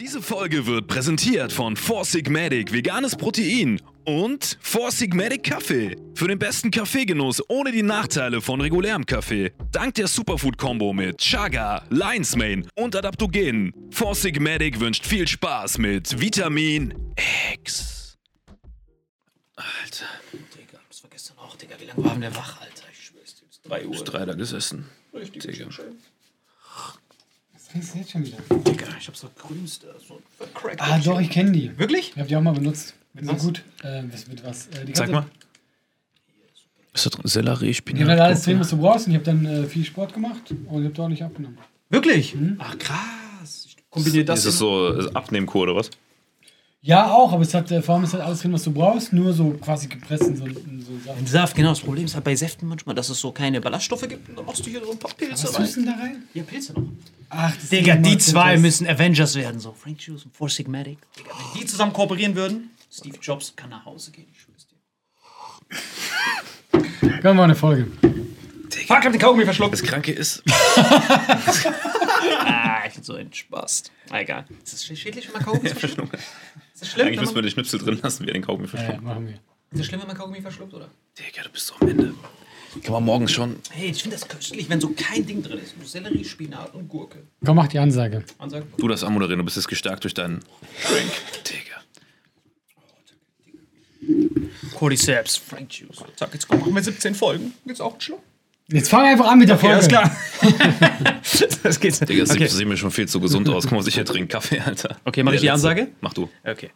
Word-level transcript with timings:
Diese 0.00 0.20
Folge 0.20 0.66
wird 0.66 0.88
präsentiert 0.88 1.52
von 1.52 1.76
Four 1.76 2.04
Sigmatic 2.04 2.72
Veganes 2.72 3.14
Protein 3.14 3.80
und 4.04 4.58
Four 4.60 4.90
Sigmatic 4.90 5.44
Kaffee. 5.44 5.96
Für 6.16 6.26
den 6.26 6.38
besten 6.38 6.72
Kaffeegenuss 6.72 7.40
ohne 7.48 7.70
die 7.70 7.82
Nachteile 7.84 8.40
von 8.40 8.60
regulärem 8.60 9.06
Kaffee. 9.06 9.52
Dank 9.70 9.94
der 9.94 10.08
Superfood-Kombo 10.08 10.92
mit 10.92 11.18
Chaga, 11.18 11.84
Lion's 11.90 12.34
Mane 12.34 12.66
und 12.74 12.96
Adaptogenen. 12.96 13.72
Four 13.92 14.16
Sigmatic 14.16 14.80
wünscht 14.80 15.06
viel 15.06 15.28
Spaß 15.28 15.78
mit 15.78 16.20
Vitamin 16.20 16.92
X. 17.52 18.16
Alter, 19.54 20.06
Digga, 20.32 20.80
das 20.88 21.04
war 21.04 21.10
gestern 21.10 21.38
auch, 21.38 21.54
Digga. 21.56 21.76
Wie 21.78 21.84
lange 21.84 22.04
waren 22.04 22.20
wir 22.20 22.34
wach, 22.34 22.60
Alter? 22.60 22.84
Ich 22.92 23.04
schwör's 23.06 23.36
dir, 23.36 23.46
bis 23.46 23.60
3 23.62 23.84
Uhr. 23.84 23.90
bis 23.92 24.02
drei 24.04 24.24
da 24.24 24.34
gesessen. 24.34 24.86
Richtig 25.14 25.42
Digga. 25.44 25.70
schön. 25.70 25.94
Trinkst 27.74 27.92
du 27.94 27.98
jetzt 27.98 28.12
schon 28.12 28.24
wieder? 28.24 28.36
Digga, 28.50 28.86
ich 29.00 29.08
hab 29.08 29.16
so 29.16 29.28
grünste, 29.36 29.92
so 30.06 30.22
vercrackt. 30.38 30.80
Ah, 30.80 30.96
doch, 31.04 31.20
ich 31.20 31.28
kenne 31.28 31.50
die. 31.50 31.76
Wirklich? 31.76 32.10
Ich 32.12 32.18
habe 32.18 32.28
die 32.28 32.36
auch 32.36 32.40
mal 32.40 32.52
benutzt. 32.54 32.94
Mit 33.14 33.26
Was? 33.26 33.42
gut. 33.42 33.64
Äh, 33.82 34.04
was, 34.12 34.28
mit 34.28 34.44
was? 34.44 34.68
Äh, 34.68 34.84
die 34.84 34.94
Sag 34.94 35.10
mal. 35.10 35.26
Ist 36.92 37.04
da 37.06 37.10
drin 37.10 37.26
Sellerie, 37.26 37.70
Ich 37.70 37.78
Spinat? 37.78 38.02
habe 38.04 38.16
da 38.16 38.24
alles 38.26 38.42
drin, 38.44 38.60
was 38.60 38.70
du 38.70 38.76
brauchst. 38.76 39.08
Und 39.08 39.14
ich 39.14 39.16
habe 39.18 39.24
dann 39.24 39.44
äh, 39.44 39.64
viel 39.66 39.84
Sport 39.84 40.14
gemacht 40.14 40.52
und 40.52 40.82
ich 40.82 40.84
habe 40.84 40.90
da 40.90 41.02
auch 41.02 41.08
nicht 41.08 41.24
abgenommen. 41.24 41.58
Wirklich? 41.90 42.36
Ach, 42.58 42.78
krass. 42.78 43.64
Ich 43.66 43.76
kombiniere 43.90 44.24
das. 44.24 44.38
Ist 44.38 44.46
das 44.46 44.58
so 44.58 45.10
Abnehmkur 45.12 45.62
oder 45.62 45.74
was? 45.74 45.90
Ja, 46.86 47.12
auch, 47.12 47.32
aber 47.32 47.40
es 47.40 47.54
hat 47.54 47.70
äh, 47.70 47.80
vor 47.80 47.94
allem 47.94 48.04
ist 48.04 48.12
halt 48.12 48.22
alles 48.22 48.40
drin, 48.40 48.52
was 48.52 48.62
du 48.62 48.70
brauchst. 48.70 49.10
Nur 49.10 49.32
so 49.32 49.52
quasi 49.52 49.86
gepresst 49.86 50.24
in 50.24 50.36
so, 50.36 50.44
in 50.44 50.82
so 50.82 50.92
Sachen. 51.02 51.20
Ein 51.20 51.26
Saft, 51.26 51.56
genau. 51.56 51.70
Das 51.70 51.80
Problem 51.80 52.04
ist 52.04 52.14
halt 52.14 52.24
bei 52.24 52.36
Säften 52.36 52.68
manchmal, 52.68 52.94
dass 52.94 53.08
es 53.08 53.18
so 53.18 53.32
keine 53.32 53.58
Ballaststoffe 53.62 54.06
gibt. 54.06 54.28
Und 54.28 54.36
dann 54.36 54.44
machst 54.44 54.66
du 54.66 54.68
hier 54.68 54.84
so 54.84 54.92
ein 54.92 54.98
paar 54.98 55.14
Pilze 55.14 55.44
Was 55.44 55.58
rein. 55.58 55.66
du 55.66 55.72
denn 55.76 55.86
da 55.86 55.92
rein? 55.92 56.24
Ja, 56.34 56.42
Pilze 56.42 56.74
noch. 56.74 56.82
Ach, 57.30 57.56
das 57.56 57.70
Digga, 57.70 57.96
die 57.96 58.18
zwei 58.18 58.58
müssen 58.58 58.86
Avengers 58.86 59.34
werden. 59.34 59.60
So, 59.60 59.72
Frank 59.72 60.02
Juice 60.02 60.26
und 60.26 60.36
Four 60.36 60.50
Sigmatic. 60.50 60.98
Digga, 61.18 61.30
wenn 61.54 61.60
die 61.62 61.66
zusammen 61.66 61.94
kooperieren 61.94 62.34
würden, 62.34 62.68
Steve 62.92 63.16
Jobs 63.22 63.54
kann 63.56 63.70
nach 63.70 63.86
Hause 63.86 64.10
gehen. 64.10 64.26
Ich 64.30 64.42
schwör's 64.42 64.66
dir. 64.68 64.76
Können 67.08 67.22
wir 67.22 67.32
mal 67.32 67.44
eine 67.44 67.54
Folge. 67.54 67.86
Fuck, 68.94 69.04
hab 69.06 69.12
den 69.12 69.20
Kaugummi 69.20 69.44
verschluckt. 69.44 69.72
Das 69.72 69.82
Kranke 69.82 70.12
ist, 70.12 70.42
Ah, 72.46 72.82
ich 72.86 72.94
bin 72.94 73.02
so 73.02 73.14
ein 73.14 73.32
Spaß. 73.32 73.84
Ah, 74.10 74.20
egal. 74.20 74.44
Ist 74.62 74.72
das 74.72 74.84
schädlich, 74.84 75.26
wenn 75.26 75.32
man 75.34 75.42
Kaugummi 75.44 75.68
verschluckt? 75.74 76.14
Ist 76.14 76.22
das 76.80 76.90
schlimm, 76.90 77.06
Eigentlich 77.06 77.18
wenn 77.18 77.24
müssen 77.24 77.34
wir 77.34 77.42
den 77.42 77.50
Schnipsel 77.50 77.80
drin 77.80 77.98
lassen, 78.02 78.24
wie 78.24 78.28
er 78.28 78.34
den 78.34 78.42
Kaugummi 78.44 78.68
verschluckt. 78.68 78.94
ja, 78.94 79.00
machen 79.00 79.26
wir. 79.26 79.34
ist 79.34 79.40
das 79.72 79.86
schlimm, 79.86 80.00
wenn 80.00 80.06
man 80.08 80.16
Kaugummi 80.16 80.40
verschluckt, 80.40 80.74
oder? 80.74 80.88
Digga, 81.18 81.42
du 81.42 81.48
bist 81.50 81.66
so 81.66 81.74
am 81.80 81.88
Ende. 81.88 82.14
Kann 82.82 82.92
man 82.92 83.04
morgens 83.04 83.32
schon. 83.32 83.56
Hey, 83.70 83.90
ich 83.90 84.02
finde 84.02 84.16
das 84.16 84.28
köstlich, 84.28 84.68
wenn 84.68 84.80
so 84.80 84.90
kein 84.96 85.26
Ding 85.26 85.42
drin 85.42 85.58
ist. 85.58 85.76
Nur 85.76 85.86
Sellerie, 85.86 86.24
Spinat 86.24 86.72
und 86.74 86.88
Gurke. 86.88 87.24
Komm, 87.44 87.56
mach 87.56 87.68
die 87.68 87.78
Ansage. 87.80 88.24
Ansage. 88.38 88.66
Du 88.76 88.86
das 88.88 89.02
anmoderieren, 89.04 89.38
du 89.38 89.44
bist 89.44 89.56
jetzt 89.56 89.68
gestärkt 89.68 90.04
durch 90.04 90.14
deinen 90.14 90.40
Drink. 90.88 91.10
Digga. 91.48 91.82
Cordyceps, 94.74 95.36
Frank 95.36 95.72
Juice. 95.72 96.04
Zack, 96.16 96.32
jetzt 96.34 96.46
komm, 96.48 96.60
machen 96.60 96.74
wir 96.74 96.82
17 96.82 97.14
Folgen. 97.14 97.54
Jetzt 97.64 97.80
auch 97.80 97.94
ein 97.94 98.00
Schluck. 98.00 98.22
Jetzt 98.68 98.88
fang 98.88 99.04
einfach 99.04 99.26
an 99.26 99.38
mit 99.38 99.48
der 99.50 99.58
Folge. 99.58 99.74
alles 99.74 99.88
klar. 99.88 100.10
das 101.62 101.78
geht's. 101.80 102.00
Digga, 102.00 102.20
das 102.22 102.30
okay. 102.30 102.46
sieht 102.46 102.66
mir 102.66 102.78
schon 102.78 102.90
viel 102.90 103.06
zu 103.06 103.20
gesund 103.20 103.46
aus. 103.50 103.64
Guck 103.64 103.72
mal, 103.72 103.86
ich 103.86 103.94
hier 103.94 104.06
trinke. 104.06 104.28
Kaffee, 104.28 104.58
Alter. 104.58 104.96
Okay, 105.04 105.22
mach 105.22 105.32
ich 105.32 105.40
die 105.40 105.46
Der 105.46 105.54
letzte. 105.54 105.68
Ansage? 105.68 105.88
Mach 106.00 106.14
du. 106.14 106.30
Okay. 106.42 106.70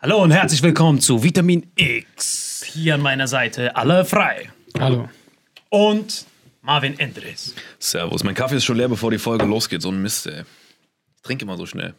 Hallo 0.00 0.22
und 0.22 0.30
herzlich 0.30 0.62
willkommen 0.62 1.00
zu 1.00 1.24
Vitamin 1.24 1.66
X. 1.74 2.62
Hier 2.64 2.94
an 2.94 3.00
meiner 3.00 3.26
Seite 3.26 3.74
alle 3.74 4.04
frei. 4.04 4.50
Hallo. 4.78 5.08
Und 5.70 6.26
Marvin 6.62 7.00
Endres. 7.00 7.56
Servus. 7.80 8.22
Mein 8.22 8.36
Kaffee 8.36 8.56
ist 8.56 8.64
schon 8.64 8.76
leer, 8.76 8.88
bevor 8.88 9.10
die 9.10 9.18
Folge 9.18 9.44
losgeht. 9.44 9.82
So 9.82 9.90
ein 9.90 10.00
Mist, 10.00 10.28
ey. 10.28 10.44
Ich 11.16 11.22
trinke 11.22 11.44
immer 11.44 11.56
so 11.56 11.66
schnell. 11.66 11.94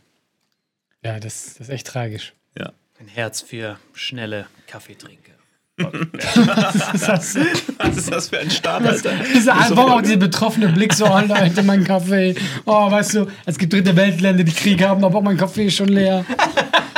Ja, 1.04 1.20
das, 1.20 1.56
das 1.58 1.68
ist 1.68 1.70
echt 1.70 1.88
tragisch. 1.88 2.32
Ja. 2.58 2.72
Ein 3.02 3.10
Herz 3.10 3.42
für 3.42 3.78
schnelle 3.94 4.48
Kaffeetrinker. 4.68 5.34
Das 5.78 7.36
Was 7.78 7.98
ist 7.98 8.12
das 8.12 8.30
für 8.30 8.40
ein 8.40 8.52
Start, 8.52 8.86
Alter? 8.86 9.12
Dieser 9.34 9.54
einfach 9.54 9.90
auch 9.90 10.02
dieser 10.02 10.18
betroffene 10.18 10.68
Blick 10.70 10.94
so, 10.94 11.06
oh 11.06 11.20
Leute, 11.28 11.64
mein 11.64 11.84
Kaffee. 11.84 12.36
Oh, 12.66 12.92
weißt 12.92 13.16
du, 13.16 13.28
es 13.46 13.58
gibt 13.58 13.74
dritte 13.74 13.96
Weltländer, 13.96 14.44
die 14.44 14.52
Krieg 14.52 14.84
haben, 14.86 15.04
aber 15.04 15.22
mein 15.22 15.38
Kaffee 15.38 15.66
ist 15.66 15.76
schon 15.78 15.88
leer. 15.88 16.26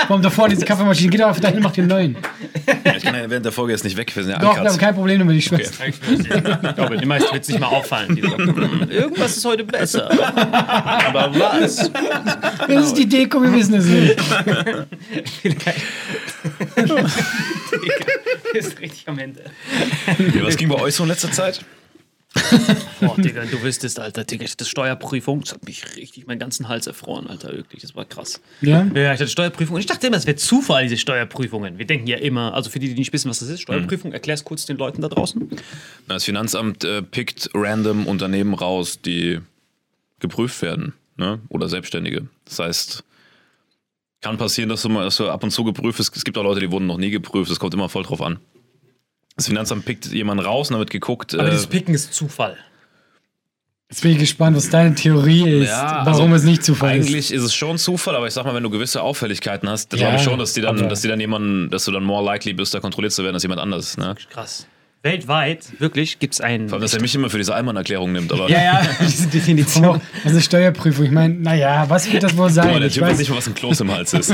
Warum 0.08 0.22
da 0.22 0.30
vorne 0.30 0.54
diese 0.54 0.66
Kaffeemaschine? 0.66 1.10
Geht 1.10 1.22
doch 1.22 1.28
einfach 1.28 1.42
dahin 1.42 1.58
und 1.58 1.64
macht 1.64 1.78
den 1.78 1.88
neuen. 1.88 2.18
Ich 2.98 3.04
kann 3.04 3.16
ja 3.16 3.30
während 3.30 3.46
der 3.46 3.54
Folge 3.54 3.72
jetzt 3.72 3.86
nicht 3.86 3.96
weg, 3.96 4.14
wir 4.14 4.24
sind 4.24 4.34
ja 4.34 4.40
Doch, 4.40 4.62
wir 4.62 4.70
haben 4.70 4.78
kein 4.78 4.94
Problem 4.96 5.20
damit, 5.20 5.38
ich 5.38 5.46
schwör's. 5.46 5.72
Ich 5.86 6.00
glaube, 6.76 7.06
meisten 7.06 7.32
wird 7.34 7.44
es 7.44 7.50
nicht 7.50 7.60
mal 7.60 7.68
auffallen. 7.68 8.18
"Hm, 8.18 8.90
irgendwas 8.90 9.38
ist 9.38 9.46
heute 9.46 9.64
besser. 9.64 10.10
Aber 11.08 11.32
was? 11.40 11.90
Das 12.68 12.86
ist 12.88 12.98
die 12.98 13.08
Deko, 13.08 13.42
wir 13.42 13.54
wissen 13.54 13.76
es 13.76 13.86
nicht. 13.86 14.18
ist 18.58 18.80
richtig 18.80 19.08
am 19.08 19.20
Ende. 19.20 19.44
Ja, 20.36 20.44
Was 20.44 20.58
ging 20.58 20.70
bei 20.70 20.80
euch 20.80 20.96
so 20.96 21.04
in 21.04 21.10
letzter 21.10 21.32
Zeit? 21.32 21.66
Boah, 23.00 23.16
Digga, 23.16 23.46
du 23.46 23.62
wüsstest, 23.62 24.00
Alter, 24.00 24.24
Digga, 24.24 24.46
ich 24.46 24.52
hatte 24.52 24.66
Steuerprüfung, 24.66 25.42
das 25.42 25.54
hat 25.54 25.66
mich 25.66 25.84
richtig 25.96 26.26
meinen 26.26 26.40
ganzen 26.40 26.68
Hals 26.68 26.88
erfroren, 26.88 27.28
Alter, 27.28 27.52
wirklich, 27.54 27.84
das 27.84 27.96
war 27.96 28.06
krass. 28.06 28.42
Ja? 28.62 28.88
Ja, 28.96 29.14
ich 29.14 29.20
hatte 29.20 29.28
Steuerprüfung 29.28 29.76
und 29.76 29.82
ich 29.82 29.86
dachte 29.86 30.08
immer, 30.08 30.18
es 30.18 30.26
wäre 30.26 30.38
Zufall, 30.38 30.84
diese 30.84 30.98
Steuerprüfungen. 30.98 31.78
Wir 31.78 31.86
denken 31.86 32.08
ja 32.08 32.18
immer, 32.18 32.56
also 32.56 32.72
für 32.72 32.80
die, 32.80 32.90
die 32.90 32.96
nicht 32.96 33.14
wissen, 33.14 33.30
was 33.30 33.40
das 33.40 33.50
ist, 33.50 33.62
Steuerprüfung, 33.62 34.14
erklär's 34.14 34.44
kurz 34.44 34.66
den 34.66 34.78
Leuten 34.78 35.02
da 35.04 35.10
draußen. 35.10 35.48
Das 36.08 36.24
Finanzamt 36.24 36.84
äh, 36.84 37.04
pickt 37.04 37.52
random 37.54 38.08
Unternehmen 38.08 38.56
raus, 38.56 39.00
die 39.02 39.40
geprüft 40.20 40.62
werden. 40.64 40.94
Ne? 41.18 41.40
Oder 41.50 41.70
Selbstständige. 41.70 42.28
Das 42.46 42.58
heißt, 42.60 43.04
kann 44.24 44.38
passieren, 44.38 44.70
dass 44.70 44.82
du 44.82 44.90
mal 44.90 45.04
dass 45.04 45.18
du 45.18 45.30
ab 45.30 45.44
und 45.44 45.52
zu 45.52 45.64
geprüft 45.64 45.98
bist. 45.98 46.16
Es 46.16 46.24
gibt 46.24 46.38
auch 46.38 46.44
Leute, 46.44 46.62
die 46.62 46.72
wurden 46.72 46.88
noch 46.88 46.98
nie 46.98 47.12
geprüft. 47.12 47.52
Das 47.52 47.60
kommt 47.60 47.74
immer 47.74 47.90
voll 47.90 48.04
drauf 48.04 48.22
an. 48.22 48.40
Das 49.36 49.48
Finanzamt 49.48 49.86
pickt 49.86 50.06
jemanden 50.08 50.44
raus 50.46 50.70
und 50.70 50.74
dann 50.74 50.80
wird 50.80 50.90
geguckt. 50.90 51.34
Aber 51.36 51.48
äh, 51.48 51.52
dieses 51.52 51.68
Picken 51.68 51.94
ist 51.94 52.14
Zufall. 52.14 52.58
Jetzt 53.90 54.02
bin 54.02 54.12
ich 54.12 54.18
gespannt, 54.20 54.58
was 54.58 54.70
deine 54.70 54.96
Theorie 54.96 55.48
ist, 55.62 55.70
Ja, 55.70 56.02
warum 56.06 56.34
also 56.34 56.36
es 56.36 56.44
nicht 56.44 56.64
Zufall 56.64 56.98
ist. 56.98 57.06
Eigentlich 57.06 57.32
ist 57.32 57.44
es 57.44 57.54
schon 57.54 57.78
Zufall, 57.78 58.16
aber 58.16 58.26
ich 58.26 58.34
sag 58.34 58.44
mal, 58.44 58.56
wenn 58.56 58.64
du 58.64 58.72
gewisse 58.72 59.04
Auffälligkeiten 59.04 59.70
hast, 59.70 59.94
dann 59.94 60.00
Ja, 60.00 60.08
glaube 60.08 60.20
ich 60.20 60.24
schon, 60.24 60.40
dass 60.40 60.54
die 60.54 60.62
dann, 60.62 60.90
dass 60.90 61.02
die 61.02 61.08
dann 61.08 61.20
jemanden, 61.20 61.70
dass 61.70 61.86
du 61.86 61.92
dann 61.92 62.04
more 62.04 62.26
likely 62.26 62.54
bist, 62.54 62.74
da 62.74 62.80
kontrolliert 62.80 63.14
zu 63.14 63.24
werden 63.24 63.36
als 63.36 63.44
jemand 63.44 63.62
anderes. 63.62 63.98
Ne? 63.98 64.16
Krass. 64.32 64.68
Weltweit, 65.04 65.66
wirklich, 65.80 66.18
gibt 66.20 66.34
es 66.34 66.40
einen. 66.40 66.70
Vor 66.70 66.78
allem, 66.78 66.82
dass 66.82 66.94
er 66.94 67.02
mich 67.02 67.14
immer 67.14 67.30
für 67.30 67.38
diese 67.38 67.54
Allmann-Erklärung 67.54 68.14
nimmt, 68.14 68.32
aber 68.32 68.50
ja, 68.50 68.64
ja, 68.64 68.82
diese 69.02 69.28
Definition. 69.28 70.00
Das 70.00 70.24
ist 70.24 70.32
eine 70.32 70.42
Steuerprüfung. 70.42 71.04
Ich 71.04 71.12
meine, 71.12 71.34
naja, 71.34 71.84
was 71.90 72.10
wird 72.12 72.24
das 72.24 72.38
wohl 72.38 72.50
sein? 72.50 72.70
der 72.80 72.84
Ich 72.88 72.94
Typ 72.94 73.04
weiß 73.04 73.18
nicht 73.18 73.30
mal, 73.30 73.36
was 73.36 73.48
ein 73.48 73.54
Kloß 73.54 73.82
im 73.82 73.92
Hals 73.92 74.14
ist. 74.14 74.30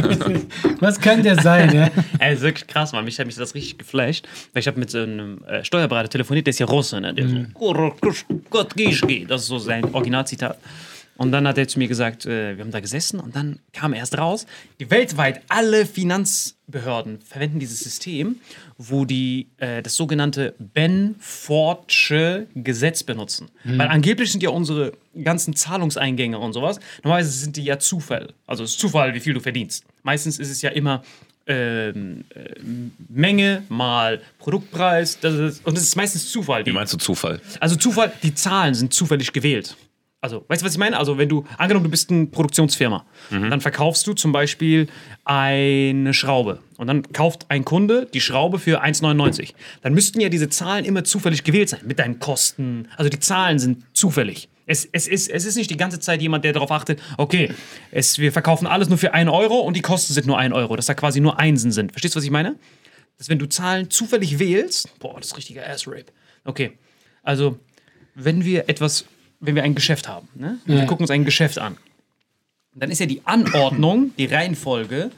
was 0.80 1.02
könnte 1.02 1.24
der 1.24 1.42
sein? 1.42 1.74
Ja? 1.76 1.90
Ey, 2.20 2.36
ist 2.36 2.42
wirklich 2.44 2.68
krass, 2.68 2.92
Mann. 2.92 3.04
Mich 3.04 3.18
hat 3.18 3.26
mich 3.26 3.36
das 3.36 3.56
richtig 3.56 3.80
geflasht. 3.80 4.28
Weil 4.54 4.62
ich 4.62 4.68
habe 4.68 4.80
mit 4.80 4.92
so 4.92 5.00
einem 5.00 5.44
äh, 5.46 5.64
Steuerberater 5.64 6.10
telefoniert, 6.10 6.46
der 6.46 6.52
ist 6.52 6.60
ja 6.60 6.68
Russe, 6.68 7.02
ne? 7.02 7.16
Der 7.16 7.28
so, 7.28 7.36
Gott, 8.52 8.76
geh, 8.76 9.26
das 9.26 9.42
ist 9.42 9.48
so 9.48 9.58
sein 9.58 9.86
Originalzitat. 9.86 10.56
Und 11.20 11.34
dann 11.34 11.46
hat 11.46 11.58
er 11.58 11.68
zu 11.68 11.80
mir 11.80 11.90
gesagt, 11.90 12.26
äh, 12.26 12.56
wir 12.56 12.64
haben 12.64 12.72
da 12.72 12.80
gesessen 12.80 13.20
und 13.20 13.36
dann 13.36 13.60
kam 13.74 13.94
erst 13.94 14.18
raus, 14.18 14.46
die 14.80 14.90
weltweit 14.90 15.42
alle 15.50 15.86
Finanzbehörden 15.86 17.20
verwenden 17.20 17.60
dieses 17.60 17.80
System, 17.82 18.38
wo 18.78 19.04
die 19.04 19.50
äh, 19.58 19.82
das 19.82 19.98
sogenannte 19.98 20.56
Ben-Fordsche 20.60 22.48
Gesetz 22.56 23.04
benutzen. 23.04 23.50
Weil 23.66 23.90
angeblich 23.90 24.32
sind 24.32 24.44
ja 24.44 24.50
unsere 24.50 24.94
ganzen 25.22 25.58
Zahlungseingänge 25.58 26.40
und 26.40 26.54
sowas, 26.54 26.80
normalerweise 27.04 27.38
sind 27.38 27.58
die 27.58 27.66
ja 27.66 27.80
Zufall. 27.80 28.30
Also 28.48 28.64
es 28.64 28.72
ist 28.72 28.80
Zufall, 28.80 29.14
wie 29.14 29.20
viel 29.20 29.34
du 29.34 29.42
verdienst. 29.42 29.84
Meistens 30.04 30.40
ist 30.40 30.50
es 30.50 30.62
ja 30.62 30.70
immer 30.70 31.04
ähm, 31.48 32.24
äh, 32.34 32.62
Menge 33.10 33.64
mal 33.68 34.22
Produktpreis, 34.38 35.20
das 35.20 35.34
ist, 35.34 35.66
und 35.66 35.76
das 35.76 35.84
ist 35.84 35.98
meistens 35.98 36.32
Zufall. 36.32 36.66
Wie 36.66 36.72
meinst 36.72 36.94
du 36.94 36.98
Zufall? 36.98 37.42
also 37.60 37.76
Zufall, 37.76 38.14
die 38.24 38.34
Zahlen 38.34 38.74
sind 38.74 38.94
zufällig 38.94 39.34
gewählt. 39.34 39.76
Also, 40.22 40.44
weißt 40.50 40.62
du, 40.62 40.66
was 40.66 40.74
ich 40.74 40.80
meine? 40.80 40.98
Also, 40.98 41.18
wenn 41.18 41.30
du, 41.30 41.46
angenommen, 41.58 41.86
du 41.86 41.90
bist 41.90 42.10
eine 42.12 42.26
Produktionsfirma, 42.26 43.06
dann 43.30 43.62
verkaufst 43.62 44.06
du 44.06 44.14
zum 44.14 44.34
Beispiel 44.34 44.88
eine 45.24 46.14
Schraube 46.14 46.60
und 46.78 46.88
dann 46.88 47.04
kauft 47.14 47.46
ein 47.50 47.64
Kunde 47.64 48.08
die 48.14 48.20
Schraube 48.20 48.60
für 48.60 48.84
1,99. 48.84 49.54
Dann 49.82 49.94
müssten 49.94 50.20
ja 50.20 50.28
diese 50.28 50.50
Zahlen 50.50 50.84
immer 50.84 51.06
zufällig 51.06 51.46
gewählt 51.46 51.70
sein, 51.70 51.82
mit 51.86 52.00
deinen 52.00 52.20
Kosten. 52.20 52.90
Also, 52.98 53.10
die 53.10 53.20
Zahlen 53.20 53.60
sind 53.60 53.86
zufällig. 53.94 54.50
Es, 54.66 54.88
es, 54.92 55.08
ist, 55.08 55.30
es 55.30 55.46
ist 55.46 55.56
nicht 55.56 55.72
die 55.72 55.78
ganze 55.78 56.00
Zeit 56.00 56.22
jemand, 56.22 56.44
der 56.44 56.54
darauf 56.54 56.72
achtet, 56.72 57.02
okay, 57.18 57.52
es, 57.90 58.20
wir 58.20 58.32
verkaufen 58.32 58.68
alles 58.68 58.88
nur 58.88 59.00
für 59.00 59.16
1 59.16 59.28
Euro 59.32 59.62
und 59.62 59.76
die 59.76 59.82
Kosten 59.82 60.14
sind 60.14 60.28
nur 60.28 60.38
1 60.38 60.54
Euro, 60.54 60.76
dass 60.76 60.86
da 60.86 60.94
quasi 60.94 61.22
nur 61.22 61.40
Einsen 61.40 61.72
sind. 61.72 61.92
Verstehst 61.92 62.14
du, 62.14 62.18
was 62.18 62.24
ich 62.24 62.30
meine? 62.30 62.56
Dass 63.18 63.30
wenn 63.30 63.40
du 63.40 63.48
Zahlen 63.48 63.90
zufällig 63.90 64.38
wählst, 64.38 65.00
boah, 65.00 65.16
das 65.18 65.28
ist 65.28 65.38
richtiger 65.38 65.68
Ass-Rape. 65.68 66.06
Okay, 66.44 66.78
also 67.24 67.58
wenn 68.14 68.46
wir 68.46 68.70
etwas, 68.70 69.06
wenn 69.40 69.56
wir 69.56 69.64
ein 69.64 69.76
Geschäft 69.76 70.08
haben, 70.08 70.28
ne? 70.36 70.60
Und 70.66 70.74
wir 70.74 70.80
Ja. 70.82 70.86
gucken 70.86 71.04
uns 71.04 71.12
ein 71.12 71.26
Geschäft 71.26 71.60
an, 71.60 71.78
dann 72.76 72.92
ist 72.92 73.00
ja 73.00 73.06
die 73.06 73.22
Anordnung, 73.26 74.12
die 74.18 74.26
Reihenfolge 74.26 75.12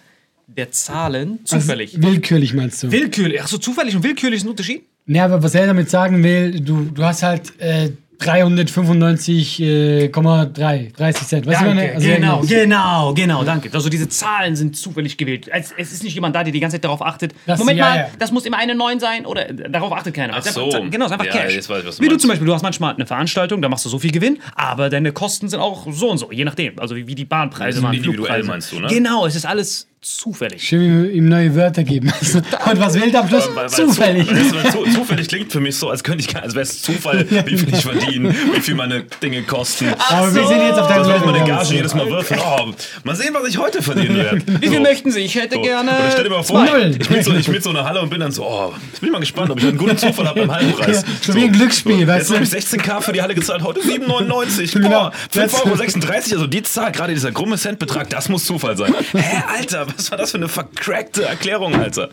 der 0.47 0.71
Zahlen 0.71 1.45
zufällig. 1.45 1.95
Also, 1.95 2.07
willkürlich 2.07 2.53
meinst 2.53 2.83
du? 2.83 2.91
willkürlich. 2.91 3.41
Ach 3.41 3.47
so, 3.47 3.57
zufällig 3.57 3.95
und 3.95 4.03
willkürlich 4.03 4.37
ist 4.37 4.45
ein 4.45 4.49
Unterschied? 4.49 4.83
Ja, 5.07 5.25
aber 5.25 5.41
was 5.41 5.55
er 5.55 5.65
damit 5.67 5.89
sagen 5.89 6.23
will, 6.23 6.59
du, 6.61 6.85
du 6.85 7.03
hast 7.03 7.23
halt 7.23 7.59
äh, 7.59 7.91
395,3 8.21 10.93
30 10.95 11.27
Cent. 11.27 11.45
Weißt 11.45 11.61
du, 11.61 11.65
Danke, 11.65 11.81
meine? 11.81 11.93
Also 11.95 12.07
genau, 12.07 12.41
genau, 12.47 13.13
genau, 13.13 13.43
danke. 13.43 13.69
Also 13.73 13.89
diese 13.89 14.07
Zahlen 14.09 14.55
sind 14.55 14.75
zufällig 14.77 15.17
gewählt. 15.17 15.47
Es, 15.51 15.73
es 15.77 15.91
ist 15.91 16.03
nicht 16.03 16.13
jemand 16.15 16.35
da, 16.35 16.43
der 16.43 16.53
die 16.53 16.59
ganze 16.59 16.75
Zeit 16.75 16.83
darauf 16.85 17.01
achtet. 17.01 17.33
Das- 17.45 17.59
Moment 17.59 17.77
ja, 17.79 17.89
mal, 17.89 17.97
ja. 17.97 18.07
das 18.19 18.31
muss 18.31 18.45
immer 18.45 18.57
eine 18.57 18.75
9 18.75 18.99
sein 18.99 19.25
oder 19.25 19.49
äh, 19.49 19.69
darauf 19.69 19.91
achtet 19.93 20.13
keiner. 20.13 20.33
Ach 20.35 20.39
Es 20.39 20.47
ist 20.47 20.53
so. 20.53 20.65
Einfach, 20.65 20.89
genau, 20.89 21.05
es 21.05 21.11
ist 21.11 21.19
einfach 21.19 21.33
Ja, 21.33 21.41
Cash. 21.41 21.55
jetzt 21.55 21.69
weiß 21.69 21.79
ich, 21.81 21.87
was 21.87 21.97
du 21.97 22.03
wie 22.03 22.07
du 22.07 22.11
meinst. 22.13 22.21
zum 22.21 22.29
Beispiel, 22.29 22.47
du 22.47 22.53
hast 22.53 22.63
manchmal 22.63 22.95
eine 22.95 23.05
Veranstaltung, 23.05 23.61
da 23.61 23.69
machst 23.69 23.85
du 23.85 23.89
so 23.89 23.99
viel 23.99 24.11
Gewinn, 24.11 24.39
aber 24.55 24.89
deine 24.89 25.11
Kosten 25.11 25.49
sind 25.49 25.59
auch 25.59 25.87
so 25.91 26.09
und 26.09 26.17
so, 26.17 26.31
je 26.31 26.45
nachdem. 26.45 26.79
Also 26.79 26.95
wie, 26.95 27.07
wie 27.07 27.15
die 27.15 27.25
Bahnpreise 27.25 27.81
waren, 27.83 27.93
individuell 27.93 28.17
Flugpreise. 28.43 28.47
meinst 28.47 28.71
du, 28.71 28.79
ne? 28.79 28.87
Genau, 28.87 29.25
es 29.25 29.35
ist 29.35 29.45
alles 29.45 29.87
zufällig. 30.01 30.63
Schön 30.67 31.13
ihm 31.13 31.29
neue 31.29 31.55
Wörter 31.55 31.83
geben. 31.83 32.11
Und 32.71 32.79
was 32.79 32.95
will 32.95 33.11
der 33.11 33.21
am 33.21 33.27
Schluss? 33.29 33.47
Weil- 33.53 33.55
weil 33.65 33.69
Zufällig. 33.69 34.27
Zu, 34.71 34.83
zufällig 34.95 35.27
klingt 35.27 35.51
für 35.51 35.59
mich 35.59 35.75
so, 35.77 35.89
als 35.89 36.03
könnte 36.03 36.25
ich, 36.27 36.35
als 36.35 36.53
wäre 36.55 36.63
es 36.63 36.81
Zufall, 36.81 37.25
wie 37.45 37.57
viel 37.57 37.73
ich 37.73 37.81
verdiene, 37.83 38.33
wie 38.53 38.59
viel 38.61 38.73
meine 38.75 39.03
Dinge 39.21 39.43
kosten. 39.43 39.87
Aber 40.09 40.33
wir 40.33 40.47
sind 40.47 40.59
jetzt 40.61 40.79
auf 40.79 40.87
deinem 40.87 40.99
Das 41.03 41.07
wird 41.07 41.25
meine 41.25 41.37
Level. 41.39 41.49
Gage 41.55 41.73
jedes 41.75 41.93
Mal 41.93 42.09
würfeln. 42.09 42.39
Oh, 42.43 42.71
mal 43.03 43.15
sehen, 43.15 43.29
was 43.33 43.47
ich 43.47 43.57
heute 43.59 43.81
verdienen 43.83 44.17
werde. 44.17 44.41
Wie 44.61 44.67
viel 44.67 44.77
So. 44.77 44.81
möchten 44.81 45.11
Sie? 45.11 45.19
Ich 45.19 45.35
hätte 45.35 45.55
So. 45.55 45.61
gerne. 45.61 45.91
Oder 45.91 46.11
stell 46.11 46.23
dir 46.23 46.29
mal 46.31 46.43
vor, 46.43 46.65
Null. 46.65 46.95
ich 46.99 47.07
bin 47.07 47.23
so, 47.23 47.33
ich 47.33 47.45
bin 47.47 47.61
so 47.61 47.69
in 47.69 47.77
einer 47.77 47.87
Halle 47.87 48.01
und 48.01 48.09
bin 48.09 48.19
dann 48.19 48.31
so, 48.31 48.43
oh, 48.45 48.73
jetzt 48.91 48.99
bin 49.01 49.07
ich 49.09 49.13
mal 49.13 49.19
gespannt, 49.19 49.51
ob 49.51 49.59
ich 49.59 49.65
einen 49.65 49.77
guten 49.77 49.97
Zufall 49.97 50.27
habe 50.27 50.41
beim 50.41 50.51
Hallenpreis. 50.51 51.03
Ja, 51.03 51.07
schon 51.25 51.35
wie 51.35 51.43
ein 51.45 51.51
Glücksspiel, 51.51 51.99
so. 52.01 52.07
weißt 52.07 52.19
Jetzt 52.19 52.29
du? 52.31 52.35
habe 52.35 52.43
ich 52.43 52.51
16k 52.51 53.01
für 53.01 53.11
die 53.13 53.21
Halle 53.21 53.35
gezahlt, 53.35 53.61
heute 53.63 53.81
7,99. 53.81 54.73
Genau. 54.73 54.89
Boah, 54.89 55.11
5,36 55.33 55.53
Euro. 55.65 56.41
Also 56.41 56.47
die 56.47 56.63
Zahl, 56.63 56.91
gerade 56.91 57.13
dieser 57.13 57.31
krumme 57.31 57.57
Centbetrag, 57.57 58.09
das 58.09 58.29
muss 58.29 58.45
Zufall 58.45 58.75
sein. 58.77 58.93
Hä, 59.13 59.43
Alter, 59.57 59.85
was 59.95 60.11
war 60.11 60.17
das 60.17 60.31
für 60.31 60.37
eine 60.37 60.47
vercrackte 60.47 61.23
Erklärung, 61.25 61.75
Alter? 61.75 62.09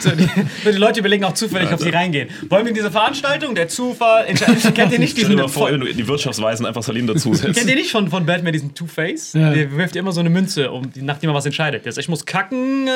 So, 0.00 0.10
die, 0.10 0.28
die 0.64 0.70
Leute 0.72 1.00
überlegen 1.00 1.24
auch 1.24 1.34
zufällig, 1.34 1.72
ob 1.72 1.80
sie 1.80 1.90
reingehen. 1.90 2.28
Wollen 2.48 2.64
wir 2.64 2.68
in 2.70 2.74
diese 2.74 2.90
Veranstaltung? 2.90 3.54
Der 3.54 3.68
Zufall. 3.68 4.26
Kennt 4.26 4.40
ihr 4.92 4.98
nicht 4.98 5.12
Stell 5.12 5.24
dir 5.24 5.28
diesen 5.30 5.36
mal 5.36 5.48
vor, 5.48 5.70
wenn 5.70 5.80
du 5.80 5.92
die 5.92 6.06
Wirtschaftsweisen 6.08 6.66
einfach 6.66 6.82
Salim 6.82 7.06
dazusetzt. 7.06 7.56
Kennt 7.58 7.68
ihr 7.70 7.76
nicht 7.76 7.90
von, 7.90 8.08
von 8.10 8.26
Batman 8.26 8.52
diesen 8.52 8.74
Two-Face? 8.74 9.32
Ja. 9.34 9.52
Der 9.52 9.70
wirft 9.76 9.96
immer 9.96 10.12
so 10.12 10.20
eine 10.20 10.30
Münze, 10.30 10.70
um, 10.70 10.90
die- 10.92 11.02
nachdem 11.02 11.30
er 11.30 11.34
was 11.34 11.46
entscheidet. 11.46 11.84
Der 11.84 11.92
sagt, 11.92 12.04
ich 12.04 12.08
muss 12.08 12.24
kacken, 12.26 12.86
äh, 12.88 12.90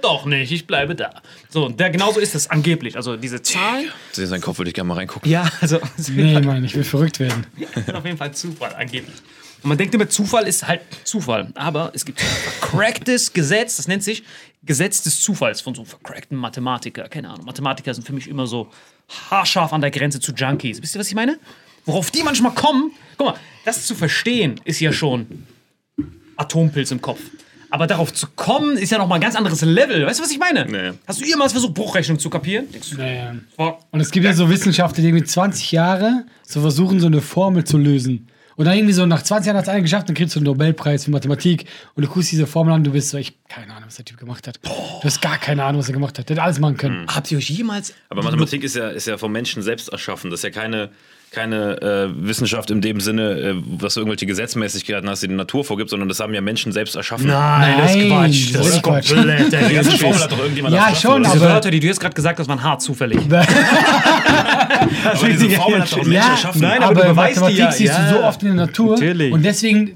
doch 0.00 0.26
nicht, 0.26 0.52
ich 0.52 0.66
bleibe 0.66 0.94
da. 0.94 1.22
So, 1.48 1.66
und 1.66 1.78
der, 1.80 1.90
genauso 1.90 2.20
ist 2.20 2.34
es 2.34 2.48
angeblich. 2.50 2.96
Also 2.96 3.16
diese 3.16 3.42
Zahlen. 3.42 3.86
In 4.16 4.26
seinen 4.26 4.40
Kopf 4.40 4.58
würde 4.58 4.68
ich 4.70 4.74
gerne 4.74 4.88
mal 4.88 4.94
reingucken. 4.94 5.30
Ja, 5.30 5.48
also 5.60 5.78
Nee, 6.14 6.40
Mann, 6.40 6.64
ich 6.64 6.74
will 6.74 6.84
verrückt 6.84 7.20
werden. 7.20 7.46
auf 7.92 8.04
jeden 8.04 8.16
Fall 8.18 8.32
Zufall, 8.32 8.74
angeblich. 8.78 9.14
Und 9.62 9.68
man 9.68 9.78
denkt 9.78 9.94
immer, 9.94 10.08
Zufall 10.08 10.46
ist 10.48 10.66
halt 10.66 10.80
Zufall. 11.04 11.52
Aber 11.54 11.92
es 11.94 12.04
gibt 12.04 12.20
ein 12.20 12.26
vercracktes 12.26 13.32
Gesetz, 13.32 13.76
das 13.76 13.86
nennt 13.88 14.02
sich 14.02 14.24
Gesetz 14.64 15.02
des 15.02 15.20
Zufalls 15.20 15.60
von 15.60 15.74
so 15.74 15.84
vercrackten 15.84 16.36
Mathematiker. 16.36 17.08
Keine 17.08 17.30
Ahnung, 17.30 17.46
Mathematiker 17.46 17.94
sind 17.94 18.06
für 18.06 18.12
mich 18.12 18.28
immer 18.28 18.46
so 18.46 18.68
haarscharf 19.30 19.72
an 19.72 19.80
der 19.80 19.90
Grenze 19.90 20.20
zu 20.20 20.32
Junkies. 20.32 20.82
Wisst 20.82 20.96
ihr, 20.96 21.00
was 21.00 21.08
ich 21.08 21.14
meine? 21.14 21.38
Worauf 21.84 22.10
die 22.10 22.22
manchmal 22.22 22.52
kommen, 22.52 22.92
guck 23.18 23.28
mal, 23.28 23.34
das 23.64 23.86
zu 23.86 23.94
verstehen 23.94 24.60
ist 24.64 24.80
ja 24.80 24.92
schon 24.92 25.46
Atompilz 26.36 26.90
im 26.90 27.00
Kopf. 27.00 27.20
Aber 27.70 27.86
darauf 27.86 28.12
zu 28.12 28.26
kommen, 28.36 28.76
ist 28.76 28.92
ja 28.92 28.98
noch 28.98 29.08
mal 29.08 29.14
ein 29.14 29.20
ganz 29.22 29.34
anderes 29.34 29.62
Level. 29.62 30.04
Weißt 30.04 30.20
du, 30.20 30.24
was 30.24 30.30
ich 30.30 30.38
meine? 30.38 30.66
Nee. 30.66 30.98
Hast 31.06 31.22
du 31.22 31.24
jemals 31.24 31.52
versucht, 31.52 31.72
Bruchrechnung 31.72 32.18
zu 32.18 32.28
kapieren? 32.28 32.66
Naja. 32.98 33.34
boah, 33.56 33.78
Und 33.90 34.00
es 34.00 34.10
gibt 34.10 34.26
ja 34.26 34.34
so 34.34 34.50
Wissenschaftler, 34.50 35.02
die 35.02 35.10
mit 35.10 35.30
20 35.30 35.72
Jahren 35.72 36.28
so 36.42 36.60
versuchen, 36.60 37.00
so 37.00 37.06
eine 37.06 37.22
Formel 37.22 37.64
zu 37.64 37.78
lösen. 37.78 38.28
Und 38.56 38.66
dann 38.66 38.76
irgendwie 38.76 38.92
so 38.92 39.06
nach 39.06 39.22
20 39.22 39.46
Jahren 39.46 39.56
hat 39.56 39.64
es 39.64 39.68
einer 39.68 39.80
geschafft, 39.80 40.08
dann 40.08 40.14
kriegst 40.14 40.34
du 40.34 40.40
einen 40.40 40.46
Nobelpreis 40.46 41.04
für 41.04 41.10
Mathematik 41.10 41.66
und 41.94 42.04
du 42.04 42.08
guckst 42.08 42.32
diese 42.32 42.46
Formel 42.46 42.72
an 42.72 42.80
und 42.80 42.84
du 42.84 42.92
bist 42.92 43.10
so, 43.10 43.18
ich 43.18 43.34
keine 43.48 43.72
Ahnung, 43.74 43.86
was 43.86 43.96
der 43.96 44.04
Typ 44.04 44.18
gemacht 44.18 44.46
hat. 44.48 44.60
Du 44.62 45.04
hast 45.04 45.20
gar 45.20 45.38
keine 45.38 45.64
Ahnung, 45.64 45.80
was 45.80 45.88
er 45.88 45.94
gemacht 45.94 46.18
hat. 46.18 46.28
Der 46.28 46.36
hätte 46.36 46.42
alles 46.42 46.58
machen 46.58 46.76
können. 46.76 47.06
habt 47.08 47.30
ihr 47.30 47.38
euch 47.38 47.50
jemals 47.50 47.94
Aber 48.08 48.22
Mathematik 48.22 48.64
ist 48.64 48.76
ja, 48.76 48.88
ist 48.88 49.06
ja 49.06 49.18
vom 49.18 49.32
Menschen 49.32 49.62
selbst 49.62 49.88
erschaffen. 49.88 50.30
Das 50.30 50.40
ist 50.40 50.44
ja 50.44 50.50
keine, 50.50 50.90
keine 51.32 51.80
äh, 51.80 52.08
Wissenschaft 52.28 52.70
in 52.70 52.80
dem 52.82 53.00
Sinne, 53.00 53.30
äh, 53.40 53.54
was 53.78 53.94
du 53.94 54.00
irgendwelche 54.00 54.26
Gesetzmäßigkeiten 54.26 55.08
hast, 55.08 55.22
die 55.22 55.28
die 55.28 55.34
Natur 55.34 55.64
vorgibt, 55.64 55.88
sondern 55.90 56.08
das 56.08 56.20
haben 56.20 56.34
ja 56.34 56.40
Menschen 56.42 56.72
selbst 56.72 56.94
erschaffen. 56.94 57.26
Nein, 57.26 57.78
das 57.78 57.96
ist 57.96 58.06
Quatsch. 58.08 58.54
das 58.54 58.66
Das 58.66 58.76
ist 58.76 58.82
Quatsch. 58.82 59.14
komplett 59.14 59.52
der 59.52 59.70
ganze. 59.70 59.90
Formel 59.92 60.18
hat 60.20 60.30
doch 60.30 60.38
irgendjemand 60.38 60.74
Ja, 60.74 60.80
erschaffen, 60.88 61.00
schon, 61.00 61.20
oder? 61.22 61.30
Diese 61.32 61.44
aber- 61.44 61.54
Wörter, 61.54 61.70
die 61.70 61.80
du 61.80 61.86
jetzt 61.86 62.00
gerade 62.00 62.14
gesagt 62.14 62.38
hast, 62.38 62.48
waren 62.48 62.62
hart 62.62 62.82
zufällig. 62.82 63.18
Aber 65.04 65.28
diese 65.28 65.50
Formel 65.50 65.80
hat 65.80 65.90
doch 65.92 65.96
Menschen 65.98 66.12
Ja, 66.12 66.30
erschaffen. 66.30 66.60
nein, 66.60 66.82
aber 66.82 66.86
aber, 66.92 67.02
du 67.02 67.08
beweist 67.08 67.36
die 67.36 67.40
Mathematik 67.40 67.58
ja. 67.58 67.72
siehst 67.72 67.92
Ja. 67.98 68.10
du 68.12 68.16
so 68.18 68.24
oft 68.24 68.42
in 68.42 68.48
der 68.48 68.66
Natur. 68.66 68.90
Natürlich. 68.94 69.32
Und 69.32 69.42
deswegen, 69.44 69.92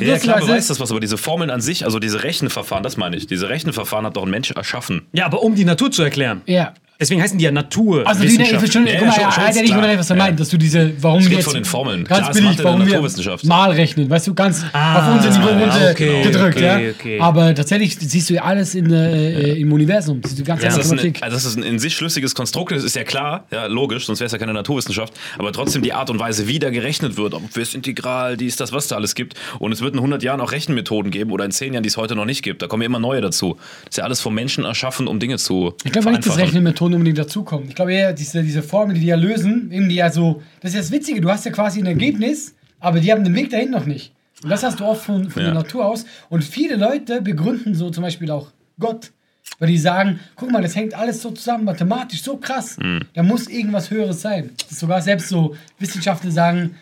Ja, 0.00 0.18
klar 0.18 0.40
beweist 0.40 0.70
das 0.70 0.80
was, 0.80 0.90
aber 0.90 1.00
diese 1.00 1.16
Formeln 1.18 1.50
an 1.50 1.60
sich, 1.60 1.84
also 1.84 1.98
diese 1.98 2.22
Rechenverfahren, 2.22 2.82
das 2.82 2.96
meine 2.96 3.16
ich. 3.16 3.26
Diese 3.26 3.48
Rechenverfahren 3.48 4.06
hat 4.06 4.16
doch 4.16 4.24
ein 4.24 4.30
Mensch 4.30 4.50
erschaffen. 4.50 5.02
Ja, 5.12 5.26
aber 5.26 5.42
um 5.42 5.54
die 5.54 5.64
Natur 5.64 5.90
zu 5.90 6.02
erklären. 6.02 6.42
Ja. 6.46 6.72
Deswegen 7.00 7.22
heißen 7.22 7.38
die 7.38 7.44
ja 7.44 7.52
Natur. 7.52 8.04
Also 8.08 8.22
die, 8.22 8.26
ich 8.26 8.48
verstehe, 8.48 8.84
Ja, 8.92 8.98
guck 8.98 9.06
mal, 9.06 9.12
schon, 9.14 9.22
er 9.24 9.32
schon, 9.32 9.42
hat 9.44 9.54
ja 9.54 9.60
nicht 9.62 9.66
klar. 9.70 9.78
überlegt, 9.78 10.00
was 10.00 10.10
er 10.10 10.16
Ja. 10.16 10.22
meint, 10.24 10.40
dass 10.40 10.48
du 10.48 10.56
diese, 10.56 10.92
warum 11.00 11.24
wir 11.24 11.30
jetzt 11.36 11.44
von 11.44 11.54
den 11.54 11.64
Formeln. 11.64 12.04
ganz 12.04 12.20
Klar, 12.22 12.32
billig, 12.32 12.44
macht 12.44 12.52
in 12.52 12.56
der 12.56 12.64
warum 12.64 12.80
wir 12.86 12.92
Naturwissenschaft. 12.94 13.44
mal 13.44 13.70
rechnen, 13.70 14.10
weißt 14.10 14.26
du, 14.26 14.34
ganz 14.34 14.64
Ah, 14.72 14.98
auf 15.10 15.14
unser 15.24 15.38
Niveau 15.38 15.48
runter 15.48 15.88
okay, 15.92 16.22
gedrückt, 16.24 16.56
okay, 16.56 16.84
ja. 16.86 16.90
okay. 16.90 17.20
Aber 17.20 17.54
tatsächlich 17.54 17.96
siehst 18.00 18.30
du 18.30 18.34
ja 18.34 18.42
alles 18.42 18.74
in, 18.74 18.92
äh, 18.92 19.52
im 19.54 19.72
Universum, 19.72 20.20
siehst 20.24 20.40
du 20.40 20.44
ganz 20.44 20.60
ja, 20.62 20.68
das, 20.70 20.90
ein, 20.90 20.96
Mathematik. 20.96 21.22
also 21.22 21.36
das 21.36 21.56
ein 21.56 21.62
in 21.62 21.78
sich 21.78 21.94
schlüssiges 21.94 22.34
Konstrukt 22.34 22.72
ist, 22.72 22.82
ist 22.82 22.96
ja 22.96 23.04
klar, 23.04 23.46
ja, 23.52 23.66
logisch, 23.66 24.06
sonst 24.06 24.18
wäre 24.18 24.26
es 24.26 24.32
ja 24.32 24.38
keine 24.38 24.52
Naturwissenschaft. 24.52 25.12
Aber 25.38 25.52
trotzdem 25.52 25.82
die 25.82 25.92
Art 25.92 26.10
und 26.10 26.18
Weise, 26.18 26.48
wie 26.48 26.58
da 26.58 26.70
gerechnet 26.70 27.16
wird, 27.16 27.32
ob 27.34 27.56
es 27.56 27.74
Integral, 27.74 28.36
dies, 28.36 28.56
das, 28.56 28.72
was 28.72 28.88
da 28.88 28.96
alles 28.96 29.14
gibt. 29.14 29.34
Und 29.60 29.70
es 29.70 29.80
wird 29.82 29.92
in 29.94 30.00
100 30.00 30.24
Jahren 30.24 30.40
auch 30.40 30.50
Rechenmethoden 30.50 31.12
geben 31.12 31.30
oder 31.30 31.44
in 31.44 31.52
10 31.52 31.74
Jahren, 31.74 31.84
die 31.84 31.88
es 31.90 31.96
heute 31.96 32.16
noch 32.16 32.24
nicht 32.24 32.42
gibt. 32.42 32.60
Da 32.60 32.66
kommen 32.66 32.82
ja 32.82 32.86
immer 32.86 32.98
neue 32.98 33.20
dazu. 33.20 33.56
Das 33.84 33.90
ist 33.90 33.96
ja 33.98 34.04
alles 34.04 34.20
vom 34.20 34.34
Menschen 34.34 34.64
erschaffen, 34.64 35.06
um 35.06 35.20
Dinge 35.20 35.38
zu 35.38 35.74
Ich 35.84 35.92
glaube 35.92 36.10
nicht, 36.10 36.26
dass 36.26 36.34
vereinfachen. 36.34 36.64
Rechenmethoden 36.88 36.94
unbedingt 36.94 37.18
dazukommen. 37.18 37.68
Ich 37.68 37.74
glaube 37.74 37.92
eher, 37.92 38.12
diese, 38.12 38.42
diese 38.42 38.62
Formel, 38.62 38.94
die 38.94 39.00
die 39.00 39.06
ja 39.06 39.16
lösen, 39.16 39.70
eben 39.72 39.88
die 39.88 39.96
ja 39.96 40.10
so, 40.10 40.42
das 40.60 40.70
ist 40.70 40.74
ja 40.74 40.80
das 40.80 40.90
Witzige, 40.90 41.20
du 41.20 41.30
hast 41.30 41.44
ja 41.44 41.52
quasi 41.52 41.80
ein 41.80 41.86
Ergebnis, 41.86 42.54
aber 42.80 43.00
die 43.00 43.12
haben 43.12 43.24
den 43.24 43.34
Weg 43.34 43.50
dahin 43.50 43.70
noch 43.70 43.86
nicht. 43.86 44.12
Und 44.42 44.50
das 44.50 44.62
hast 44.62 44.80
du 44.80 44.84
oft 44.84 45.04
von, 45.04 45.30
von 45.30 45.42
Ja. 45.42 45.48
der 45.52 45.62
Natur 45.62 45.84
aus. 45.86 46.04
Und 46.28 46.44
viele 46.44 46.76
Leute 46.76 47.20
begründen 47.22 47.74
so 47.74 47.90
zum 47.90 48.02
Beispiel 48.02 48.30
auch 48.30 48.48
Gott. 48.78 49.10
Weil 49.58 49.68
die 49.68 49.78
sagen, 49.78 50.20
guck 50.36 50.52
mal, 50.52 50.62
das 50.62 50.76
hängt 50.76 50.94
alles 50.94 51.22
so 51.22 51.30
zusammen, 51.30 51.64
mathematisch, 51.64 52.22
so 52.22 52.36
krass. 52.36 52.76
Mhm. 52.78 53.00
Da 53.14 53.22
muss 53.22 53.48
irgendwas 53.48 53.90
Höheres 53.90 54.20
sein. 54.20 54.50
Das 54.60 54.72
ist 54.72 54.80
sogar 54.80 55.00
selbst 55.00 55.28
so 55.30 55.56
Wissenschaftler 55.78 56.30
sagen, 56.30 56.76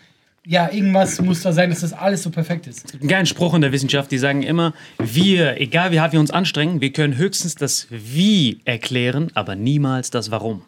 ja, 0.47 0.71
irgendwas 0.71 1.19
muss 1.19 1.41
da 1.41 1.51
sein, 1.51 1.69
dass 1.69 1.81
das 1.81 1.91
alles 1.91 2.23
so 2.23 2.29
perfekt 2.29 2.67
ist. 2.67 2.93
einen 2.93 3.09
geilen 3.09 3.25
Spruch 3.25 3.53
in 3.53 3.59
der 3.59 3.73
Wissenschaft, 3.73 4.09
die 4.11 4.17
sagen 4.17 4.43
immer, 4.43 4.73
wir, 4.97 5.59
egal 5.59 5.91
wie 5.91 5.99
hart 5.99 6.13
wir 6.13 6.21
uns 6.21 6.31
anstrengen, 6.31 6.79
wir 6.79 6.93
können 6.93 7.17
höchstens 7.17 7.55
das 7.55 7.87
Wie 7.89 8.61
erklären, 8.63 9.29
aber 9.33 9.55
niemals 9.55 10.09
das 10.09 10.31
Warum. 10.31 10.61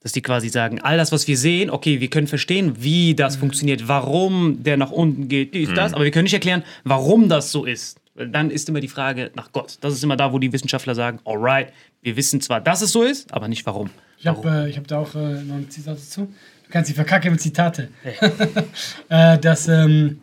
Dass 0.00 0.12
die 0.12 0.20
quasi 0.20 0.50
sagen, 0.50 0.78
all 0.82 0.98
das, 0.98 1.10
was 1.10 1.26
wir 1.26 1.38
sehen, 1.38 1.70
okay, 1.70 2.00
wir 2.00 2.10
können 2.10 2.26
verstehen, 2.26 2.74
wie 2.78 3.14
das 3.14 3.36
funktioniert, 3.36 3.88
warum 3.88 4.62
der 4.62 4.76
nach 4.76 4.90
unten 4.90 5.28
geht, 5.28 5.54
dies, 5.54 5.72
das, 5.72 5.94
aber 5.94 6.04
wir 6.04 6.10
können 6.10 6.24
nicht 6.24 6.34
erklären, 6.34 6.62
warum 6.84 7.30
das 7.30 7.50
so 7.50 7.64
ist. 7.64 7.98
Dann 8.14 8.50
ist 8.50 8.68
immer 8.68 8.80
die 8.80 8.88
Frage 8.88 9.30
nach 9.34 9.52
Gott. 9.52 9.78
Das 9.80 9.94
ist 9.94 10.04
immer 10.04 10.16
da, 10.16 10.34
wo 10.34 10.38
die 10.38 10.52
Wissenschaftler 10.52 10.94
sagen, 10.94 11.18
alright, 11.24 11.72
wir 12.02 12.16
wissen 12.16 12.42
zwar, 12.42 12.60
dass 12.60 12.82
es 12.82 12.92
so 12.92 13.02
ist, 13.02 13.32
aber 13.32 13.48
nicht 13.48 13.64
warum. 13.64 13.88
Ich 14.18 14.26
habe 14.26 14.48
äh, 14.48 14.70
ich 14.70 14.76
hab 14.76 14.86
da 14.86 14.98
auch 14.98 15.14
äh, 15.14 15.42
noch 15.42 15.56
ein 15.56 15.70
Zitat 15.70 15.96
dazu. 15.96 16.28
Du 16.66 16.72
kannst 16.72 16.90
die 16.90 16.94
verkacken 16.94 17.30
mit 17.32 17.40
Zitate. 17.40 17.88
äh, 19.08 19.38
dass 19.38 19.68
ähm, 19.68 20.20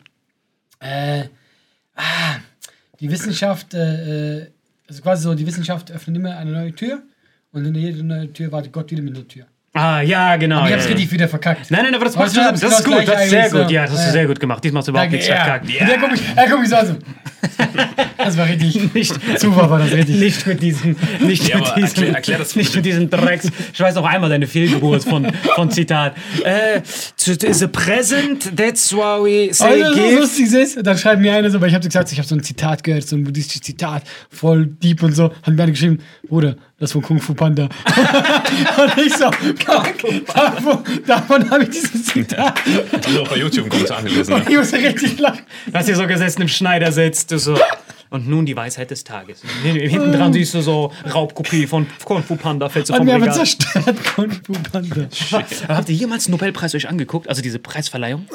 äh, 0.80 1.24
ah, 1.96 2.36
die 3.00 3.10
Wissenschaft, 3.10 3.74
äh, 3.74 4.40
äh, 4.40 4.48
also 4.88 5.02
quasi 5.02 5.24
so, 5.24 5.34
die 5.34 5.48
Wissenschaft 5.48 5.92
öffnet 5.92 6.18
immer 6.18 6.38
eine 6.38 6.52
neue 6.52 6.74
Tür 6.74 7.02
und 7.54 7.66
in 7.66 7.76
jeder 7.76 8.04
neuen 8.04 8.34
Tür 8.34 8.52
wartet 8.52 8.72
Gott 8.74 8.92
wieder 8.92 9.02
mit 9.02 9.16
einer 9.16 9.28
Tür. 9.28 9.46
Ah, 9.76 10.02
ja, 10.02 10.36
genau. 10.36 10.58
Aber 10.58 10.66
ich 10.66 10.72
ja, 10.72 10.78
hab's 10.78 10.86
ja. 10.86 10.92
richtig 10.94 11.12
wieder 11.12 11.28
verkackt. 11.28 11.72
Nein, 11.72 11.84
nein, 11.86 11.96
aber 11.96 12.06
das, 12.06 12.16
Aber 12.16 12.26
das 12.26 12.34
genau 12.34 12.50
ist 12.52 12.86
gut, 12.86 13.08
das 13.08 13.24
ist 13.24 13.30
sehr 13.32 13.50
gut. 13.50 13.68
so. 13.68 13.74
Ja, 13.74 13.82
das 13.84 13.92
hast 13.92 14.02
du 14.02 14.06
Ja. 14.08 14.12
sehr 14.12 14.28
gut 14.28 14.40
gemacht. 14.40 14.64
Diesmal 14.64 14.80
hast 14.82 14.88
du 14.88 14.92
überhaupt 14.92 15.06
Danke, 15.12 15.16
nichts 15.16 15.30
ja. 15.30 15.44
verkackt. 15.44 15.66
Und 15.66 15.90
er 15.90 15.98
guckt 15.98 16.12
mich, 16.12 16.22
er 16.36 16.48
guckt 16.48 16.60
mich 16.60 16.70
so 16.70 16.76
an. 16.76 16.88
so. 16.88 16.94
Das 18.18 18.38
war 18.38 18.48
richtig. 18.48 18.80
Nicht, 18.94 19.14
Super 19.40 19.70
war 19.70 19.80
das 19.80 19.92
richtig. 19.92 20.16
nicht 20.20 20.48
mit 20.48 20.62
diesen, 20.62 20.96
nicht 21.20 21.48
Ja, 21.48 21.58
mit 21.58 21.68
diesen, 21.76 22.04
erklär- 22.04 22.16
erklär 22.16 22.38
das 22.40 22.56
nicht 22.56 22.76
mit 22.76 22.86
diesen 22.86 23.10
Drecks. 23.10 23.48
Ich 23.74 23.80
weiß 23.80 23.98
auch 23.98 24.06
einmal 24.06 24.30
deine 24.30 24.48
Fehlgeburt 24.48 25.04
von, 25.04 25.32
von 25.56 25.70
Zitat. 25.72 26.16
Äh, 26.44 26.82
the 27.18 27.68
present, 27.68 28.56
that's 28.56 28.94
why 28.94 29.20
we 29.50 29.54
say 29.54 29.84
Also, 29.84 29.94
so 29.94 30.00
give. 30.08 30.20
lustig 30.20 30.54
ist, 30.54 30.78
dann 30.86 30.98
schreibt 30.98 31.22
mir 31.22 31.34
einer 31.34 31.50
so, 31.50 31.60
weil 31.60 31.70
ich 31.70 31.76
habe 31.76 31.86
gesagt, 31.86 32.12
ich 32.12 32.18
habe 32.18 32.28
so 32.28 32.36
ein 32.36 32.44
Zitat 32.44 32.84
gehört, 32.84 33.08
so 33.08 33.16
ein 33.16 33.24
buddhistisches 33.24 33.62
Zitat, 33.62 34.04
voll 34.30 34.68
deep 34.68 35.04
und 35.04 35.14
so, 35.16 35.26
hat 35.42 35.54
mir 35.54 35.64
einer 35.64 35.72
geschrieben, 35.72 36.00
Bruder, 36.28 36.56
das 36.80 36.92
von 36.92 37.02
Kung 37.02 37.20
Fu 37.20 37.34
Panda. 37.34 37.64
und 38.78 39.06
ich 39.06 39.14
so, 39.16 39.30
kack, 39.60 39.96
davon, 40.34 40.84
davon 41.06 41.50
habe 41.50 41.64
ich 41.64 41.70
dieses 41.70 42.06
Zitat. 42.06 42.60
Ich 43.10 43.20
auch 43.20 43.28
bei 43.28 43.38
YouTube 43.38 43.64
einen 43.64 43.70
Kommentar 43.72 44.04
gelesen. 44.04 44.34
Und 44.34 44.46
Ne? 44.46 44.52
ich 44.52 44.58
musste 44.58 44.78
richtig 44.78 45.20
lachen. 45.20 45.42
Hast 45.74 45.86
hier 45.86 45.96
so 45.96 46.08
gesessen 46.08 46.42
im 46.42 46.48
Schneidersitz. 46.48 47.26
Du 47.34 47.40
so. 47.40 47.58
Und 48.12 48.28
nun 48.30 48.46
die 48.46 48.56
Weisheit 48.56 48.92
des 48.92 49.04
Tages. 49.04 49.42
Hinten 49.64 50.12
dran 50.12 50.32
siehst 50.34 50.54
du 50.54 50.62
so 50.62 50.94
Raubkopie 51.12 51.66
von 51.66 51.88
Kung 52.06 52.22
Fu 52.22 52.36
Panda, 52.36 52.68
du 52.68 52.76
Hat 52.76 52.88
vom 52.88 53.06
mir 53.08 53.16
aber 53.16 53.24
Regal. 53.24 53.38
zerstört, 53.38 53.98
Kung 54.16 54.30
Fu 54.30 54.54
Panda. 54.72 55.08
Aber 55.64 55.78
habt 55.78 55.90
ihr 55.90 55.96
jemals 55.96 56.28
einen 56.28 56.34
Nobelpreis 56.34 56.76
euch 56.76 56.88
angeguckt? 56.88 57.28
Also 57.28 57.42
diese 57.42 57.58
Preisverleihung? 57.58 58.28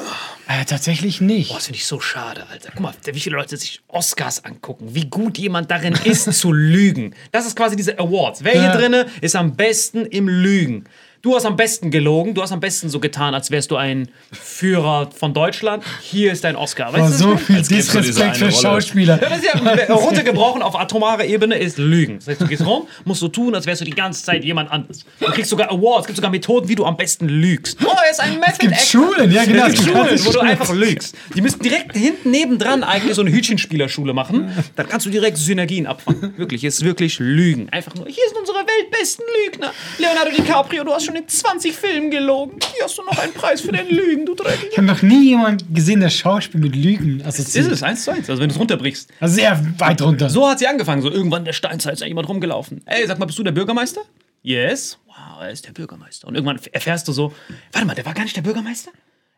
Äh, 0.49 0.65
tatsächlich 0.65 1.21
nicht. 1.21 1.47
Boah, 1.47 1.55
das 1.55 1.67
finde 1.67 1.77
ich 1.77 1.85
so 1.85 2.01
schade, 2.01 2.45
Alter. 2.51 2.71
Guck 2.73 2.81
mal, 2.81 2.93
wie 3.05 3.19
viele 3.21 3.37
Leute 3.37 3.55
sich 3.55 3.79
Oscars 3.87 4.43
angucken, 4.43 4.89
wie 4.91 5.05
gut 5.05 5.37
jemand 5.37 5.71
darin 5.71 5.93
ist 6.03 6.33
zu 6.33 6.51
lügen. 6.51 7.15
Das 7.31 7.47
ist 7.47 7.55
quasi 7.55 7.77
diese 7.77 7.97
Awards. 7.99 8.43
Wer 8.43 8.59
hier 8.59 8.71
drinne 8.71 9.05
ist 9.21 9.37
am 9.37 9.55
besten 9.55 10.05
im 10.07 10.27
Lügen? 10.27 10.83
Du 11.21 11.35
hast 11.35 11.45
am 11.45 11.57
besten 11.57 11.91
gelogen, 11.91 12.33
du 12.33 12.41
hast 12.41 12.53
am 12.53 12.61
besten 12.61 12.87
so 12.87 13.01
getan, 13.01 13.33
als 13.33 13.51
wärst 13.51 13.71
du 13.71 13.75
ein 13.75 14.07
Führer 14.31 15.09
von 15.13 15.33
Deutschland. 15.33 15.83
Hier 16.01 16.31
ist 16.31 16.45
dein 16.45 16.55
Oscar. 16.55 16.93
Weißt 16.93 17.19
du, 17.19 17.31
so 17.31 17.37
viel 17.37 17.61
Disrespekt 17.61 18.37
für. 18.37 18.49
Schauspieler. 18.49 19.17
das 19.17 19.39
ist 19.39 19.45
ja 19.45 19.93
runtergebrochen 19.93 20.61
auf 20.61 20.79
atomare 20.79 21.25
Ebene 21.25 21.57
ist 21.57 21.77
Lügen. 21.77 22.19
Das 22.19 22.29
heißt, 22.29 22.41
du 22.41 22.47
gehst 22.47 22.65
rum, 22.65 22.87
musst 23.03 23.19
so 23.19 23.27
tun, 23.27 23.53
als 23.53 23.65
wärst 23.65 23.81
du 23.81 23.85
die 23.85 23.91
ganze 23.91 24.23
Zeit 24.23 24.45
jemand 24.45 24.71
anderes. 24.71 25.03
Du 25.19 25.25
kriegst 25.25 25.49
sogar 25.49 25.69
Awards, 25.69 26.03
es 26.03 26.07
gibt 26.07 26.15
sogar 26.15 26.31
Methoden, 26.31 26.69
wie 26.69 26.75
du 26.75 26.85
am 26.85 26.95
besten 26.95 27.27
lügst. 27.27 27.77
Oh, 27.83 27.89
er 28.01 28.11
ist 28.11 28.21
ein 28.21 28.39
Method 28.39 28.53
Es 28.53 28.59
gibt 28.59 28.79
Schulen, 28.79 29.29
ja 29.29 29.43
genau. 29.43 29.65
es 29.65 29.73
gibt 29.73 29.89
Schulen, 29.89 30.25
wo 30.25 30.31
du 30.31 30.39
einfach 30.39 30.73
lügst. 30.73 31.17
Die 31.35 31.41
müssten 31.41 31.61
direkt 31.61 31.97
hinten 31.97 32.31
nebendran 32.31 32.81
eigentlich 32.85 33.15
so 33.15 33.21
eine 33.21 33.31
Hütchenspielerschule 33.31 34.13
machen. 34.13 34.51
Dann 34.77 34.87
kannst 34.87 35.05
du 35.05 35.09
direkt 35.09 35.37
Synergien 35.37 35.85
abfangen. 35.85 36.33
Wirklich, 36.37 36.63
es 36.63 36.75
ist 36.75 36.85
wirklich 36.85 37.19
Lügen. 37.19 37.67
Einfach 37.71 37.93
nur, 37.95 38.05
hier 38.05 38.23
sind 38.29 38.39
unsere 38.39 38.59
weltbesten 38.59 39.25
Lügner. 39.43 39.73
Leonardo 39.97 40.31
DiCaprio, 40.31 40.85
du 40.85 40.93
hast 40.93 41.08
schon 41.09 41.15
in 41.15 41.27
20 41.27 41.75
Filmen 41.75 42.11
gelogen. 42.11 42.59
Hier 42.73 42.83
hast 42.83 42.97
du 42.97 43.03
noch 43.03 43.17
einen 43.17 43.33
Preis 43.33 43.61
für 43.61 43.71
dein 43.71 43.89
Lügen, 43.89 44.25
du 44.25 44.35
Dreck. 44.35 44.67
Ich 44.71 44.77
habe 44.77 44.87
noch 44.87 45.01
nie 45.01 45.29
jemanden 45.29 45.73
gesehen, 45.73 45.99
der 45.99 46.09
Schauspiel 46.09 46.59
mit 46.59 46.75
Lügen 46.75 47.21
assoziiert. 47.25 47.67
Ist 47.67 47.71
es, 47.73 47.83
eins 47.83 48.03
zu 48.03 48.11
eins. 48.11 48.29
Also 48.29 48.41
wenn 48.41 48.49
du 48.49 48.55
es 48.55 48.59
runterbrichst. 48.59 49.11
Also 49.19 49.35
sehr 49.35 49.63
weit 49.79 50.01
runter. 50.01 50.29
So 50.29 50.47
hat 50.47 50.59
sie 50.59 50.67
angefangen. 50.67 51.01
So 51.01 51.11
irgendwann 51.11 51.41
in 51.41 51.45
der 51.45 51.53
Steinzeit 51.53 51.93
ist 51.93 52.01
da 52.01 52.05
jemand 52.05 52.29
rumgelaufen. 52.29 52.81
Ey, 52.85 53.05
sag 53.07 53.19
mal, 53.19 53.25
bist 53.25 53.39
du 53.39 53.43
der 53.43 53.51
Bürgermeister? 53.51 54.01
Yes. 54.41 54.97
Wow, 55.07 55.41
er 55.41 55.51
ist 55.51 55.65
der 55.65 55.71
Bürgermeister. 55.71 56.27
Und 56.27 56.35
irgendwann 56.35 56.59
erfährst 56.71 57.07
du 57.07 57.11
so, 57.11 57.33
warte 57.71 57.87
mal, 57.87 57.95
der 57.95 58.05
war 58.05 58.13
gar 58.13 58.23
nicht 58.23 58.35
der 58.35 58.41
Bürgermeister? 58.41 58.91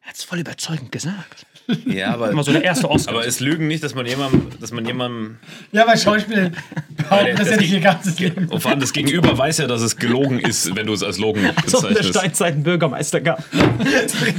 Er 0.04 0.10
hat 0.10 0.16
es 0.16 0.24
voll 0.24 0.40
überzeugend 0.40 0.92
gesagt. 0.92 1.46
Ja, 1.86 2.14
aber, 2.14 2.32
Immer 2.32 2.44
so 2.44 2.52
der 2.52 2.64
erste 2.64 2.90
Oscar. 2.90 3.14
aber 3.14 3.26
ist 3.26 3.40
Lügen 3.40 3.68
nicht, 3.68 3.84
dass 3.84 3.96
man 3.96 4.06
jemandem, 4.06 4.48
dass 4.60 4.72
man 4.72 4.86
jemandem, 4.86 5.38
Ja, 5.72 5.88
weil 5.88 5.98
Schauspieler 5.98 6.52
behaupten 6.98 7.36
das 7.38 7.50
ja 7.50 7.58
nicht 7.58 7.72
ihr 7.72 7.80
ganzes 7.80 8.20
Leben. 8.20 8.48
und 8.50 8.60
vor 8.62 8.72
allem 8.72 8.80
das 8.82 8.92
Gegenüber 8.94 9.38
weiß 9.38 9.60
ja, 9.60 9.68
dass 9.68 9.82
es 9.82 9.96
gelogen 9.98 10.40
ist, 10.42 10.76
wenn 10.76 10.88
du 10.88 10.94
es 10.94 11.04
als 11.04 11.18
Logen 11.18 11.50
so 11.66 11.78
in 11.80 11.84
der 11.84 11.90
bezeichnest. 11.90 12.10
Steinzeit 12.10 12.54
einen 12.56 12.64
Bürgermeister 12.64 13.22
gab. 13.22 13.44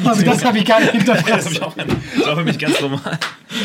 Also 0.04 0.22
das 0.24 0.44
habe 0.44 0.58
ich 0.58 0.64
gar 0.64 0.80
nicht 0.80 0.92
hinterfragt. 0.92 1.46
das 1.46 1.60
war 2.26 2.36
für 2.36 2.44
mich 2.44 2.58
ganz 2.58 2.80
normal. 2.80 3.18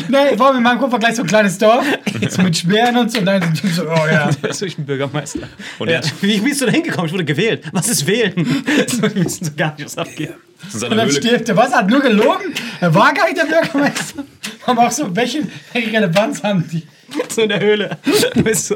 Nee, 0.08 0.38
war 0.38 0.52
mit 0.52 0.62
meinem 0.62 0.78
Kupfer 0.78 0.98
gleich 0.98 1.16
so 1.16 1.22
ein 1.22 1.28
kleines 1.28 1.58
Dorf, 1.58 1.84
so 2.28 2.42
mit 2.42 2.56
Speeren 2.56 2.96
und 2.96 3.10
so. 3.10 3.18
Und 3.18 3.26
dann 3.26 3.54
so, 3.54 3.68
so, 3.68 3.82
oh 3.84 4.06
ja. 4.10 4.30
Der 4.42 4.50
ist 4.50 4.60
durch 4.60 4.78
ein 4.78 4.86
Bürgermeister. 4.86 5.40
Und 5.78 5.90
ja. 5.90 6.00
Wie 6.20 6.38
bist 6.40 6.60
du 6.60 6.66
da 6.66 6.72
hingekommen? 6.72 7.06
Ich 7.06 7.12
wurde 7.12 7.24
gewählt. 7.24 7.64
Was 7.72 7.88
ist 7.88 8.06
wählen? 8.06 8.34
Die 8.36 9.14
wissen 9.24 9.44
so 9.46 9.50
gar 9.56 9.74
nicht, 9.76 9.84
was 9.86 9.98
abgeht. 9.98 10.34
In 10.62 10.70
seiner 10.70 10.92
Und 10.92 10.98
dann 10.98 11.08
Höhle, 11.08 11.22
stirbt 11.22 11.48
er. 11.48 11.56
Was? 11.56 11.72
Hat 11.72 11.88
nur 11.88 12.00
gelogen? 12.00 12.54
Er 12.80 12.94
war 12.94 13.12
gar 13.14 13.24
nicht 13.24 13.38
der 13.38 13.44
Bürgermeister. 13.44 14.24
Aber 14.66 14.86
auch 14.86 14.92
so, 14.92 15.14
welche, 15.14 15.46
welche 15.72 15.92
Relevanz 15.92 16.42
haben 16.42 16.68
die? 16.68 16.86
So 17.28 17.42
in 17.42 17.48
der 17.50 17.60
Höhle. 17.60 17.96
Du 18.34 18.42
bist 18.42 18.66
so, 18.68 18.74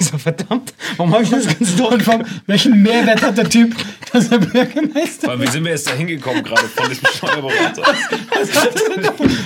so 0.00 0.18
verdammt, 0.18 0.72
warum 0.96 1.12
habe 1.14 1.22
ich 1.22 1.30
das 1.30 1.46
ganze 1.46 1.76
Dorf 1.76 1.92
Und 1.92 2.02
vom, 2.02 2.24
welchen 2.46 2.82
Mehrwert 2.82 3.22
hat 3.22 3.38
der 3.38 3.48
Typ, 3.48 3.74
dass 4.12 4.28
er 4.30 4.38
Bürgermeister 4.38 5.30
Aber 5.30 5.40
wie 5.42 5.46
sind 5.46 5.64
wir 5.64 5.70
jetzt 5.72 5.88
da 5.88 5.94
hingekommen 5.94 6.42
gerade 6.42 6.62
von 6.68 6.88
diesem 6.88 7.06
Steuerberater? 7.14 7.82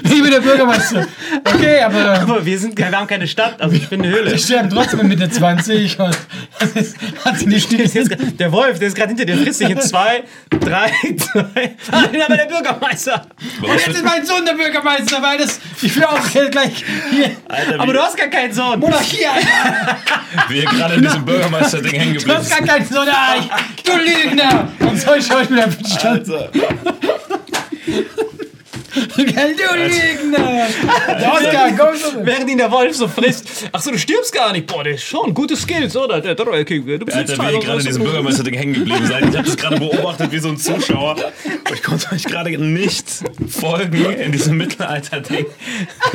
Ich 0.04 0.22
bin 0.22 0.30
der 0.30 0.40
Bürgermeister. 0.40 1.06
Okay, 1.44 1.80
aber 1.82 2.20
Aber 2.20 2.46
wir, 2.46 2.58
sind, 2.58 2.78
wir 2.78 2.90
haben 2.90 3.06
keine 3.06 3.26
Stadt, 3.26 3.60
also 3.60 3.74
ich 3.74 3.88
bin 3.88 4.02
eine 4.02 4.14
Höhle. 4.14 4.32
die 4.32 4.38
sterben 4.38 4.70
trotzdem 4.70 5.00
mit 5.00 5.18
Mitte 5.18 5.28
20 5.30 5.98
und 5.98 6.16
das 6.60 6.70
ist, 6.72 6.96
hat 7.24 7.38
sie 7.38 7.46
nicht 7.46 7.70
Der, 7.72 7.80
ist 7.80 7.90
still. 7.90 8.04
grad- 8.08 8.38
der 8.40 8.52
Wolf, 8.52 8.78
der 8.78 8.88
ist 8.88 8.94
gerade 8.96 9.08
hinter 9.08 9.24
dir, 9.24 9.36
frisst 9.36 9.60
dich 9.60 9.70
in 9.70 9.80
zwei, 9.80 10.24
drei, 10.60 10.90
zwei. 11.18 11.74
Ah, 11.90 12.02
ich 12.04 12.10
bin 12.10 12.22
aber 12.22 12.36
der 12.36 12.46
Bürgermeister. 12.46 13.26
Was 13.60 13.86
Jetzt 13.86 13.96
ist 13.96 14.04
mein 14.04 14.24
Sohn 14.24 14.44
der 14.46 14.54
Bürgermeister, 14.54 15.20
weil 15.22 15.38
das. 15.38 15.60
Ich 15.82 15.94
will 15.96 16.04
auch 16.04 16.20
gleich 16.30 16.84
hier. 17.10 17.30
Alter, 17.48 17.80
Aber 17.80 17.92
du 17.92 18.00
hast 18.00 18.16
gar 18.30 18.40
keinen 18.40 18.52
Sohn. 18.52 18.78
Monarchie, 18.80 19.26
Alter. 19.26 19.48
wie 20.48 20.58
ihr 20.58 20.64
gerade 20.64 20.94
in 20.94 21.02
diesem 21.02 21.24
Bürgermeister-Ding 21.24 21.92
hängen 21.92 22.14
Du 22.14 22.18
geblieben 22.20 22.38
hast 22.38 22.50
gar 22.50 22.62
keinen 22.66 22.86
Sohn. 22.86 23.08
Ah, 23.08 23.34
ich- 23.38 23.82
Du 23.82 23.92
Lügner. 23.98 24.68
Und 24.80 25.00
so 25.00 25.10
ein 25.10 25.22
Schauspieler 25.22 25.66
bestand. 25.66 26.04
Alter. 26.30 26.50
Gell, 29.16 29.54
du 29.56 29.76
Lügner! 29.76 30.66
Der 31.08 31.32
Oscar, 31.32 31.70
komm 31.78 31.96
schon! 31.98 32.26
Während 32.26 32.50
ihn 32.50 32.58
der 32.58 32.70
Wolf 32.70 32.96
so 32.96 33.06
frisst. 33.08 33.68
Achso, 33.72 33.90
du 33.90 33.98
stirbst 33.98 34.32
gar 34.32 34.52
nicht. 34.52 34.66
Boah, 34.66 34.82
der 34.84 34.94
ist 34.94 35.04
schon 35.04 35.32
gute 35.34 35.56
Skills, 35.56 35.96
oder? 35.96 36.20
Der 36.20 36.34
Dreieckig. 36.34 36.84
Du 36.84 36.98
bist 37.04 37.16
Alter, 37.16 37.38
wie 37.38 37.52
ihr 37.54 37.60
gerade 37.60 37.80
in 37.80 37.86
diesem 37.86 38.02
Bürgermeister-Ding 38.02 38.54
hängen 38.58 38.74
geblieben 38.74 39.06
seid. 39.06 39.20
Ich 39.28 39.36
habe 39.36 39.42
das 39.46 39.56
gerade 39.56 39.78
beobachtet 39.78 40.32
wie 40.32 40.38
so 40.38 40.48
ein 40.48 40.56
Zuschauer. 40.58 41.16
Ich 41.72 41.82
konnte 41.82 42.12
euch 42.12 42.24
gerade 42.24 42.50
nicht 42.58 43.06
folgen 43.48 44.04
in 44.14 44.32
diesem 44.32 44.56
Mittelalter-Ding. 44.56 45.46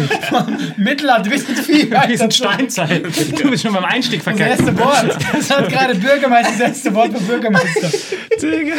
Mittelalter, 0.77 1.31
wir 1.31 1.39
sind 1.39 1.59
viel 1.59 1.89
Wir 1.89 2.17
sind 2.17 2.33
Steinzeit. 2.33 3.03
Du 3.39 3.49
bist 3.49 3.63
schon 3.63 3.73
beim 3.73 3.85
Einstieg 3.85 4.23
Das 4.23 4.35
verkehrt. 4.35 4.59
erste 4.59 4.77
Wort. 4.79 5.17
Das 5.33 5.49
hat 5.49 5.69
gerade 5.69 5.95
Bürgermeister, 5.95 6.51
das 6.51 6.59
erste 6.69 6.93
Wort 6.95 7.11
für 7.17 7.23
Bürgermeister. 7.23 7.89
Digga. 8.41 8.73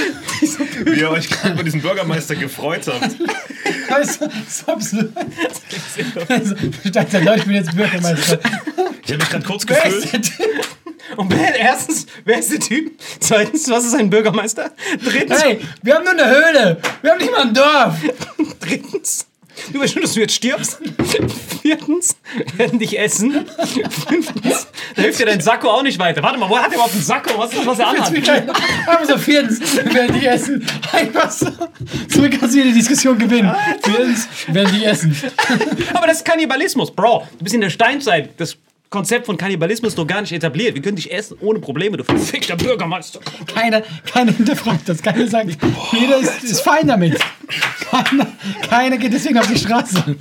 Wie 0.85 1.01
ihr 1.01 1.11
euch 1.11 1.29
gerade 1.29 1.55
über 1.55 1.63
diesen 1.63 1.81
Bürgermeister 1.83 2.35
gefreut 2.37 2.83
habt. 2.87 3.17
Du, 4.19 4.29
so 4.49 4.73
absurd. 4.73 5.13
Also, 6.29 6.55
Statt 6.89 7.13
der 7.13 7.21
Leute, 7.23 7.39
ich 7.41 7.45
bin 7.47 7.55
jetzt 7.55 7.75
Bürgermeister. 7.77 8.39
Ich 9.03 9.13
habe 9.13 9.17
mich 9.19 9.31
gerade 9.31 9.45
kurz 9.45 9.65
Wer 9.67 9.85
ist 9.87 10.03
gefühlt. 10.03 10.13
der 10.13 10.23
Typ? 10.23 10.67
Und 11.17 11.33
wer, 11.33 11.57
erstens, 11.59 12.07
wer 12.25 12.39
ist 12.39 12.53
der 12.53 12.61
Typ? 12.61 12.93
Zweitens, 13.19 13.69
was 13.69 13.85
ist 13.85 13.95
ein 13.95 14.11
Bürgermeister? 14.11 14.71
Drittens, 15.05 15.43
Hey, 15.43 15.61
wir 15.83 15.95
haben 15.97 16.05
nur 16.05 16.13
eine 16.13 16.27
Höhle. 16.29 16.79
Wir 17.03 17.11
haben 17.11 17.19
nicht 17.19 17.33
mal 17.33 17.43
ein 17.43 17.55
Dorf. 17.55 17.95
drittens, 18.61 19.27
du 19.73 19.81
weißt 19.81 19.93
schon, 19.93 20.03
dass 20.03 20.15
du 20.15 20.21
jetzt 20.21 20.35
stirbst. 20.35 20.79
Viertens, 21.63 22.17
werden 22.57 22.79
dich 22.79 22.99
essen. 22.99 23.47
Fünftens, 24.09 24.67
da 24.97 25.03
hilft 25.03 25.21
dir 25.21 25.27
dein 25.27 25.41
Sakko 25.41 25.69
auch 25.69 25.83
nicht 25.83 25.99
weiter. 25.99 26.23
Warte 26.23 26.39
mal, 26.39 26.49
wo 26.49 26.59
hat 26.59 26.69
er 26.69 26.75
überhaupt 26.75 26.95
einen 26.95 27.03
Sakko? 27.03 27.39
Was 27.39 27.53
ist 27.53 27.59
das, 27.59 27.67
was 27.67 27.79
er 27.79 27.89
anhat? 27.89 28.13
Aber 28.87 29.07
so 29.07 29.19
viertens, 29.19 29.77
werden 29.77 30.19
die 30.19 30.27
essen. 30.27 30.67
Einfach 30.93 31.31
so. 31.31 31.47
So 32.09 32.23
kannst 32.23 32.55
du 32.55 32.63
die 32.63 32.73
Diskussion 32.73 33.19
gewinnen. 33.19 33.55
Viertens, 33.83 34.29
werden 34.49 34.75
die 34.75 34.85
essen. 34.85 35.17
Aber 35.95 36.07
das 36.07 36.19
ist 36.19 36.25
Kannibalismus, 36.25 36.91
Bro. 36.91 37.27
Du 37.39 37.45
bist 37.45 37.55
in 37.55 37.61
der 37.61 37.71
Steinzeit. 37.71 38.31
Das 38.39 38.57
Konzept 38.91 39.27
von 39.27 39.37
Kannibalismus 39.37 39.93
ist 39.93 39.97
noch 39.99 40.07
gar 40.07 40.21
nicht 40.21 40.33
etabliert. 40.33 40.75
Wir 40.75 40.83
können 40.83 40.97
dich 40.97 41.13
essen 41.13 41.37
ohne 41.41 41.61
Probleme, 41.61 41.97
du 41.97 42.03
verfickter 42.05 42.57
Bürgermeister. 42.57 43.21
Keiner, 43.55 43.83
keiner 44.13 44.33
hinterfragt 44.33 44.89
das. 44.89 45.01
Keiner 45.01 45.29
sagt, 45.29 45.57
jeder 45.93 46.19
ist, 46.19 46.43
ist 46.43 46.61
fein 46.61 46.89
damit. 46.89 47.17
Keiner, 47.91 48.27
keiner 48.69 48.99
geht 48.99 49.13
deswegen 49.13 49.39
auf 49.39 49.47
die 49.47 49.59
Straße. 49.59 50.17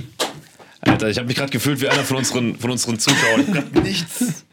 Alter, 0.81 1.09
ich 1.09 1.17
habe 1.17 1.27
mich 1.27 1.35
gerade 1.35 1.51
gefühlt 1.51 1.81
wie 1.81 1.87
einer 1.89 2.03
von 2.03 2.17
unseren, 2.17 2.57
von 2.57 2.69
unseren 2.71 2.99
Zuschauern. 2.99 3.69
Nichts. 3.83 4.45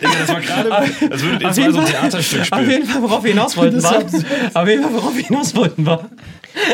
Digga, 0.00 0.10
das 0.18 0.28
war 0.28 0.40
gerade, 0.40 0.70
würdet 1.00 1.42
ihr 1.42 1.48
Auf 1.48 1.54
zwei 1.54 1.60
jeden 1.62 1.72
so 1.74 1.78
ein 1.80 1.86
Fall- 1.86 2.00
Theaterstück 2.00 2.40
Auf 2.40 2.46
spielen. 2.46 2.70
jeden 2.70 2.86
Fall, 2.86 3.02
worauf 3.02 3.22
wir 3.24 3.30
hinaus 3.32 3.56
wollten, 3.56 3.76
Das 3.76 3.84
war. 3.84 4.62
Auf 4.62 4.68
jeden 4.68 4.82
Fall, 4.82 4.92
worauf 4.94 5.16
wir 5.16 5.24
hinaus 5.24 5.54
wollten, 5.54 5.86
war. 5.86 6.10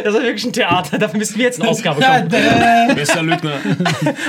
Das 0.05 0.13
war 0.15 0.23
wirklich 0.23 0.45
ein 0.45 0.53
Theater. 0.53 0.99
Dafür 0.99 1.19
müssen 1.19 1.37
wir 1.37 1.45
jetzt 1.45 1.61
einen 1.61 1.71
Oscar 1.71 1.99
Ja, 2.01 2.21
bekommen. 2.21 2.95
Bester 2.95 3.23
Lügner. 3.23 3.55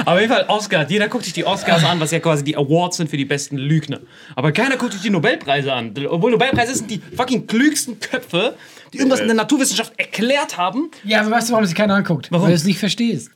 Auf 0.06 0.20
jeden 0.20 0.32
Fall 0.32 0.46
Oscar. 0.48 0.90
Jeder 0.90 1.08
guckt 1.10 1.26
sich 1.26 1.34
die 1.34 1.46
Oscars 1.46 1.84
an, 1.84 2.00
was 2.00 2.12
ja 2.12 2.20
quasi 2.20 2.44
die 2.44 2.56
Awards 2.56 2.98
sind 2.98 3.10
für 3.10 3.18
die 3.18 3.26
besten 3.26 3.58
Lügner. 3.58 4.00
Aber 4.36 4.52
keiner 4.52 4.78
guckt 4.78 4.94
sich 4.94 5.02
die 5.02 5.10
Nobelpreise 5.10 5.74
an. 5.74 5.94
Obwohl 6.10 6.32
Nobelpreise 6.32 6.74
sind 6.76 6.90
die 6.90 7.02
fucking 7.16 7.48
klügsten 7.48 8.00
Köpfe, 8.00 8.56
die 8.94 8.98
irgendwas 9.00 9.20
in 9.20 9.28
der 9.28 9.36
Naturwissenschaft 9.36 9.94
erklärt 9.98 10.58
haben. 10.58 10.90
ja, 11.04 11.22
aber 11.22 11.32
weißt 11.32 11.50
du, 11.50 11.54
warum 11.54 11.66
sich 11.66 11.76
keiner 11.76 11.96
anguckt? 11.96 12.28
Warum? 12.32 12.44
Weil 12.46 12.52
du 12.52 12.56
es 12.56 12.64
nicht 12.64 12.80
verstehst. 12.80 13.32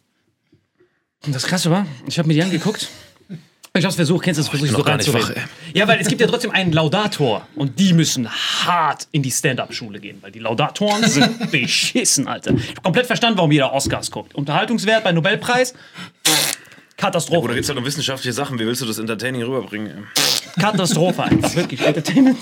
Und 1.25 1.33
das 1.35 1.45
Krasse 1.47 1.71
war, 1.71 1.85
ich 2.07 2.17
habe 2.19 2.27
mir 2.27 2.33
die 2.35 2.43
angeguckt. 2.43 2.87
Ich 3.77 3.83
hab's 3.83 3.95
versucht, 3.95 4.23
kennst 4.23 4.37
du 4.37 4.43
das, 4.43 4.49
versuche 4.49 4.67
ich 4.67 4.71
so 4.71 4.77
noch 4.77 4.85
gar 4.85 4.95
nicht 4.95 5.13
reinzureden. 5.13 5.43
Ja, 5.73 5.85
weil 5.87 5.99
es 5.99 6.07
gibt 6.07 6.21
ja 6.21 6.27
trotzdem 6.27 6.51
einen 6.51 6.71
Laudator 6.71 7.45
und 7.55 7.77
die 7.77 7.91
müssen 7.93 8.29
hart 8.29 9.07
in 9.11 9.21
die 9.21 9.31
Stand-Up-Schule 9.31 9.99
gehen, 9.99 10.19
weil 10.21 10.31
die 10.31 10.39
Laudatoren 10.39 11.03
sind 11.09 11.51
beschissen, 11.51 12.27
Alter. 12.27 12.53
Ich 12.53 12.69
hab 12.69 12.83
komplett 12.83 13.05
verstanden, 13.05 13.37
warum 13.37 13.51
jeder 13.51 13.73
Oscars 13.73 14.11
guckt. 14.11 14.33
Unterhaltungswert 14.33 15.03
bei 15.03 15.11
Nobelpreis, 15.11 15.73
Katastrophe. 16.95 17.43
Oder 17.43 17.55
geht's 17.55 17.67
halt 17.67 17.77
um 17.77 17.85
wissenschaftliche 17.85 18.31
Sachen? 18.31 18.57
Wie 18.57 18.65
willst 18.65 18.81
du 18.81 18.85
das 18.85 18.97
Entertaining 18.97 19.43
rüberbringen? 19.43 20.07
Katastrophe 20.57 21.23
einfach, 21.23 21.53
wirklich. 21.55 21.81
Entertainment. 21.81 22.37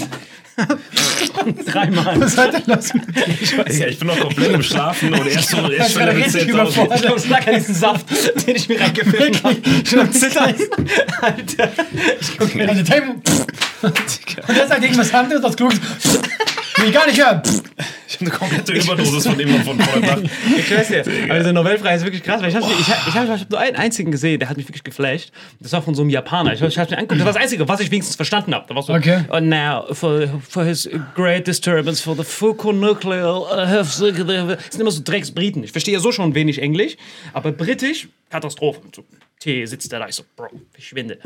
Dreimal. 1.65 2.19
Was 2.21 2.37
hat 2.37 2.53
denn 2.53 2.63
los 2.67 2.93
mit 2.93 3.15
dir? 3.15 3.73
Ja, 3.79 3.87
ich 3.87 3.97
bin 3.99 4.07
noch 4.07 4.19
komplett 4.19 4.51
im 4.51 4.61
Schlafen 4.63 5.13
und 5.13 5.25
erst 5.27 5.49
so, 5.49 5.57
Ich 5.69 5.79
erst 5.79 5.93
schon 5.93 6.03
richtig 6.03 6.47
überfordert. 6.47 6.95
Ich 6.95 7.01
glaube, 7.01 7.17
es 7.17 7.27
lag 7.29 7.47
an 7.47 7.55
diesem 7.55 7.75
Saft, 7.75 8.05
den 8.47 8.55
ich 8.55 8.69
mir 8.69 8.79
reingefüllt 8.79 9.43
habe. 9.43 9.55
Schon 9.87 9.99
am 9.99 10.11
Zittern. 10.11 10.55
Alter. 11.21 11.71
Ich 12.19 12.37
guck 12.37 12.53
mir 12.55 12.69
Also, 12.69 12.83
Table. 12.83 13.15
Und 13.81 14.57
der 14.57 14.67
sagt 14.67 14.83
irgendwas 14.83 15.13
anderes, 15.13 15.41
das 15.41 15.55
Klug. 15.57 15.73
Will 16.77 16.85
ich 16.87 16.93
gar 16.93 17.05
nicht 17.07 17.19
hören. 17.23 17.41
Ich 18.07 18.15
habe 18.15 18.21
eine 18.21 18.29
komplette 18.31 18.73
Überdosis 18.73 19.27
von 19.27 19.37
dem 19.37 19.49
von 19.63 19.79
vorher 19.79 20.01
Nacht. 20.17 20.23
Ich 20.57 20.71
weiß 20.75 20.89
ja, 20.89 20.99
aber 21.01 21.39
dieser 21.39 21.53
Nobelpreis 21.53 22.01
ist 22.01 22.05
wirklich 22.05 22.23
krass, 22.23 22.41
weil 22.41 22.49
ich 22.49 22.55
habe 22.55 22.65
ich 22.79 22.87
hab, 22.87 23.07
ich 23.07 23.13
hab, 23.13 23.23
ich 23.25 23.41
hab 23.41 23.49
nur 23.49 23.59
einen 23.59 23.75
einzigen 23.75 24.11
gesehen, 24.11 24.39
der 24.39 24.49
hat 24.49 24.57
mich 24.57 24.67
wirklich 24.67 24.83
geflasht. 24.83 25.31
Das 25.59 25.71
war 25.73 25.81
von 25.81 25.93
so 25.95 26.01
einem 26.01 26.09
Japaner. 26.09 26.53
Ich, 26.53 26.61
ich 26.61 26.77
habe 26.79 26.91
mir 26.91 26.97
angeguckt, 26.97 27.19
das 27.19 27.25
war 27.25 27.33
das 27.33 27.41
Einzige, 27.41 27.67
was 27.67 27.79
ich 27.79 27.91
wenigstens 27.91 28.15
verstanden 28.15 28.53
habe. 28.55 28.65
Da 28.67 28.75
war 28.75 28.83
so, 28.83 28.93
Okay. 28.93 29.23
"Oh, 29.31 29.39
now, 29.39 29.93
for, 29.93 30.27
for 30.47 30.63
his 30.63 30.89
great 31.15 31.45
disturbance 31.47 32.01
for 32.01 32.15
the 32.15 32.23
Fukunuclear, 32.23 33.41
uh, 33.41 33.55
das 33.55 33.97
sind 33.97 34.19
immer 34.79 34.91
so 34.91 35.01
Drecksbriten. 35.03 35.63
Ich 35.63 35.71
verstehe 35.71 35.93
ja 35.93 35.99
so 35.99 36.11
schon 36.11 36.33
wenig 36.35 36.61
Englisch, 36.61 36.97
aber 37.33 37.51
britisch, 37.51 38.07
Katastrophe. 38.29 38.81
So, 38.95 39.03
T 39.39 39.65
sitzt 39.65 39.91
da, 39.91 39.99
da 39.99 40.07
ich 40.07 40.15
so, 40.15 40.23
Bro, 40.35 40.47
verschwinde. 40.71 41.17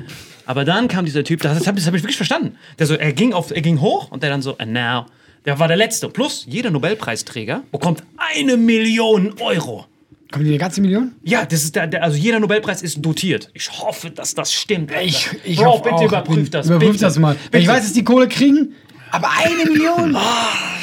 Aber 0.45 0.65
dann 0.65 0.87
kam 0.87 1.05
dieser 1.05 1.23
Typ, 1.23 1.41
das 1.41 1.67
habe 1.67 1.79
hab 1.81 1.93
ich 1.95 2.03
wirklich 2.03 2.17
verstanden. 2.17 2.57
Der 2.79 2.87
so, 2.87 2.95
er 2.95 3.13
ging, 3.13 3.33
auf, 3.33 3.51
er 3.51 3.61
ging 3.61 3.79
hoch 3.79 4.09
und 4.11 4.23
der 4.23 4.29
dann 4.29 4.41
so, 4.41 4.57
and 4.57 4.73
now, 4.73 5.05
der 5.47 5.59
war 5.59 5.67
der 5.69 5.77
Letzte. 5.77 6.09
Plus, 6.09 6.45
jeder 6.47 6.69
Nobelpreisträger 6.71 7.63
bekommt 7.71 8.03
eine 8.17 8.57
Million 8.57 9.33
Euro. 9.39 9.85
Kommt 10.29 10.43
die 10.45 10.49
eine 10.49 10.57
ganze 10.57 10.81
Million? 10.81 11.13
Ja, 11.23 11.45
das 11.45 11.63
ist 11.63 11.73
der, 11.77 11.87
der, 11.87 12.03
also 12.03 12.17
jeder 12.17 12.41
Nobelpreis 12.41 12.81
ist 12.81 12.97
dotiert. 13.03 13.49
Ich 13.53 13.71
hoffe, 13.71 14.11
dass 14.11 14.35
das 14.35 14.51
stimmt. 14.51 14.91
Alter. 14.91 15.05
Ich, 15.05 15.29
ich 15.45 15.57
Bro, 15.57 15.65
hoffe 15.65 15.83
bitte 15.83 15.95
auch. 15.95 16.01
überprüf 16.03 16.49
das. 16.49 16.67
Überprüf 16.67 16.91
bitte. 16.91 17.05
das 17.05 17.17
mal. 17.17 17.29
Weil 17.29 17.61
ich 17.61 17.65
Bitte. 17.65 17.67
weiß, 17.69 17.83
dass 17.85 17.93
die 17.93 18.03
Kohle 18.03 18.27
kriegen, 18.27 18.73
aber 19.09 19.29
eine 19.37 19.71
Million? 19.71 20.17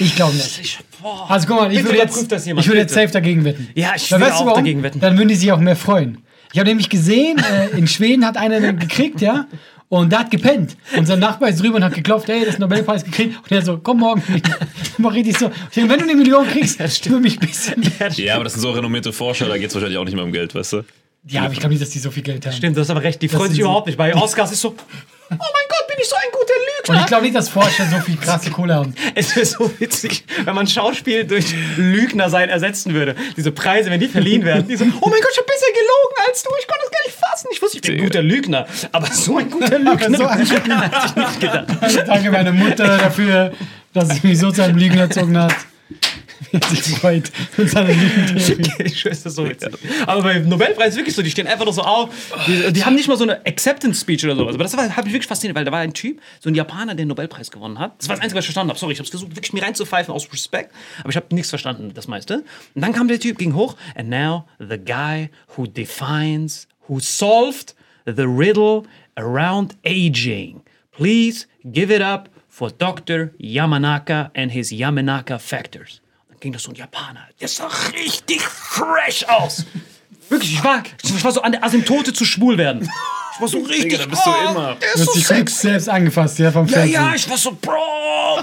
Ich 0.01 0.17
glaube 0.17 0.35
nicht. 0.35 0.61
Ich. 0.63 0.79
Also 1.29 1.47
guck 1.47 1.57
mal, 1.57 1.71
ich 1.71 1.77
Bitte 1.77 1.85
würde 1.91 1.99
jetzt, 1.99 2.13
überprüft 2.13 2.33
das 2.33 2.47
jemand, 2.47 2.65
ich 2.65 2.71
würde 2.71 2.81
jetzt 2.81 2.95
bitte. 2.95 3.01
safe 3.03 3.13
dagegen 3.13 3.45
wetten. 3.45 3.69
Ja, 3.75 3.93
ich 3.95 4.09
du 4.09 4.17
auch 4.17 4.21
warum? 4.21 4.55
dagegen 4.55 4.83
wetten. 4.83 4.99
Dann 5.01 5.19
würden 5.19 5.29
die 5.29 5.35
sich 5.35 5.53
auch 5.53 5.61
mehr 5.61 5.77
freuen. 5.77 6.23
Ich 6.55 6.59
habe 6.59 6.69
nämlich 6.69 6.89
gesehen, 6.89 7.37
äh, 7.39 7.77
in 7.77 7.87
Schweden 7.87 8.25
hat 8.25 8.39
einer 8.39 8.73
gekriegt, 8.73 9.21
ja, 9.21 9.47
und 9.89 10.11
der 10.11 10.21
hat 10.21 10.31
gepennt. 10.31 10.77
Unser 10.97 11.17
Nachbar 11.17 11.51
ist 11.51 11.63
drüber 11.63 11.77
und 11.77 11.85
hat 11.85 11.95
geklopft, 11.95 12.29
ey, 12.29 12.45
das 12.45 12.59
Nobelpreis 12.59 13.05
gekriegt. 13.05 13.37
Und 13.43 13.53
er 13.53 13.63
so, 13.63 13.79
komm 13.79 13.99
morgen. 13.99 14.23
Mach 14.99 15.13
richtig 15.13 15.39
so. 15.39 15.51
Ich 15.69 15.75
denke, 15.75 15.91
wenn 15.93 15.99
du 15.99 16.05
eine 16.05 16.15
Million 16.15 16.47
kriegst, 16.47 16.81
stimme 16.97 17.21
mich 17.21 17.41
ein 17.41 17.47
bisschen. 17.47 17.83
Ja, 18.17 18.37
aber 18.37 18.45
das 18.45 18.55
sind 18.55 18.63
so 18.63 18.71
renommierte 18.71 19.13
Forscher, 19.13 19.47
da 19.47 19.59
geht's 19.59 19.75
wahrscheinlich 19.75 19.99
auch 19.99 20.05
nicht 20.05 20.15
mehr 20.15 20.25
um 20.25 20.33
Geld, 20.33 20.55
weißt 20.55 20.75
du? 20.75 20.85
Ja, 21.27 21.45
aber 21.45 21.55
ich 21.55 21.59
glaube 21.59 21.73
nicht, 21.73 21.81
dass 21.81 21.91
die 21.91 22.01
so 22.01 22.11
viel 22.11 22.23
Geld 22.23 22.45
haben. 22.45 22.53
Stimmt, 22.53 22.77
du 22.77 22.83
hast 22.83 22.91
aber 22.91 23.03
recht. 23.03 23.23
Die 23.23 23.29
freuen 23.29 23.51
sich 23.51 23.61
überhaupt 23.61 23.87
nicht. 23.87 23.97
Bei 23.97 24.15
Oscars 24.15 24.53
ist 24.53 24.61
so, 24.61 24.75
oh 25.31 25.35
mein 25.37 25.39
Gott, 25.69 25.87
bin 25.89 25.97
ich 26.01 26.09
so 26.09 26.17
ein 26.17 26.31
guter 26.33 26.53
Und 26.55 26.89
Lügner. 26.89 27.01
ich 27.01 27.07
glaube 27.07 27.23
nicht, 27.25 27.35
dass 27.35 27.49
Forscher 27.49 27.87
so 27.87 27.99
viel 28.01 28.17
krasse 28.17 28.51
Kohle 28.51 28.75
haben. 28.75 28.95
Es 29.15 29.35
wäre 29.37 29.47
so 29.47 29.71
witzig, 29.79 30.25
wenn 30.45 30.55
man 30.55 30.67
Schauspiel 30.67 31.25
durch 31.25 31.55
Lügner 31.77 32.29
sein 32.31 32.49
ersetzen 32.49 32.95
würde. 32.95 33.15
Diese 33.37 33.53
Preise, 33.53 33.91
wenn 33.91 34.01
die 34.01 34.09
verliehen 34.09 34.45
werden, 34.45 34.67
die 34.69 34.77
so, 34.77 34.85
oh 34.85 35.09
mein 35.09 35.21
Gott, 35.21 35.31
ich 35.33 35.39
habe 35.39 35.47
besser 35.47 35.67
gelogen 35.73 36.29
als 36.29 36.43
du, 36.43 36.51
ich 36.61 36.67
konnte 36.67 36.83
das 36.85 36.91
gar 36.91 37.07
nicht 37.07 37.19
fassen. 37.19 37.49
Ich 37.53 37.63
wusste, 37.63 37.77
ich 37.79 37.83
bin 37.83 37.95
ein 37.97 38.03
guter 38.05 38.23
Lügner. 38.23 38.67
Aber 38.93 39.07
so 39.07 39.39
ein 39.39 39.51
guter 39.51 39.79
Lügner 39.79 40.17
so 40.19 40.27
ein- 40.27 40.39
hätte 40.39 40.43
ich 41.07 41.17
nicht 41.17 41.41
gedacht. 41.41 41.67
Danke 42.09 42.31
meiner 42.31 42.53
Mutter 42.53 42.99
dafür, 42.99 43.53
dass 43.93 44.09
sie 44.11 44.27
mich 44.27 44.39
so 44.39 44.51
zu 44.51 44.63
einem 44.63 44.77
Lügen 44.79 44.99
erzogen 44.99 45.39
hat. 45.39 45.55
Hat 46.53 46.65
sich 46.65 46.99
freut. 46.99 47.31
Ich 48.85 49.01
schwöre, 49.01 49.17
das 49.23 49.35
so 49.35 49.49
witzig. 49.49 49.73
Aber 50.07 50.23
beim 50.23 50.49
Nobelpreis 50.49 50.97
wirklich 50.97 51.15
so, 51.15 51.23
die 51.23 51.31
stehen 51.31 51.47
einfach 51.47 51.65
nur 51.65 51.75
so 51.75 51.83
auf. 51.83 52.11
Die, 52.47 52.73
die 52.73 52.85
haben 52.85 52.95
nicht 52.95 53.09
mal 53.09 53.17
so 53.17 53.25
eine 53.25 53.45
Acceptance-Speech 53.47 54.25
oder 54.25 54.37
sowas. 54.37 54.55
Aber 54.55 54.65
das 54.65 54.75
hat 54.77 55.05
mich 55.05 55.15
wirklich 55.15 55.29
fasziniert, 55.29 55.57
weil 55.57 55.65
da 55.65 55.73
war 55.73 55.81
ein 55.81 55.95
Typ, 55.95 56.21
so 56.41 56.51
ein 56.51 56.55
Japaner, 56.55 56.95
der 56.95 57.05
den 57.05 57.09
Nobelpreis 57.09 57.51
gewonnen 57.51 57.79
hat. 57.79 57.95
Das 57.99 58.09
war 58.09 58.17
das 58.17 58.23
Einzige, 58.23 58.39
was 58.39 58.45
ich 58.45 58.49
verstanden 58.49 58.71
habe. 58.71 58.79
Sorry, 58.79 58.93
ich 58.93 58.99
habe 58.99 59.09
versucht, 59.09 59.35
wirklich 59.35 59.53
mir 59.53 59.63
reinzupfeifen 59.63 60.13
aus 60.13 60.31
Respekt. 60.33 60.73
Aber 61.01 61.11
ich 61.11 61.17
habe 61.17 61.35
nichts 61.35 61.51
verstanden, 61.51 61.93
das 61.95 62.09
meiste. 62.09 62.45
Und 62.75 62.83
dann 62.83 62.93
kam 62.93 63.09
der 63.09 63.21
Typ, 63.21 63.39
ging 63.39 63.55
hoch. 63.55 63.77
And 63.95 64.09
now 64.09 64.47
the 64.59 64.79
guy 64.79 65.31
who 65.57 65.67
defines, 65.67 66.67
who 66.89 67.01
solved 67.01 67.75
the 68.07 68.25
riddle 68.25 68.85
around 69.17 69.77
aging. 69.85 70.63
Please 70.93 71.47
give 71.65 71.95
it 71.95 72.03
up 72.03 72.29
for 72.49 72.71
Dr. 72.71 73.33
Yamanaka 73.41 74.31
and 74.35 74.53
his 74.53 74.71
Yamanaka 74.71 75.41
factors. 75.41 76.01
Ging 76.45 76.53
das 76.53 76.65
so 76.65 76.73
ein 76.73 76.75
Japaner. 76.75 77.27
Der 77.41 77.49
sah 77.49 77.71
richtig 77.95 78.43
fresh 78.43 79.25
aus. 79.25 79.65
Wirklich, 80.29 80.53
ich 80.53 80.63
war, 80.63 80.83
ich 81.03 81.25
war 81.25 81.33
so 81.33 81.41
an 81.41 81.53
der 81.53 81.65
Asymptote 81.65 82.13
zu 82.13 82.27
schwul 82.27 82.59
werden. 82.59 82.83
Ich 83.35 83.41
war 83.41 83.49
so 83.49 83.61
richtig. 83.63 83.99
da 83.99 84.05
bist 84.05 84.27
du 84.27 84.31
oh, 84.31 84.51
immer. 84.51 84.75
Der 84.75 84.93
Du 84.93 85.01
ist 85.01 85.01
hast 85.01 85.07
so 85.07 85.13
dich 85.15 85.27
sexy. 85.27 85.61
selbst 85.69 85.89
angefasst, 85.89 86.39
ja, 86.39 86.53
vom 86.53 86.67
Ja, 86.67 86.73
Fernsehen. 86.75 86.93
ja, 86.93 87.15
ich 87.15 87.31
war 87.31 87.39
so, 87.39 87.53
Bro, 87.59 87.73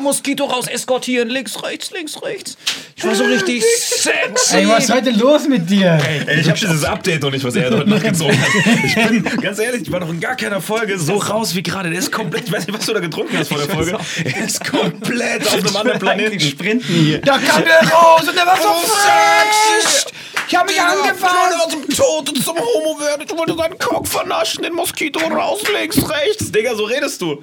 Moskito 0.02 0.46
raus, 0.46 0.68
eskortieren, 0.68 1.30
links, 1.30 1.62
rechts, 1.64 1.92
links, 1.92 2.22
rechts. 2.22 2.58
Ich 2.96 3.04
war 3.06 3.16
so 3.16 3.24
richtig 3.24 3.64
sexy. 3.64 4.58
Ey, 4.58 4.68
was 4.68 4.84
ist 4.86 4.94
heute 4.94 5.12
los 5.12 5.48
mit 5.48 5.70
dir? 5.70 6.00
Ey, 6.28 6.42
ich 6.42 6.48
habe 6.50 6.60
dieses 6.60 6.84
Update 6.84 7.22
noch 7.24 7.32
nicht, 7.32 7.44
was 7.44 7.56
er 7.56 7.72
heute 7.72 7.90
nachgezogen 7.90 8.40
hat. 8.40 8.50
Ich 8.86 8.96
bin, 8.96 9.24
ganz 9.42 9.60
ehrlich, 9.60 9.84
ich 9.84 9.92
war 9.92 10.00
noch 10.00 10.10
in 10.10 10.20
gar 10.20 10.36
keiner 10.36 10.62
Folge 10.62 11.00
so 11.00 11.16
raus 11.16 11.56
wie 11.56 11.64
gerade. 11.64 11.90
Der 11.90 12.00
ist 12.00 12.12
komplett, 12.12 12.46
ich 12.46 12.52
weiß 12.52 12.68
nicht, 12.68 12.78
was 12.78 12.86
du 12.86 12.94
da 12.94 13.00
getrunken 13.00 13.38
hast 13.38 13.48
vor 13.48 13.58
der 13.58 13.70
Folge. 13.70 13.98
Er 14.24 14.46
ist 14.46 14.64
komplett 14.70 15.48
auf 15.48 15.54
einem 15.66 15.76
anderen 15.76 16.00
Planeten. 16.00 16.40
sprinten 16.40 16.94
hier. 16.94 17.20
Da 17.22 17.38
kam 17.38 17.64
der 17.64 17.90
raus 17.92 18.28
und 18.28 18.36
der 18.36 18.46
war 18.46 18.58
so 18.58 18.70
fresh. 18.88 20.06
Ich 20.48 20.56
hab 20.56 20.68
mich 20.68 20.82
angefasst. 20.82 21.56
aus 21.66 21.72
dem 21.72 21.88
Tod 21.90 22.30
und 22.30 22.44
zum 22.44 22.58
Homo 22.58 23.00
werden. 23.00 23.26
Ich 23.26 23.38
wollte 23.38 23.56
seinen 23.56 23.78
Cock 23.80 24.06
vernaschen, 24.08 24.64
den 24.64 24.74
Moskito 24.74 25.20
raus, 25.28 25.62
links, 25.74 25.98
rechts. 26.10 26.52
Digga, 26.52 26.76
so 26.76 26.84
redest 26.84 27.22
du. 27.22 27.42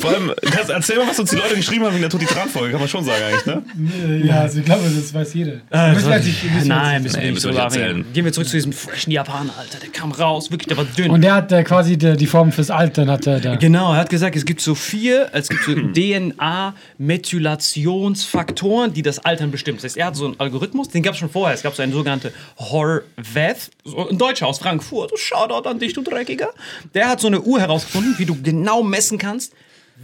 Vor 0.00 0.10
allem, 0.10 0.32
kannst, 0.50 0.70
erzähl 0.70 0.96
mal, 0.96 1.06
was 1.08 1.18
uns 1.18 1.30
die 1.30 1.36
Leute 1.36 1.54
geschrieben 1.56 1.84
haben 1.84 1.92
wegen 1.92 2.02
der 2.02 2.10
Tutti-Tran-Folge. 2.10 2.70
Kann 2.72 2.80
man 2.80 2.88
schon 2.88 3.04
sagen 3.04 3.22
eigentlich, 3.22 3.46
ne? 3.46 3.62
Ja, 4.26 4.40
also 4.42 4.58
ich 4.60 4.64
glaube, 4.64 4.82
das 4.84 5.12
weiß 5.14 5.34
jeder. 5.34 5.52
Äh, 5.70 5.92
Müssen 5.92 6.08
wir 6.08 6.16
jetzt 6.16 6.26
nicht- 6.26 6.44
müssen 6.44 6.68
wir 6.68 6.74
Nein, 6.74 7.02
müssen 7.02 7.20
wir 7.22 7.30
nicht 7.30 7.40
so 7.42 7.48
erzählen. 7.50 8.04
Gehen 8.12 8.24
wir 8.24 8.32
zurück 8.32 8.48
zu 8.48 8.56
diesem 8.56 8.72
freshen 8.72 9.10
Japaner, 9.10 9.52
Alter. 9.58 9.78
Der 9.80 9.88
kam 9.90 10.12
raus, 10.12 10.50
wirklich, 10.50 10.68
der 10.68 10.76
war 10.76 10.84
dünn. 10.84 11.10
Und 11.10 11.22
der 11.22 11.34
hat 11.34 11.52
äh, 11.52 11.62
quasi 11.64 11.96
die, 11.96 12.16
die 12.16 12.26
Form 12.26 12.52
fürs 12.52 12.70
Altern 12.70 13.10
hat 13.10 13.26
er 13.26 13.40
da. 13.40 13.56
Genau, 13.56 13.92
er 13.92 14.00
hat 14.00 14.10
gesagt, 14.10 14.36
es 14.36 14.44
gibt 14.44 14.60
so 14.60 14.74
vier, 14.74 15.28
es 15.32 15.48
gibt 15.48 15.64
so 15.64 15.74
DNA-Methylationsfaktoren, 15.94 18.92
die 18.92 19.02
das 19.02 19.18
Altern 19.24 19.50
bestimmen. 19.50 19.78
Das 19.78 19.84
heißt, 19.84 19.96
er 19.96 20.06
hat 20.06 20.16
so 20.16 20.26
einen 20.26 20.38
Algorithmus, 20.38 20.88
den 20.88 21.02
gab 21.02 21.14
es 21.14 21.18
schon 21.20 21.30
vorher. 21.30 21.54
Es 21.54 21.62
gab 21.62 21.74
so 21.74 21.82
einen 21.82 21.92
sogenannten 21.92 22.30
Horvath, 22.58 23.70
so 23.84 24.08
ein 24.08 24.18
Deutscher 24.18 24.46
aus 24.46 24.58
Frankfurt. 24.58 25.18
Shoutout 25.18 25.68
an 25.68 25.78
dich, 25.78 25.92
du 25.94 26.02
Dreckiger. 26.02 26.50
Der 26.94 27.08
hat 27.08 27.20
so 27.20 27.26
eine 27.28 27.40
Uhr 27.40 27.60
herausgefunden, 27.60 28.14
wie 28.18 28.26
du 28.26 28.36
genau 28.42 28.82
messen 28.82 29.18
kannst, 29.18 29.52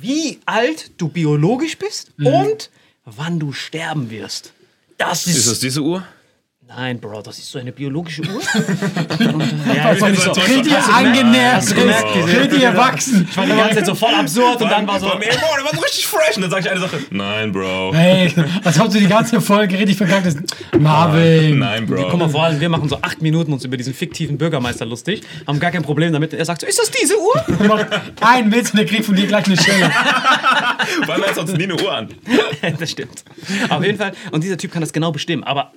wie 0.01 0.41
alt 0.47 0.93
du 0.99 1.09
biologisch 1.09 1.79
bist 1.79 2.13
und 2.19 2.71
wann 3.05 3.39
du 3.39 3.53
sterben 3.53 4.11
wirst. 4.11 4.53
Das 4.99 5.27
ist. 5.27 5.37
Ist 5.37 5.51
das 5.51 5.61
diese 5.61 5.83
Uhr? 5.83 6.07
Nein, 6.67 6.99
Bro, 6.99 7.21
das 7.23 7.39
ist 7.39 7.51
so 7.51 7.59
eine 7.59 7.73
biologische 7.73 8.23
Uhr. 8.23 8.41
Ja, 9.75 9.93
ich 9.93 9.99
so, 10.19 10.33
so, 10.35 10.41
angenährt, 10.93 11.57
Hast 11.57 11.71
du 11.71 11.75
gemerkt, 11.75 12.07
diese- 12.15 12.41
richtig 12.41 12.63
erwachsen. 12.63 13.29
war 13.35 13.45
die 13.45 13.53
ganze 13.53 13.75
Zeit 13.77 13.87
so 13.87 13.95
voll 13.95 14.15
absurd 14.15 14.63
und 14.63 14.71
dann 14.71 14.87
war 14.87 14.99
so. 14.99 15.07
Ey, 15.07 15.13
boah, 15.37 15.57
der 15.57 15.65
war 15.65 15.75
so 15.75 15.81
richtig 15.81 16.07
fresh. 16.07 16.37
Und 16.37 16.43
dann 16.43 16.51
sag 16.51 16.61
ich 16.61 16.71
eine 16.71 16.81
Sache. 16.81 16.99
Nein, 17.11 17.53
Bro. 17.53 17.93
Hey, 17.95 18.33
als 18.65 18.81
ob 18.81 18.91
du 18.91 18.99
die 18.99 19.07
ganze 19.07 19.41
Folge 19.41 19.79
richtig 19.79 19.97
verkackt 19.97 20.27
hast. 20.27 20.39
Marvin. 20.79 21.59
Nein, 21.59 21.87
Bro. 21.87 22.09
Guck 22.11 22.19
mal, 22.19 22.29
vor 22.29 22.45
allem, 22.45 22.61
wir 22.61 22.69
machen 22.69 22.89
so 22.89 22.99
acht 23.03 23.21
Minuten 23.21 23.53
uns 23.53 23.65
über 23.65 23.77
diesen 23.77 23.93
fiktiven 23.95 24.39
Bürgermeister 24.39 24.87
lustig, 24.87 25.23
haben 25.47 25.61
gar 25.61 25.71
kein 25.71 25.83
Problem 25.83 26.13
damit. 26.13 26.33
Er 26.33 26.45
sagt 26.45 26.63
so, 26.63 26.67
ist 26.67 26.79
das 26.79 26.91
diese 26.91 27.19
Uhr? 27.19 27.45
Er 27.61 27.69
macht 27.69 27.87
einen 28.21 28.53
Witz 28.53 28.71
und 28.71 28.79
der 28.79 28.87
kriegt 28.87 29.05
von 29.05 29.15
dir 29.17 29.27
gleich 29.27 29.47
eine 29.47 29.57
Schelle. 29.57 29.91
Weil 31.07 31.21
er 31.23 31.29
hat 31.29 31.35
sonst 31.35 31.57
nie 31.57 31.65
eine 31.65 31.77
Uhr 31.81 31.93
an. 31.95 32.09
das 32.79 32.91
stimmt. 32.91 33.25
Auf 33.69 33.83
jeden 33.85 33.99
Fall. 33.99 34.13
Und 34.33 34.43
dieser 34.45 34.57
Typ 34.57 34.73
kann 34.73 34.81
das 34.81 34.93
genau 34.93 35.13
bestimmen. 35.13 35.45
Aber 35.45 35.73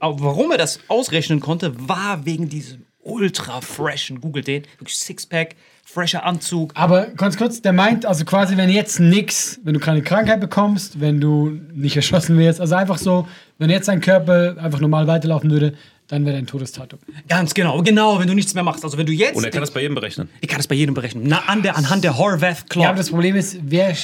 warum 0.00 0.50
er 0.52 0.58
das 0.58 0.80
ausrechnen 0.88 1.40
konnte, 1.40 1.72
war 1.88 2.24
wegen 2.24 2.48
diesem 2.48 2.84
ultra 3.02 3.60
freshen, 3.60 4.20
googelt 4.20 4.46
den, 4.46 4.64
wirklich 4.78 4.96
Sixpack, 4.96 5.56
fresher 5.84 6.24
Anzug. 6.24 6.72
Aber 6.74 7.06
ganz 7.06 7.36
kurz, 7.38 7.62
der 7.62 7.72
meint 7.72 8.04
also 8.04 8.24
quasi, 8.24 8.56
wenn 8.56 8.68
jetzt 8.68 9.00
nix, 9.00 9.58
wenn 9.64 9.74
du 9.74 9.80
keine 9.80 10.02
Krankheit 10.02 10.40
bekommst, 10.40 11.00
wenn 11.00 11.20
du 11.20 11.58
nicht 11.72 11.96
erschossen 11.96 12.38
wirst, 12.38 12.60
also 12.60 12.74
einfach 12.74 12.98
so, 12.98 13.26
wenn 13.58 13.70
jetzt 13.70 13.88
dein 13.88 14.00
Körper 14.00 14.56
einfach 14.58 14.80
normal 14.80 15.06
weiterlaufen 15.06 15.50
würde, 15.50 15.74
dann 16.08 16.24
wäre 16.24 16.36
dein 16.36 16.46
Todestatum. 16.46 16.98
Ganz 17.28 17.52
genau, 17.52 17.82
genau, 17.82 18.18
wenn 18.18 18.26
du 18.26 18.34
nichts 18.34 18.54
mehr 18.54 18.64
machst. 18.64 18.82
Also 18.82 18.96
wenn 18.96 19.04
du 19.04 19.12
jetzt. 19.12 19.36
Und 19.36 19.44
er 19.44 19.50
kann 19.50 19.60
das 19.60 19.70
bei 19.70 19.82
jedem 19.82 19.94
berechnen. 19.94 20.30
ich 20.40 20.48
kann 20.48 20.58
das 20.58 20.66
bei 20.66 20.74
jedem 20.74 20.94
berechnen. 20.94 21.24
Na, 21.26 21.40
an 21.46 21.62
der, 21.62 21.76
anhand 21.76 22.02
der 22.02 22.16
Horvath 22.16 22.68
Clock. 22.70 22.82
Ja, 22.82 22.88
aber 22.88 22.98
das 22.98 23.10
Problem 23.10 23.36
ist, 23.36 23.58
wer, 23.62 23.94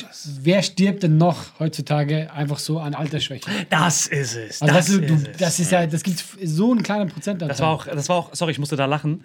wer 0.41 0.63
stirbt 0.63 1.03
denn 1.03 1.17
noch 1.17 1.59
heutzutage 1.59 2.31
einfach 2.31 2.59
so 2.59 2.79
an 2.79 2.95
Altersschwäche? 2.95 3.49
das 3.71 4.07
ist 4.07 4.37
es. 4.37 4.61
Also 4.61 4.75
das 4.75 4.77
weißt 4.77 4.89
du, 4.97 5.01
du, 5.01 5.15
ist 5.15 5.29
es. 5.29 5.37
das 5.39 5.59
ist 5.61 5.73
ja, 5.73 5.87
das 5.87 6.03
gibt 6.03 6.23
so 6.43 6.73
einen 6.73 6.83
kleinen 6.83 7.09
Prozentanteil. 7.09 7.49
Das 7.49 7.61
war 7.61 7.71
auch, 7.71 7.87
das 7.87 8.09
war 8.11 8.17
auch, 8.17 8.31
sorry, 8.35 8.53
ich 8.53 8.59
musste 8.59 8.77
da 8.77 8.85
lachen. 8.85 9.25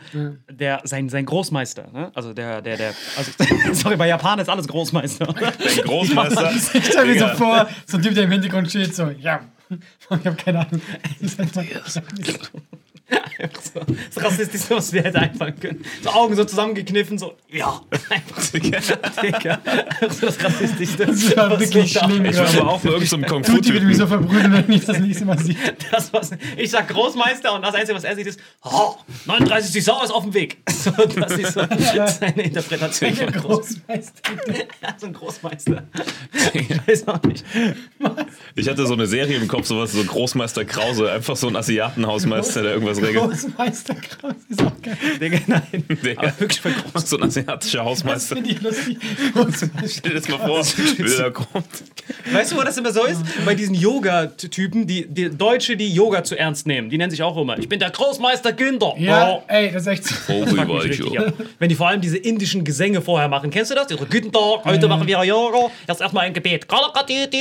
Der, 0.50 0.82
sein, 0.86 1.10
sein 1.10 1.26
Großmeister, 1.26 1.92
ne? 1.92 2.12
also 2.16 2.34
der, 2.34 2.62
der, 2.62 2.78
der, 2.78 2.94
also, 3.18 3.32
sorry, 3.74 3.98
bei 3.98 4.08
Japan 4.08 4.40
ist 4.40 4.50
alles 4.50 4.68
Großmeister. 4.68 5.26
Der 5.26 5.84
Großmeister. 5.84 6.52
Ich 6.74 6.86
stelle 6.86 7.14
mir 7.14 7.20
so 7.20 7.28
vor, 7.36 7.68
so 7.86 7.98
ein 7.98 8.04
Typ, 8.04 8.14
der 8.14 8.24
im 8.24 8.32
Hintergrund 8.32 8.70
steht, 8.70 8.96
so, 8.96 9.10
ja. 9.10 9.42
Ich 10.10 10.10
habe 10.10 10.36
keine 10.36 10.60
Ahnung. 10.60 10.82
So, 13.74 13.82
das 14.14 14.24
Rassistischste, 14.24 14.76
was 14.76 14.92
wir 14.94 15.04
hätten 15.04 15.18
einfallen 15.18 15.60
können. 15.60 15.86
So 16.02 16.10
Augen 16.10 16.36
so 16.36 16.44
zusammengekniffen, 16.44 17.18
so, 17.18 17.34
ja. 17.50 17.82
Einfach 18.10 18.42
so, 18.42 18.58
Digga. 18.58 18.82
So 20.10 20.26
das 20.26 20.44
Rassistischste. 20.44 21.06
Das 21.06 21.38
war 21.38 21.52
was 21.52 21.60
wirklich 21.60 21.94
so 21.94 22.00
schlimm. 22.00 22.26
Ich 22.26 22.38
war 22.38 22.48
aber 22.48 22.70
auch 22.72 22.82
bei 22.82 22.90
irgendeinem 22.90 23.22
so 23.22 23.28
Kung 23.28 23.44
Tuti 23.44 23.74
wird 23.74 23.84
mich 23.84 23.98
so 23.98 24.08
verbrühen, 24.08 24.52
wenn 24.52 24.72
ich 24.72 24.86
das 24.86 25.00
nächste 25.00 25.26
Mal 25.26 25.38
sehe. 25.38 25.56
Das, 25.92 26.12
was, 26.14 26.32
ich 26.58 26.72
sag 26.72 26.88
Großmeister 26.88 27.54
und 27.54 27.62
das 27.62 27.76
Einzige, 27.76 27.96
was 27.96 28.04
er 28.04 28.16
sieht, 28.16 28.28
ist, 28.28 28.40
oh, 28.64 28.96
39, 29.26 29.72
die 29.72 29.82
Sau 29.82 30.04
ist 30.04 30.12
auf 30.12 30.24
dem 30.24 30.34
Weg. 30.34 30.58
So, 30.80 30.92
das 30.92 31.34
ist 31.34 31.54
so 31.56 31.62
seine 32.08 32.42
Interpretation 32.42 33.14
von 33.14 33.34
Groß, 33.34 33.60
Großmeister. 33.60 34.22
so 34.98 35.08
ein 35.08 35.14
Großmeister. 35.14 35.84
Ich 36.54 36.88
weiß 36.88 37.08
auch 37.10 37.22
nicht. 37.24 37.44
Ich 38.56 38.70
hatte 38.70 38.88
so 38.88 38.94
eine 38.94 39.06
Serie 39.06 39.38
im 39.38 39.50
Kopf, 39.50 39.66
sowas, 39.66 39.92
so 39.92 40.02
Großmeister 40.02 40.64
Krause. 40.64 41.12
Einfach 41.12 41.36
so 41.36 41.48
ein 41.48 41.58
Asiatenhausmeister, 41.58 42.64
der 42.64 42.74
irgendwas 42.74 43.02
regelt. 43.02 43.29
Großmeister 43.30 43.96
Kraus 43.96 44.34
ist 44.50 44.62
auch 44.64 44.82
geil. 44.82 44.98
Digga, 45.22 45.40
nein. 45.48 45.64
Digga. 45.88 46.22
Aber 46.22 46.40
wirklich 46.40 46.62
groß. 46.62 47.10
So 47.10 47.18
ein 47.18 47.24
asiatischer 47.24 47.78
Das 47.80 47.86
Hausmeister. 47.88 48.36
finde 48.36 48.50
ich 48.52 48.62
lustig. 48.62 48.98
Stell 49.88 50.12
dir 50.14 50.20
das 50.20 50.28
mal 50.30 50.38
vor, 50.40 50.64
wie 50.66 51.04
der 51.04 51.18
da 51.18 51.30
kommt. 51.30 51.66
Weißt 52.32 52.52
du, 52.52 52.58
wo 52.58 52.62
das 52.62 52.78
immer 52.78 52.92
so 52.92 53.06
ist? 53.06 53.22
Bei 53.46 53.56
diesen 53.56 53.76
Yoga-Typen, 53.76 54.88
die, 54.88 55.06
die 55.08 55.30
Deutsche, 55.30 55.78
die 55.78 55.94
Yoga 55.94 56.24
zu 56.24 56.38
ernst 56.38 56.68
nehmen. 56.68 56.90
Die 56.90 56.98
nennen 56.98 57.12
sich 57.12 57.22
auch 57.24 57.38
immer, 57.38 57.58
ich 57.58 57.70
bin 57.70 57.80
der 57.80 57.90
Großmeister 57.92 58.54
Günther. 58.54 58.94
Ja, 58.98 59.30
Oh. 59.30 59.44
ey, 59.48 59.72
das 59.72 59.84
ist 59.84 59.88
echt 59.88 60.06
so. 60.06 60.16
Oh, 60.34 60.46
mich 60.46 60.84
richtig 60.84 61.12
ja. 61.12 61.32
Wenn 61.60 61.70
die 61.70 61.76
vor 61.76 61.88
allem 61.88 62.02
diese 62.02 62.18
indischen 62.18 62.64
Gesänge 62.64 63.02
vorher 63.02 63.28
machen. 63.28 63.50
Kennst 63.52 63.70
du 63.72 63.76
das? 63.76 63.88
Die 63.88 63.94
so, 63.96 64.00
Guten 64.06 64.32
Tag, 64.32 64.66
heute 64.66 64.88
machen 64.88 65.06
wir 65.08 65.24
Yoga. 65.24 65.70
Erst 65.88 66.02
erstmal 66.02 66.26
ein 66.26 66.34
Gebet. 66.34 66.66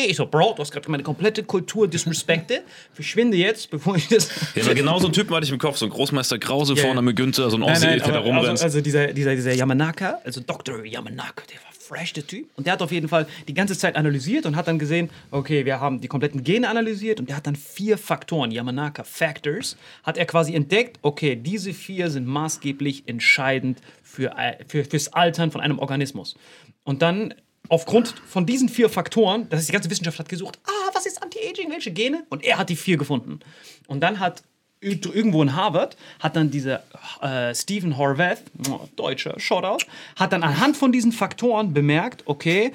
Ich 0.09 0.16
so, 0.16 0.27
Bro, 0.27 0.55
du 0.57 0.62
hast 0.62 0.70
gerade 0.72 0.90
meine 0.90 1.03
komplette 1.03 1.42
Kultur 1.44 1.88
disrespekte. 1.88 2.62
Verschwinde 2.92 3.37
jetzt, 3.37 3.70
bevor 3.70 3.96
ich 3.96 4.09
das... 4.09 4.29
Ja, 4.55 4.72
genau 4.74 4.98
so 4.98 5.07
einen 5.07 5.14
Typen 5.14 5.35
hatte 5.35 5.46
ich 5.46 5.53
im 5.53 5.59
Kopf. 5.59 5.77
So 5.78 5.86
ein 5.86 5.90
Großmeister 5.90 6.38
Krause 6.38 6.74
Ja, 6.74 6.82
vorne 6.82 7.02
mit 7.02 7.16
Günther, 7.16 7.50
so 7.50 7.56
ein 7.56 7.60
nein, 7.60 7.80
der 7.80 7.98
da 7.98 8.18
rumrennt. 8.18 8.48
also, 8.48 8.64
also 8.64 8.80
dieser, 8.80 9.12
dieser, 9.12 9.34
dieser 9.34 9.52
Yamanaka, 9.54 10.20
also 10.24 10.40
Dr. 10.40 10.84
Yamanaka, 10.84 11.44
der 11.46 11.56
war 11.62 11.72
fresh, 11.72 12.12
der 12.12 12.26
Typ. 12.26 12.48
Und 12.56 12.66
der 12.66 12.74
hat 12.74 12.82
auf 12.82 12.92
jeden 12.92 13.08
Fall 13.08 13.26
die 13.48 13.54
ganze 13.54 13.76
Zeit 13.76 13.96
analysiert 13.96 14.44
und 14.46 14.56
hat 14.56 14.68
dann 14.68 14.78
gesehen, 14.78 15.08
okay, 15.30 15.64
wir 15.64 15.80
haben 15.80 16.00
die 16.00 16.08
kompletten 16.08 16.44
Gene 16.44 16.68
analysiert 16.68 17.18
und 17.18 17.28
der 17.28 17.36
hat 17.36 17.46
dann 17.46 17.56
vier 17.56 17.96
Faktoren, 17.96 18.50
Yamanaka 18.50 19.04
Factors, 19.04 19.76
hat 20.02 20.18
er 20.18 20.26
quasi 20.26 20.54
entdeckt, 20.54 20.98
okay, 21.02 21.34
diese 21.36 21.72
vier 21.72 22.10
sind 22.10 22.26
maßgeblich 22.26 23.04
entscheidend 23.06 23.80
für, 24.02 24.36
äh, 24.36 24.56
für, 24.66 24.84
fürs 24.84 25.12
Altern 25.12 25.50
von 25.50 25.60
einem 25.60 25.78
Organismus. 25.78 26.36
Und 26.84 27.02
dann 27.02 27.34
aufgrund 27.68 28.14
von 28.26 28.46
diesen 28.46 28.68
vier 28.68 28.88
Faktoren, 28.88 29.48
das 29.48 29.60
ist 29.60 29.68
die 29.68 29.72
ganze 29.72 29.90
Wissenschaft 29.90 30.18
hat 30.18 30.28
gesucht, 30.28 30.58
ah, 30.64 30.90
was 30.92 31.06
ist 31.06 31.22
Anti-Aging, 31.22 31.70
welche 31.70 31.90
Gene? 31.90 32.24
Und 32.28 32.44
er 32.44 32.58
hat 32.58 32.68
die 32.68 32.76
vier 32.76 32.96
gefunden. 32.96 33.40
Und 33.86 34.00
dann 34.00 34.20
hat 34.20 34.42
irgendwo 34.80 35.42
in 35.42 35.54
Harvard 35.54 35.96
hat 36.20 36.36
dann 36.36 36.50
dieser 36.50 36.82
äh, 37.20 37.54
Stephen 37.54 37.96
Horvath, 37.96 38.42
oh, 38.70 38.88
deutscher 38.96 39.38
Shoutout, 39.38 39.84
hat 40.16 40.32
dann 40.32 40.42
anhand 40.42 40.76
von 40.76 40.92
diesen 40.92 41.12
Faktoren 41.12 41.72
bemerkt, 41.74 42.22
okay, 42.26 42.72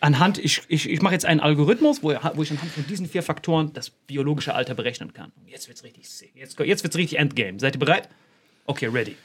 anhand, 0.00 0.38
ich, 0.38 0.62
ich, 0.68 0.88
ich 0.88 1.02
mache 1.02 1.14
jetzt 1.14 1.24
einen 1.24 1.40
Algorithmus, 1.40 2.02
wo, 2.02 2.14
wo 2.34 2.42
ich 2.42 2.50
anhand 2.50 2.72
von 2.72 2.86
diesen 2.86 3.06
vier 3.06 3.22
Faktoren 3.22 3.72
das 3.72 3.90
biologische 3.90 4.54
Alter 4.54 4.74
berechnen 4.74 5.12
kann. 5.12 5.32
Und 5.36 5.48
jetzt 5.48 5.68
wird's 5.68 5.84
richtig. 5.84 6.06
Jetzt, 6.34 6.58
jetzt 6.58 6.82
wird's 6.82 6.96
richtig 6.96 7.18
Endgame. 7.18 7.58
Seid 7.58 7.76
ihr 7.76 7.80
bereit? 7.80 8.08
Okay, 8.66 8.86
ready. 8.86 9.16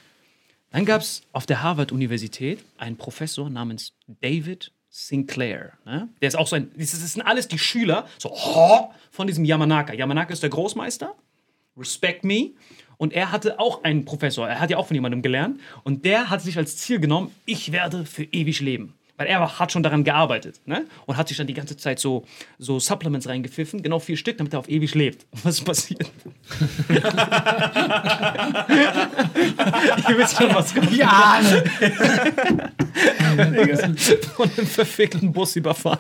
Dann 0.71 0.85
gab 0.85 1.01
es 1.01 1.23
auf 1.33 1.45
der 1.45 1.61
Harvard-Universität 1.61 2.63
einen 2.77 2.95
Professor 2.95 3.49
namens 3.49 3.93
David 4.21 4.71
Sinclair. 4.89 5.73
Ne? 5.85 6.09
Der 6.21 6.27
ist 6.27 6.35
auch 6.35 6.47
so 6.47 6.55
ein, 6.55 6.71
das 6.77 6.91
sind 6.91 7.21
alles 7.21 7.47
die 7.47 7.59
Schüler 7.59 8.07
so, 8.17 8.31
oh, 8.31 8.89
von 9.09 9.27
diesem 9.27 9.43
Yamanaka. 9.45 9.93
Yamanaka 9.93 10.33
ist 10.33 10.43
der 10.43 10.49
Großmeister. 10.49 11.15
Respect 11.77 12.23
Me. 12.23 12.51
Und 12.97 13.13
er 13.13 13.31
hatte 13.31 13.59
auch 13.59 13.83
einen 13.83 14.05
Professor, 14.05 14.47
er 14.47 14.59
hat 14.59 14.69
ja 14.69 14.77
auch 14.77 14.85
von 14.85 14.95
jemandem 14.95 15.21
gelernt. 15.23 15.59
Und 15.83 16.05
der 16.05 16.29
hat 16.29 16.41
sich 16.41 16.57
als 16.57 16.77
Ziel 16.77 16.99
genommen, 16.99 17.31
ich 17.45 17.71
werde 17.71 18.05
für 18.05 18.23
ewig 18.25 18.61
leben. 18.61 18.93
Weil 19.17 19.27
er 19.27 19.59
hat 19.59 19.71
schon 19.71 19.83
daran 19.83 20.03
gearbeitet. 20.03 20.61
Ne? 20.65 20.85
Und 21.05 21.17
hat 21.17 21.27
sich 21.27 21.37
dann 21.37 21.45
die 21.45 21.53
ganze 21.53 21.77
Zeit 21.77 21.99
so, 21.99 22.25
so 22.57 22.79
Supplements 22.79 23.27
reingepfiffen, 23.27 23.83
genau 23.83 23.99
vier 23.99 24.17
Stück, 24.17 24.37
damit 24.37 24.53
er 24.53 24.59
auf 24.59 24.69
ewig 24.69 24.95
lebt. 24.95 25.25
Was 25.43 25.59
ist 25.59 25.63
passiert? 25.65 26.11
Ihr 30.09 30.17
wisst 30.17 30.37
schon, 30.37 30.55
was 30.55 30.73
kommt. 30.73 30.91
Ja, 30.91 31.39
von 34.35 34.49
einem 34.57 34.67
verfickten 34.67 35.31
Bus 35.31 35.55
überfahren. 35.55 35.99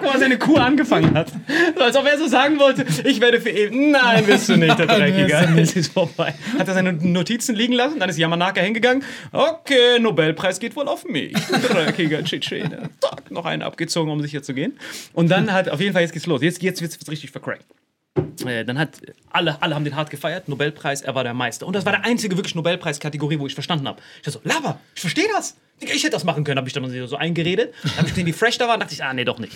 Wo 0.00 0.08
er 0.08 0.18
seine 0.18 0.38
Kur 0.38 0.60
angefangen 0.60 1.14
hat. 1.14 1.32
So, 1.76 1.82
als 1.82 1.96
ob 1.96 2.06
er 2.06 2.18
so 2.18 2.26
sagen 2.26 2.58
wollte, 2.58 2.84
ich 3.04 3.20
werde 3.20 3.40
für 3.40 3.50
eben. 3.50 3.90
Nein, 3.90 4.26
wirst 4.26 4.48
du 4.48 4.56
nicht, 4.56 4.78
der 4.78 4.86
Dreckiger. 4.86 5.56
Es 5.56 5.76
ist 5.76 5.92
vorbei. 5.92 6.34
Hat 6.58 6.68
er 6.68 6.74
seine 6.74 6.92
Notizen 6.92 7.54
liegen 7.54 7.74
lassen, 7.74 7.98
dann 7.98 8.08
ist 8.08 8.18
Yamanaka 8.18 8.60
hingegangen. 8.60 9.04
Okay, 9.32 9.98
Nobelpreis 10.00 10.60
geht 10.60 10.76
wohl 10.76 10.88
auf 10.88 11.04
mich. 11.04 11.32
Dreckiger 11.32 12.24
Tschetschene. 12.24 12.90
Zack, 13.00 13.30
noch 13.30 13.44
einen 13.44 13.62
abgezogen, 13.62 14.10
um 14.10 14.20
sicher 14.20 14.42
zu 14.42 14.54
gehen. 14.54 14.78
Und 15.12 15.30
dann 15.30 15.52
hat, 15.52 15.68
auf 15.68 15.80
jeden 15.80 15.92
Fall, 15.92 16.02
jetzt 16.02 16.12
geht's 16.12 16.26
los. 16.26 16.42
Jetzt, 16.42 16.62
jetzt 16.62 16.80
wird's 16.80 17.10
richtig 17.10 17.30
vercrackt. 17.30 17.64
Äh, 18.44 18.64
dann 18.64 18.78
hat 18.78 19.00
alle, 19.30 19.62
alle 19.62 19.74
haben 19.74 19.84
den 19.84 19.94
hart 19.94 20.10
gefeiert, 20.10 20.48
Nobelpreis, 20.48 21.02
er 21.02 21.14
war 21.14 21.24
der 21.24 21.34
Meister. 21.34 21.66
Und 21.66 21.76
das 21.76 21.84
war 21.84 21.92
der 21.92 22.04
einzige 22.04 22.36
wirklich 22.36 22.54
Nobelpreiskategorie, 22.54 23.38
wo 23.38 23.46
ich 23.46 23.54
verstanden 23.54 23.86
habe. 23.86 24.00
Ich 24.16 24.22
dachte 24.22 24.40
so, 24.42 24.48
Lava, 24.48 24.80
ich 24.94 25.00
verstehe 25.00 25.28
das. 25.32 25.56
Ich 25.78 26.02
hätte 26.02 26.10
das 26.10 26.24
machen 26.24 26.44
können, 26.44 26.58
habe 26.58 26.68
ich 26.68 26.74
dann 26.74 27.06
so 27.06 27.16
eingeredet. 27.16 27.72
Dann 27.82 27.96
habe 27.96 28.06
ich 28.06 28.12
gesehen, 28.12 28.26
wie 28.26 28.32
fresh 28.32 28.58
da 28.58 28.68
war, 28.68 28.76
dachte 28.76 28.92
ich, 28.92 29.02
ah, 29.02 29.14
nee, 29.14 29.24
doch 29.24 29.38
nicht. 29.38 29.52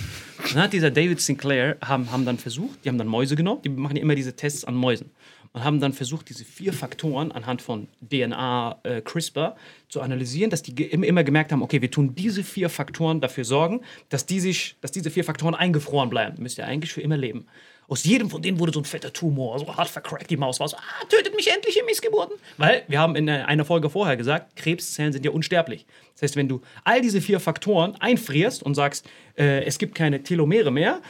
Dann 0.52 0.62
hat 0.62 0.72
dieser 0.72 0.90
David 0.90 1.20
Sinclair, 1.20 1.76
haben, 1.84 2.10
haben 2.10 2.24
dann 2.24 2.38
versucht, 2.38 2.84
die 2.84 2.88
haben 2.88 2.96
dann 2.96 3.08
Mäuse 3.08 3.36
genommen, 3.36 3.60
die 3.62 3.68
machen 3.68 3.96
ja 3.96 4.02
immer 4.02 4.14
diese 4.14 4.34
Tests 4.34 4.64
an 4.64 4.74
Mäusen. 4.74 5.10
Und 5.52 5.62
haben 5.62 5.80
dann 5.80 5.92
versucht, 5.92 6.30
diese 6.30 6.44
vier 6.44 6.72
Faktoren 6.72 7.30
anhand 7.30 7.62
von 7.62 7.88
DNA, 8.00 8.80
äh, 8.82 9.02
CRISPR 9.02 9.54
zu 9.88 10.00
analysieren, 10.00 10.50
dass 10.50 10.62
die 10.62 10.72
immer 10.82 11.22
gemerkt 11.22 11.52
haben, 11.52 11.62
okay, 11.62 11.80
wir 11.80 11.90
tun 11.90 12.14
diese 12.16 12.42
vier 12.42 12.68
Faktoren 12.68 13.20
dafür 13.20 13.44
sorgen, 13.44 13.82
dass, 14.08 14.26
die 14.26 14.40
sich, 14.40 14.76
dass 14.80 14.90
diese 14.90 15.10
vier 15.10 15.24
Faktoren 15.24 15.54
eingefroren 15.54 16.10
bleiben. 16.10 16.42
Müsst 16.42 16.58
ihr 16.58 16.66
eigentlich 16.66 16.92
für 16.92 17.02
immer 17.02 17.16
leben. 17.16 17.46
Aus 17.88 18.04
jedem 18.04 18.30
von 18.30 18.40
denen 18.40 18.58
wurde 18.58 18.72
so 18.72 18.80
ein 18.80 18.84
fetter 18.84 19.12
Tumor, 19.12 19.58
so 19.58 19.76
hart 19.76 19.88
vercrackt. 19.88 20.30
Die 20.30 20.36
Maus 20.36 20.60
war 20.60 20.68
so, 20.68 20.76
ah, 20.76 21.04
tötet 21.08 21.36
mich 21.36 21.50
endlich, 21.52 21.76
ihr 21.76 21.84
Missgeburten. 21.84 22.36
Weil 22.56 22.84
wir 22.88 22.98
haben 22.98 23.14
in 23.16 23.28
einer 23.28 23.64
Folge 23.64 23.90
vorher 23.90 24.16
gesagt, 24.16 24.56
Krebszellen 24.56 25.12
sind 25.12 25.24
ja 25.24 25.30
unsterblich. 25.30 25.86
Das 26.14 26.22
heißt, 26.22 26.36
wenn 26.36 26.48
du 26.48 26.62
all 26.84 27.00
diese 27.00 27.20
vier 27.20 27.40
Faktoren 27.40 27.96
einfrierst 28.00 28.62
und 28.62 28.74
sagst, 28.74 29.06
äh, 29.36 29.64
es 29.64 29.78
gibt 29.78 29.94
keine 29.94 30.22
Telomere 30.22 30.70
mehr, 30.70 31.02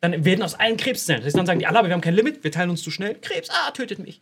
dann 0.00 0.24
werden 0.24 0.42
aus 0.42 0.54
allen 0.54 0.76
Krebszellen. 0.76 1.20
Das 1.22 1.26
heißt, 1.26 1.36
dann 1.36 1.46
sagen 1.46 1.58
die, 1.58 1.66
Allah, 1.66 1.84
wir 1.84 1.92
haben 1.92 2.00
kein 2.00 2.14
Limit, 2.14 2.44
wir 2.44 2.52
teilen 2.52 2.70
uns 2.70 2.82
zu 2.82 2.90
schnell. 2.90 3.16
Krebs, 3.20 3.48
ah, 3.50 3.70
tötet 3.70 3.98
mich. 3.98 4.20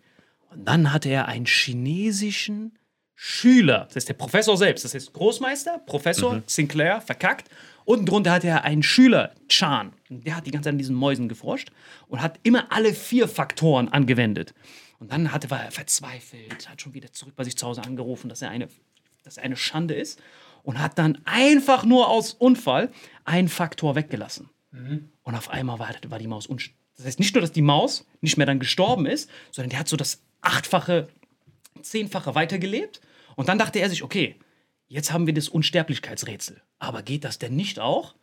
Und 0.50 0.64
dann 0.66 0.92
hatte 0.92 1.08
er 1.08 1.26
einen 1.28 1.46
chinesischen 1.46 2.78
Schüler, 3.18 3.86
das 3.88 3.96
ist 3.96 4.08
der 4.10 4.14
Professor 4.14 4.56
selbst, 4.58 4.84
das 4.84 4.94
heißt 4.94 5.12
Großmeister, 5.14 5.78
Professor 5.86 6.42
Sinclair, 6.46 7.00
verkackt. 7.00 7.48
Unten 7.86 8.04
drunter 8.04 8.30
hatte 8.32 8.48
er 8.48 8.64
einen 8.64 8.82
Schüler, 8.82 9.34
Chan. 9.48 9.92
Und 10.10 10.26
Der 10.26 10.36
hat 10.36 10.46
die 10.46 10.50
ganze 10.50 10.66
Zeit 10.66 10.74
an 10.74 10.78
diesen 10.78 10.94
Mäusen 10.94 11.28
geforscht 11.28 11.70
und 12.08 12.20
hat 12.20 12.38
immer 12.42 12.70
alle 12.70 12.92
vier 12.92 13.26
Faktoren 13.26 13.88
angewendet. 13.88 14.52
Und 14.98 15.12
dann 15.12 15.32
hatte, 15.32 15.50
war 15.50 15.64
er 15.64 15.70
verzweifelt, 15.70 16.68
hat 16.68 16.82
schon 16.82 16.94
wieder 16.94 17.10
zurück 17.12 17.34
bei 17.36 17.44
sich 17.44 17.56
zu 17.56 17.66
Hause 17.66 17.82
angerufen, 17.82 18.28
dass 18.28 18.42
er 18.42 18.50
eine, 18.50 18.68
dass 19.24 19.38
er 19.38 19.44
eine 19.44 19.56
Schande 19.56 19.94
ist 19.94 20.20
und 20.62 20.78
hat 20.78 20.98
dann 20.98 21.18
einfach 21.24 21.84
nur 21.84 22.08
aus 22.08 22.34
Unfall 22.34 22.90
einen 23.24 23.48
Faktor 23.48 23.94
weggelassen. 23.94 24.50
Und 25.22 25.34
auf 25.34 25.48
einmal 25.48 25.78
war, 25.78 25.94
war 26.08 26.18
die 26.18 26.26
Maus 26.26 26.46
unsterblich. 26.46 26.82
Das 26.96 27.06
heißt 27.06 27.18
nicht 27.18 27.34
nur, 27.34 27.40
dass 27.42 27.52
die 27.52 27.62
Maus 27.62 28.06
nicht 28.20 28.36
mehr 28.36 28.46
dann 28.46 28.58
gestorben 28.58 29.06
ist, 29.06 29.30
sondern 29.52 29.70
der 29.70 29.78
hat 29.80 29.88
so 29.88 29.96
das 29.96 30.22
achtfache, 30.40 31.08
zehnfache 31.82 32.34
weitergelebt. 32.34 33.00
Und 33.36 33.48
dann 33.48 33.58
dachte 33.58 33.78
er 33.78 33.88
sich, 33.88 34.02
okay, 34.02 34.34
jetzt 34.88 35.12
haben 35.12 35.26
wir 35.26 35.34
das 35.34 35.48
Unsterblichkeitsrätsel. 35.48 36.60
Aber 36.78 37.02
geht 37.02 37.24
das 37.24 37.38
denn 37.38 37.54
nicht 37.54 37.78
auch 37.78 38.14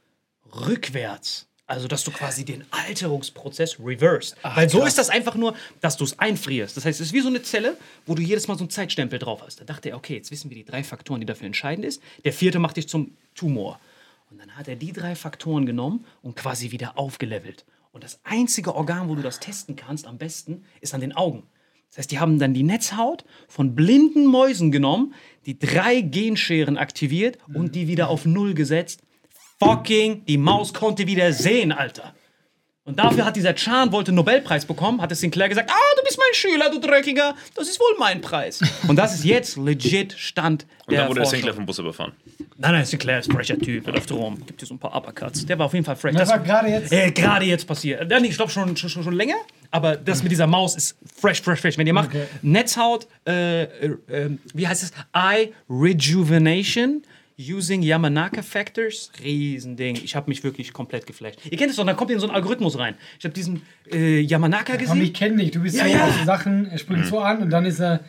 rückwärts? 0.53 1.47
Also, 1.65 1.87
dass 1.87 2.03
du 2.03 2.11
quasi 2.11 2.43
den 2.43 2.65
Alterungsprozess 2.71 3.79
reversed. 3.79 4.35
Weil 4.43 4.69
so 4.69 4.85
ist 4.85 4.97
das 4.97 5.09
einfach 5.09 5.35
nur, 5.35 5.55
dass 5.79 5.95
du 5.95 6.03
es 6.03 6.19
einfrierst. 6.19 6.75
Das 6.75 6.83
heißt, 6.83 6.99
es 6.99 7.07
ist 7.07 7.13
wie 7.13 7.21
so 7.21 7.29
eine 7.29 7.41
Zelle, 7.41 7.77
wo 8.05 8.15
du 8.15 8.21
jedes 8.21 8.49
Mal 8.49 8.57
so 8.57 8.63
einen 8.63 8.69
Zeitstempel 8.69 9.17
drauf 9.17 9.41
hast. 9.41 9.61
Da 9.61 9.63
dachte 9.63 9.89
er, 9.89 9.95
okay, 9.95 10.15
jetzt 10.15 10.29
wissen 10.29 10.49
wir 10.49 10.57
die 10.57 10.65
drei 10.65 10.83
Faktoren, 10.83 11.21
die 11.21 11.25
dafür 11.25 11.47
entscheidend 11.47 11.85
ist. 11.85 12.03
Der 12.25 12.33
vierte 12.33 12.59
macht 12.59 12.75
dich 12.75 12.89
zum 12.89 13.15
Tumor. 13.33 13.79
Und 14.29 14.39
dann 14.39 14.57
hat 14.57 14.67
er 14.67 14.75
die 14.75 14.91
drei 14.91 15.15
Faktoren 15.15 15.65
genommen 15.65 16.05
und 16.21 16.35
quasi 16.35 16.71
wieder 16.71 16.97
aufgelevelt. 16.97 17.65
Und 17.93 18.03
das 18.03 18.19
einzige 18.23 18.75
Organ, 18.75 19.07
wo 19.07 19.15
du 19.15 19.21
das 19.21 19.39
testen 19.39 19.75
kannst, 19.75 20.05
am 20.05 20.17
besten, 20.17 20.65
ist 20.81 20.93
an 20.93 21.01
den 21.01 21.13
Augen. 21.13 21.43
Das 21.93 21.99
heißt, 21.99 22.11
die 22.11 22.17
haben 22.17 22.39
dann 22.39 22.55
die 22.55 22.63
Netzhaut 22.63 23.23
von 23.47 23.75
blinden 23.75 24.25
Mäusen 24.25 24.71
genommen, 24.71 25.13
die 25.45 25.59
drei 25.59 26.01
Genscheren 26.01 26.75
aktiviert 26.75 27.37
und 27.53 27.75
die 27.75 27.87
wieder 27.87 28.09
auf 28.09 28.25
Null 28.25 28.55
gesetzt. 28.55 29.03
Fucking, 29.59 30.25
die 30.25 30.39
Maus 30.39 30.73
konnte 30.73 31.05
wieder 31.05 31.31
sehen, 31.33 31.71
Alter. 31.71 32.15
Und 32.85 32.99
dafür 32.99 33.23
hat 33.23 33.37
dieser 33.37 33.55
Chan 33.55 33.93
wollte 33.93 34.09
einen 34.09 34.17
Nobelpreis 34.17 34.65
bekommen, 34.65 35.01
hat 35.01 35.09
es 35.09 35.21
Sinclair 35.21 35.47
gesagt, 35.47 35.69
ah, 35.71 35.95
du 35.95 36.03
bist 36.03 36.19
mein 36.19 36.33
Schüler, 36.33 36.69
du 36.69 36.81
Dreckiger, 36.81 37.33
das 37.55 37.69
ist 37.69 37.79
wohl 37.79 37.95
mein 37.97 38.19
Preis. 38.19 38.59
Und 38.89 38.97
das 38.97 39.15
ist 39.15 39.23
jetzt 39.23 39.55
legit 39.55 40.11
Stand 40.17 40.65
Und 40.85 40.91
der 40.91 40.99
dann 40.99 41.09
wurde 41.09 41.21
der 41.21 41.23
Forschung. 41.23 41.29
Sinclair 41.29 41.53
vom 41.53 41.65
Bus 41.65 41.79
überfahren. 41.79 42.11
Nein, 42.57 42.73
nein, 42.73 42.85
Sinclair 42.85 43.19
ist 43.19 43.29
ein 43.29 43.35
fresher 43.35 43.57
Typ, 43.57 43.85
der 43.85 43.93
läuft 43.93 44.11
rum, 44.11 44.45
gibt 44.45 44.59
hier 44.59 44.67
so 44.67 44.73
ein 44.73 44.79
paar 44.79 44.93
Uppercuts. 44.97 45.45
Der 45.45 45.57
war 45.57 45.67
auf 45.67 45.73
jeden 45.73 45.85
Fall 45.85 45.95
fresh. 45.95 46.13
Das 46.15 46.27
war 46.27 46.39
gerade 46.39 46.67
jetzt. 46.67 46.91
Äh, 46.91 47.11
gerade 47.11 47.45
jetzt 47.45 47.65
passiert. 47.65 48.11
Ja, 48.11 48.19
nee, 48.19 48.27
ich 48.27 48.35
glaube 48.35 48.51
schon, 48.51 48.75
schon, 48.75 48.89
schon, 48.89 49.03
schon 49.03 49.13
länger, 49.13 49.37
aber 49.71 49.95
das 49.95 50.21
mit 50.21 50.33
dieser 50.33 50.47
Maus 50.47 50.75
ist 50.75 50.97
fresh, 51.19 51.41
fresh, 51.41 51.61
fresh. 51.61 51.77
Wenn 51.77 51.87
ihr 51.87 51.93
macht 51.93 52.09
Okay. 52.09 52.25
Netzhaut, 52.41 53.07
äh, 53.25 53.63
äh, 53.63 53.97
äh, 54.07 54.37
wie 54.53 54.67
heißt 54.67 54.83
es? 54.83 54.91
Eye 55.13 55.53
Rejuvenation 55.69 57.01
using 57.37 57.81
Yamanaka 57.81 58.41
Factors. 58.41 59.11
Riesending. 59.23 59.95
Ich 60.03 60.15
habe 60.15 60.29
mich 60.29 60.43
wirklich 60.43 60.73
komplett 60.73 61.05
geflasht. 61.05 61.39
Ihr 61.49 61.57
kennt 61.57 61.71
es 61.71 61.77
doch, 61.77 61.85
dann 61.85 61.95
kommt 61.95 62.09
ihr 62.11 62.15
in 62.15 62.19
so 62.19 62.27
einen 62.27 62.35
Algorithmus 62.35 62.77
rein. 62.77 62.95
Ich 63.19 63.25
habe 63.25 63.33
diesen 63.33 63.61
äh, 63.91 64.19
Yamanaka 64.19 64.73
Komm, 64.73 64.81
gesehen. 64.81 65.01
ich 65.01 65.13
kenne 65.13 65.37
dich. 65.37 65.51
Du 65.51 65.59
bist 65.61 65.75
Ja, 65.75 65.85
so 65.85 65.89
ja. 65.91 66.25
Sachen, 66.25 66.67
er 66.67 66.77
springt 66.77 67.07
so 67.07 67.19
an 67.19 67.41
und 67.41 67.49
dann 67.49 67.65
ist 67.65 67.79
er 67.79 68.01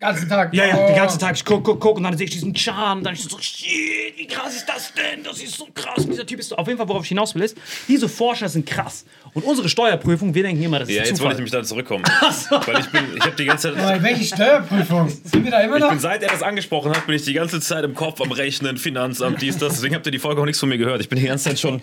ganzen 0.00 0.28
Tag. 0.28 0.54
Ja, 0.54 0.66
ja, 0.66 0.76
oh. 0.78 0.86
den 0.86 0.96
ganzen 0.96 1.18
Tag. 1.18 1.34
Ich 1.36 1.44
guck, 1.44 1.64
guck, 1.64 1.80
guck 1.80 1.96
und 1.96 2.02
dann 2.04 2.16
sehe 2.16 2.26
ich 2.26 2.32
diesen 2.32 2.54
Charme. 2.54 3.02
Dann 3.02 3.14
ich 3.14 3.22
so, 3.22 3.38
shit, 3.38 3.68
wie 4.16 4.26
krass 4.26 4.54
ist 4.56 4.66
das 4.68 4.92
denn? 4.94 5.22
Das 5.24 5.40
ist 5.42 5.56
so 5.56 5.66
krass. 5.74 5.98
Und 6.04 6.10
dieser 6.12 6.26
Typ 6.26 6.38
ist 6.40 6.48
so. 6.50 6.56
Auf 6.56 6.66
jeden 6.66 6.78
Fall, 6.78 6.88
worauf 6.88 7.02
ich 7.02 7.08
hinaus 7.08 7.34
will, 7.34 7.42
ist, 7.42 7.56
diese 7.88 8.08
Forscher 8.08 8.48
sind 8.48 8.66
krass. 8.66 9.04
Und 9.34 9.44
unsere 9.44 9.68
Steuerprüfung, 9.68 10.34
wir 10.34 10.42
denken 10.42 10.62
immer, 10.62 10.78
das 10.78 10.88
ist 10.88 10.94
Ja, 10.94 11.02
jetzt 11.02 11.10
Zufall. 11.16 11.26
wollte 11.26 11.34
ich 11.42 11.52
nämlich 11.52 11.52
da 11.52 11.62
zurückkommen. 11.62 12.04
Weil 12.66 12.80
ich 12.80 12.86
bin, 12.90 13.04
ich 13.16 13.22
habe 13.22 13.36
die 13.36 13.44
ganze 13.44 13.74
Zeit. 13.74 13.82
Aber 13.82 14.02
welche 14.02 14.24
Steuerprüfung? 14.24 15.08
Sind 15.08 15.44
wir 15.44 15.50
da 15.50 15.60
immer 15.60 15.76
Ich 15.76 15.82
noch? 15.82 15.90
bin, 15.90 15.98
seit 16.00 16.22
er 16.22 16.30
das 16.30 16.42
angesprochen 16.42 16.92
hat, 16.92 17.06
bin 17.06 17.16
ich 17.16 17.24
die 17.24 17.34
ganze 17.34 17.60
Zeit 17.60 17.84
im 17.84 17.94
Kopf 17.94 18.20
am 18.20 18.32
Rechnen, 18.32 18.76
Finanzamt, 18.78 19.42
dies, 19.42 19.58
das. 19.58 19.74
Deswegen 19.74 19.94
habt 19.94 20.06
ihr 20.06 20.12
die 20.12 20.18
Folge 20.18 20.40
auch 20.40 20.46
nichts 20.46 20.60
von 20.60 20.68
mir 20.68 20.78
gehört. 20.78 21.00
Ich 21.00 21.08
bin 21.08 21.18
die 21.18 21.26
ganze 21.26 21.44
Zeit 21.50 21.58
schon. 21.60 21.80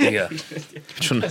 Digga. 0.00 0.30
Ich 0.30 0.44
bin 0.44 1.02
schon 1.02 1.24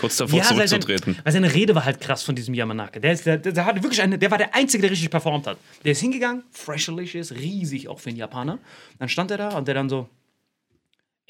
kurz 0.00 0.16
davor 0.16 0.38
Ja, 0.38 0.44
zurückzutreten. 0.44 1.14
sein, 1.14 1.22
weil 1.24 1.32
seine 1.32 1.52
Rede 1.54 1.74
war 1.74 1.84
halt 1.84 2.00
krass 2.00 2.22
von 2.22 2.34
diesem 2.34 2.54
Yamanaka. 2.54 3.00
Der, 3.00 3.12
ist, 3.12 3.26
der, 3.26 3.38
der, 3.38 3.52
der, 3.52 3.64
hatte 3.64 3.82
wirklich 3.82 4.02
eine, 4.02 4.18
der 4.18 4.30
war 4.30 4.38
der 4.38 4.54
Einzige, 4.54 4.82
der 4.82 4.90
richtig 4.90 5.10
performt 5.10 5.46
hat. 5.46 5.58
Der 5.84 5.92
ist 5.92 6.00
hingegangen, 6.00 6.42
freshalicious, 6.50 7.32
riesig 7.32 7.88
auch 7.88 8.00
für 8.00 8.10
einen 8.10 8.18
Japaner. 8.18 8.58
Dann 8.98 9.08
stand 9.08 9.30
er 9.30 9.38
da 9.38 9.56
und 9.56 9.68
der 9.68 9.74
dann 9.74 9.88
so: 9.88 10.08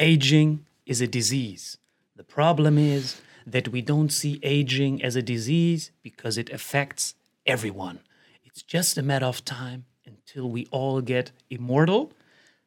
Aging 0.00 0.64
is 0.84 1.00
a 1.02 1.06
disease. 1.06 1.78
The 2.16 2.22
problem 2.22 2.78
is 2.78 3.16
that 3.50 3.72
we 3.72 3.80
don't 3.80 4.10
see 4.10 4.40
aging 4.42 5.04
as 5.04 5.16
a 5.16 5.22
disease 5.22 5.92
because 6.02 6.40
it 6.40 6.52
affects 6.52 7.14
everyone. 7.44 8.00
It's 8.44 8.64
just 8.66 8.98
a 8.98 9.02
matter 9.02 9.26
of 9.26 9.44
time 9.44 9.84
until 10.06 10.50
we 10.50 10.66
all 10.70 11.02
get 11.02 11.32
immortal. 11.50 12.10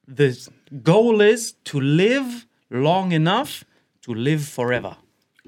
The 0.07 0.35
goal 0.83 1.21
is 1.21 1.55
to 1.65 1.79
live 1.79 2.45
long 2.69 3.11
enough 3.11 3.63
to 4.09 4.15
live 4.15 4.43
forever. 4.47 4.97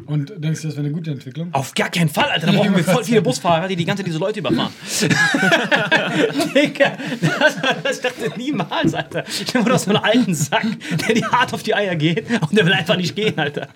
Und 0.06 0.34
denkst 0.38 0.62
du, 0.62 0.68
das 0.68 0.78
wäre 0.78 0.86
eine 0.86 0.94
gute 0.94 1.12
Entwicklung? 1.12 1.54
Auf 1.54 1.74
gar 1.74 1.90
keinen 1.90 2.10
Fall, 2.10 2.30
Alter. 2.30 2.48
Da 2.48 2.54
brauchen 2.54 2.76
wir 2.76 2.84
voll 2.84 3.04
viele 3.04 3.22
Busfahrer, 3.32 3.68
die 3.68 3.76
die 3.76 3.86
ganze 3.86 4.04
Zeit 4.04 4.08
diese 4.08 4.20
Leute 4.20 4.40
überfahren. 4.40 4.72
Digga, 6.56 6.98
das, 7.40 7.58
das 7.84 8.02
dachte 8.02 8.32
niemals, 8.38 8.94
Alter. 8.94 9.24
Ich 9.28 9.54
nur 9.54 9.78
so 9.78 9.90
einen 9.92 10.04
alten 10.04 10.34
Sack, 10.34 10.66
der 11.08 11.16
dir 11.16 11.32
hart 11.32 11.54
auf 11.54 11.64
die 11.64 11.76
Eier 11.76 11.96
geht 11.96 12.26
und 12.42 12.56
der 12.58 12.66
will 12.66 12.74
einfach 12.74 12.98
nicht 12.98 13.16
gehen, 13.16 13.38
Alter. 13.38 13.68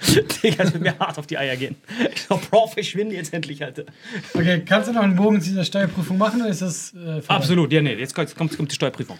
Digga, 0.43 0.63
das 0.63 0.73
wird 0.73 0.83
mir 0.83 0.97
hart 0.99 1.17
auf 1.17 1.27
die 1.27 1.37
Eier 1.37 1.55
gehen. 1.55 1.75
Ich 2.13 2.23
so, 2.23 2.39
Bro, 2.49 2.67
verschwinde 2.67 3.15
jetzt 3.15 3.33
endlich, 3.33 3.63
Alter. 3.63 3.83
Okay, 4.33 4.61
kannst 4.65 4.89
du 4.89 4.93
noch 4.93 5.03
einen 5.03 5.15
Bogen 5.15 5.41
zu 5.41 5.49
dieser 5.49 5.65
Steuerprüfung 5.65 6.17
machen 6.17 6.41
oder 6.41 6.49
ist 6.49 6.61
das. 6.61 6.93
Äh? 6.93 7.21
Absolut, 7.27 7.71
ja, 7.71 7.81
nee, 7.81 7.93
jetzt 7.93 8.15
kommt, 8.15 8.35
kommt, 8.35 8.71
die 8.71 8.75
Steuerprüfung. 8.75 9.17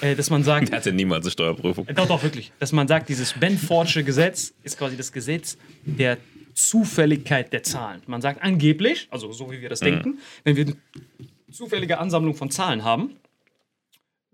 Äh, 0.00 0.14
dass 0.14 0.30
man 0.30 0.42
sagt, 0.44 0.68
Er 0.72 0.78
hatte 0.78 0.92
niemals 0.92 1.24
eine 1.24 1.32
Steuerprüfung. 1.32 1.86
Doch, 1.94 2.06
doch, 2.06 2.22
wirklich. 2.22 2.52
Dass 2.58 2.72
man 2.72 2.88
sagt, 2.88 3.08
dieses 3.08 3.32
Benfordsche 3.32 4.04
Gesetz 4.04 4.52
ist 4.62 4.78
quasi 4.78 4.96
das 4.96 5.12
Gesetz 5.12 5.56
der 5.84 6.18
Zufälligkeit 6.58 7.52
der 7.52 7.62
Zahlen. 7.62 8.02
Man 8.06 8.20
sagt 8.20 8.42
angeblich, 8.42 9.06
also 9.10 9.30
so 9.32 9.50
wie 9.52 9.60
wir 9.60 9.68
das 9.68 9.80
denken, 9.80 10.18
wenn 10.42 10.56
wir 10.56 10.66
eine 10.66 10.76
zufällige 11.50 11.98
Ansammlung 11.98 12.34
von 12.34 12.50
Zahlen 12.50 12.82
haben, 12.82 13.16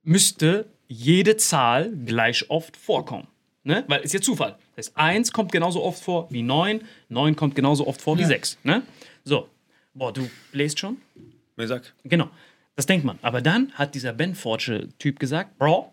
müsste 0.03 0.67
jede 0.89 1.37
Zahl 1.37 1.93
gleich 2.05 2.51
oft 2.51 2.77
vorkommen. 2.77 3.29
Ne? 3.63 3.85
Weil 3.89 4.01
ist 4.01 4.15
ja 4.15 4.21
Zufall. 4.21 4.57
Das 4.75 4.89
heißt, 4.89 4.97
1 4.97 5.33
kommt 5.33 5.53
genauso 5.53 5.83
oft 5.83 6.03
vor 6.03 6.31
wie 6.31 6.43
9, 6.43 6.83
9 7.09 7.37
kommt 7.37 7.55
genauso 7.55 7.87
oft 7.87 8.01
vor 8.01 8.19
wie 8.19 8.25
6. 8.25 8.59
Ne? 8.63 8.83
So. 9.25 9.49
Boah, 9.93 10.13
du 10.13 10.29
bläst 10.51 10.79
schon? 10.79 10.97
Wer 11.57 11.69
sagt? 11.69 11.95
Genau. 12.05 12.31
Das 12.75 12.87
denkt 12.87 13.05
man. 13.05 13.19
Aber 13.23 13.41
dann 13.41 13.71
hat 13.73 13.95
dieser 13.95 14.13
Benfordsche-Typ 14.13 15.19
gesagt, 15.21 15.59
Bro, 15.59 15.93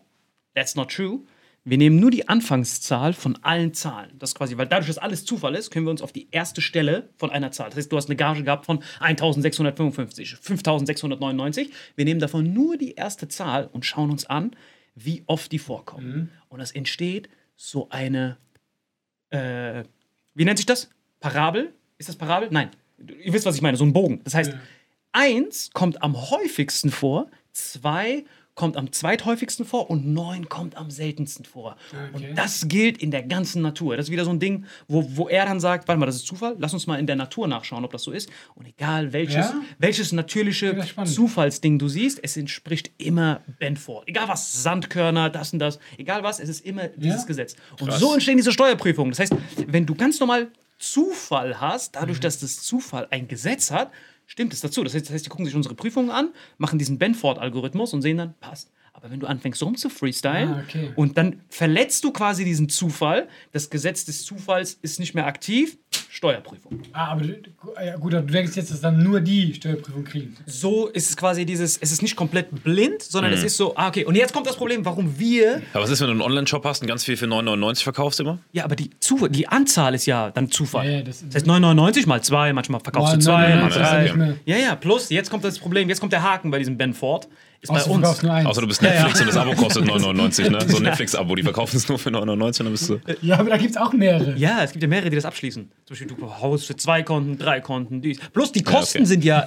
that's 0.54 0.74
not 0.74 0.90
true. 0.90 1.20
Wir 1.64 1.78
nehmen 1.78 2.00
nur 2.00 2.10
die 2.10 2.28
Anfangszahl 2.28 3.12
von 3.12 3.38
allen 3.42 3.72
Zahlen. 3.72 4.18
Das 4.18 4.34
quasi, 4.34 4.56
weil 4.58 4.66
dadurch, 4.66 4.88
dass 4.88 4.98
alles 4.98 5.24
Zufall 5.24 5.54
ist, 5.54 5.70
können 5.70 5.86
wir 5.86 5.90
uns 5.90 6.02
auf 6.02 6.12
die 6.12 6.28
erste 6.32 6.60
Stelle 6.60 7.08
von 7.16 7.30
einer 7.30 7.52
Zahl. 7.52 7.70
Das 7.70 7.78
heißt, 7.78 7.92
du 7.92 7.96
hast 7.96 8.08
eine 8.08 8.16
Gage 8.16 8.42
gehabt 8.42 8.66
von 8.66 8.82
1655, 8.98 10.36
5699. 10.40 11.70
Wir 11.94 12.04
nehmen 12.04 12.20
davon 12.20 12.52
nur 12.52 12.76
die 12.76 12.94
erste 12.94 13.28
Zahl 13.28 13.68
und 13.72 13.86
schauen 13.86 14.10
uns 14.10 14.26
an, 14.26 14.56
wie 14.96 15.22
oft 15.26 15.52
die 15.52 15.60
vorkommen. 15.60 16.30
Und 16.48 16.60
es 16.60 16.72
entsteht 16.72 17.28
so 17.54 17.88
eine 17.90 18.38
äh, 19.32 19.84
wie 20.34 20.44
nennt 20.44 20.58
sich 20.58 20.66
das? 20.66 20.88
Parabel? 21.20 21.72
Ist 21.98 22.08
das 22.08 22.16
Parabel? 22.16 22.48
Nein. 22.50 22.70
Ihr 22.98 23.32
wisst, 23.32 23.46
was 23.46 23.56
ich 23.56 23.62
meine, 23.62 23.76
so 23.76 23.84
ein 23.84 23.92
Bogen. 23.92 24.20
Das 24.24 24.34
heißt, 24.34 24.52
eins 25.12 25.70
kommt 25.72 26.02
am 26.02 26.30
häufigsten 26.30 26.90
vor, 26.90 27.30
zwei 27.52 28.24
kommt 28.54 28.76
am 28.76 28.92
zweithäufigsten 28.92 29.64
vor 29.64 29.88
und 29.88 30.06
neun 30.06 30.48
kommt 30.50 30.76
am 30.76 30.90
seltensten 30.90 31.44
vor. 31.46 31.76
Und 32.12 32.22
das 32.36 32.68
gilt 32.68 32.98
in 32.98 33.10
der 33.10 33.22
ganzen 33.22 33.62
Natur. 33.62 33.96
Das 33.96 34.06
ist 34.06 34.10
wieder 34.12 34.24
so 34.26 34.30
ein 34.30 34.40
Ding, 34.40 34.66
wo, 34.88 35.16
wo 35.16 35.28
er 35.28 35.46
dann 35.46 35.58
sagt, 35.58 35.88
warte 35.88 35.98
mal, 35.98 36.04
das 36.06 36.16
ist 36.16 36.26
Zufall, 36.26 36.54
lass 36.58 36.74
uns 36.74 36.86
mal 36.86 36.98
in 36.98 37.06
der 37.06 37.16
Natur 37.16 37.48
nachschauen, 37.48 37.82
ob 37.84 37.92
das 37.92 38.02
so 38.02 38.10
ist. 38.12 38.28
Und 38.54 38.66
egal 38.66 39.12
welches, 39.14 39.36
Ja? 39.36 39.54
welches 39.78 40.12
natürliche. 40.12 40.76
Zufallsding 41.04 41.78
du 41.78 41.88
siehst, 41.88 42.20
es 42.22 42.36
entspricht 42.36 42.90
immer 42.98 43.40
Benford. 43.58 44.06
Egal 44.06 44.28
was, 44.28 44.62
Sandkörner, 44.62 45.30
das 45.30 45.52
und 45.54 45.58
das, 45.58 45.78
egal 45.96 46.22
was, 46.22 46.38
es 46.38 46.48
ist 46.50 46.64
immer 46.66 46.88
dieses 46.88 47.22
Ja? 47.22 47.26
Gesetz. 47.26 47.56
Und 47.80 47.90
so 47.92 48.12
entstehen 48.12 48.36
diese 48.36 48.52
Steuerprüfungen. 48.52 49.12
Das 49.12 49.20
heißt, 49.20 49.34
wenn 49.66 49.86
du 49.86 49.94
ganz 49.94 50.20
normal 50.20 50.48
Zufall 50.78 51.60
hast, 51.60 51.94
dadurch, 51.96 52.18
Mhm. 52.18 52.22
dass 52.22 52.40
das 52.40 52.60
Zufall 52.62 53.06
ein 53.10 53.28
Gesetz 53.28 53.70
hat, 53.70 53.90
stimmt 54.26 54.52
es 54.52 54.60
dazu. 54.60 54.82
Das 54.84 54.94
heißt, 54.94 55.06
das 55.06 55.12
heißt, 55.12 55.26
die 55.26 55.30
gucken 55.30 55.46
sich 55.46 55.54
unsere 55.54 55.74
Prüfungen 55.74 56.10
an, 56.10 56.30
machen 56.58 56.78
diesen 56.78 56.98
Benford-Algorithmus 56.98 57.92
und 57.92 58.02
sehen 58.02 58.16
dann, 58.18 58.34
passt. 58.40 58.70
Aber 58.94 59.10
wenn 59.10 59.20
du 59.20 59.26
anfängst 59.26 59.62
rum 59.62 59.76
zu 59.76 59.88
freestylen 59.88 60.50
Ah, 60.50 60.64
okay. 60.68 60.92
und 60.96 61.16
dann 61.16 61.40
verletzt 61.48 62.04
du 62.04 62.12
quasi 62.12 62.44
diesen 62.44 62.68
Zufall, 62.68 63.26
das 63.50 63.70
Gesetz 63.70 64.04
des 64.04 64.24
Zufalls 64.24 64.74
ist 64.82 65.00
nicht 65.00 65.14
mehr 65.14 65.26
aktiv, 65.26 65.78
Steuerprüfung. 66.14 66.82
Ah, 66.92 67.12
aber 67.12 67.22
du, 67.22 67.36
ja, 67.82 67.96
gut, 67.96 68.12
aber 68.12 68.26
du 68.26 68.32
denkst 68.34 68.54
jetzt, 68.54 68.70
dass 68.70 68.82
dann 68.82 69.02
nur 69.02 69.20
die 69.22 69.54
Steuerprüfung 69.54 70.04
kriegen. 70.04 70.36
So 70.44 70.88
ist 70.88 71.08
es 71.08 71.16
quasi 71.16 71.46
dieses, 71.46 71.78
es 71.78 71.90
ist 71.90 72.02
nicht 72.02 72.16
komplett 72.16 72.62
blind, 72.62 73.00
sondern 73.02 73.32
Mhm. 73.32 73.38
es 73.38 73.44
ist 73.44 73.56
so, 73.56 73.74
ah, 73.76 73.88
okay, 73.88 74.04
und 74.04 74.14
jetzt 74.14 74.34
kommt 74.34 74.46
das 74.46 74.56
Problem, 74.56 74.84
warum 74.84 75.18
wir, 75.18 75.62
Aber 75.72 75.84
was 75.84 75.90
ist, 75.90 76.00
wenn 76.02 76.08
du 76.08 76.12
einen 76.12 76.20
Online-Shop 76.20 76.62
hast 76.66 76.82
und 76.82 76.86
ganz 76.88 77.02
viel 77.02 77.16
für 77.16 77.24
9,99 77.26 77.82
verkaufst 77.82 78.20
immer? 78.20 78.38
ja, 78.52 78.64
aber 78.64 78.76
die, 78.76 78.90
Zufall, 79.00 79.30
die 79.30 79.48
Anzahl 79.48 79.94
ist 79.94 80.04
ja 80.04 80.30
dann 80.30 80.50
Zufall. 80.50 80.84
Ja, 80.86 80.92
ja, 80.98 81.02
das- 81.02 81.24
das 81.24 81.34
heißt 81.36 81.46
9,99 81.46 82.06
mal 82.06 82.20
2, 82.22 82.52
manchmal 82.52 82.80
verkaufst 82.80 83.14
du 83.14 83.16
Boah, 83.16 83.22
2, 83.24 83.32
nein, 83.32 83.48
nein, 83.48 83.58
mal 83.60 83.68
das 83.68 83.76
ist 83.76 83.82
ja 83.82 83.90
3. 83.94 84.02
nicht 84.02 84.16
mehr. 84.16 84.36
Ja, 84.44 84.56
ja, 84.58 84.74
plus, 84.76 85.08
jetzt 85.08 85.30
kommt 85.30 85.44
das 85.44 85.58
Problem, 85.58 85.88
jetzt 85.88 86.00
kommt 86.00 86.12
der 86.12 86.22
Haken 86.22 86.50
bei 86.50 86.58
diesem 86.58 86.76
Ben 86.76 86.92
Ford. 86.92 87.26
Ist 87.62 87.70
Außer 87.70 87.88
bei 87.90 88.00
du 88.00 88.08
uns. 88.08 88.22
nur 88.22 88.32
eins. 88.32 88.46
Außer 88.48 88.60
du 88.60 88.66
bist 88.66 88.82
Netflix 88.82 89.20
und 89.20 89.26
das 89.28 89.36
Abo 89.36 89.52
kostet 89.54 89.84
9,99, 89.88 90.50
ne? 90.50 90.58
So 90.66 90.78
ein 90.78 90.82
Netflix-Abo, 90.82 91.36
die 91.36 91.44
verkaufen 91.44 91.76
es 91.76 91.88
nur 91.88 91.96
für 91.96 92.10
9,99 92.10 92.20
und 92.24 92.58
dann 92.58 92.70
bist 92.72 92.88
du. 92.90 93.00
Ja, 93.20 93.38
aber 93.38 93.50
da 93.50 93.56
gibt 93.56 93.70
es 93.70 93.76
auch 93.76 93.92
mehrere. 93.92 94.36
Ja, 94.36 94.64
es 94.64 94.72
gibt 94.72 94.82
ja 94.82 94.88
mehrere, 94.88 95.10
die 95.10 95.14
das 95.14 95.24
abschließen. 95.24 95.70
Zum 95.86 95.94
Beispiel 95.96 96.08
du 96.08 96.28
haust 96.40 96.66
für 96.66 96.74
zwei 96.74 97.04
Konten, 97.04 97.38
drei 97.38 97.60
Konten, 97.60 98.02
dies. 98.02 98.18
Plus 98.32 98.50
die 98.50 98.64
Kosten 98.64 98.98
okay. 98.98 99.06
sind 99.06 99.24
ja 99.24 99.46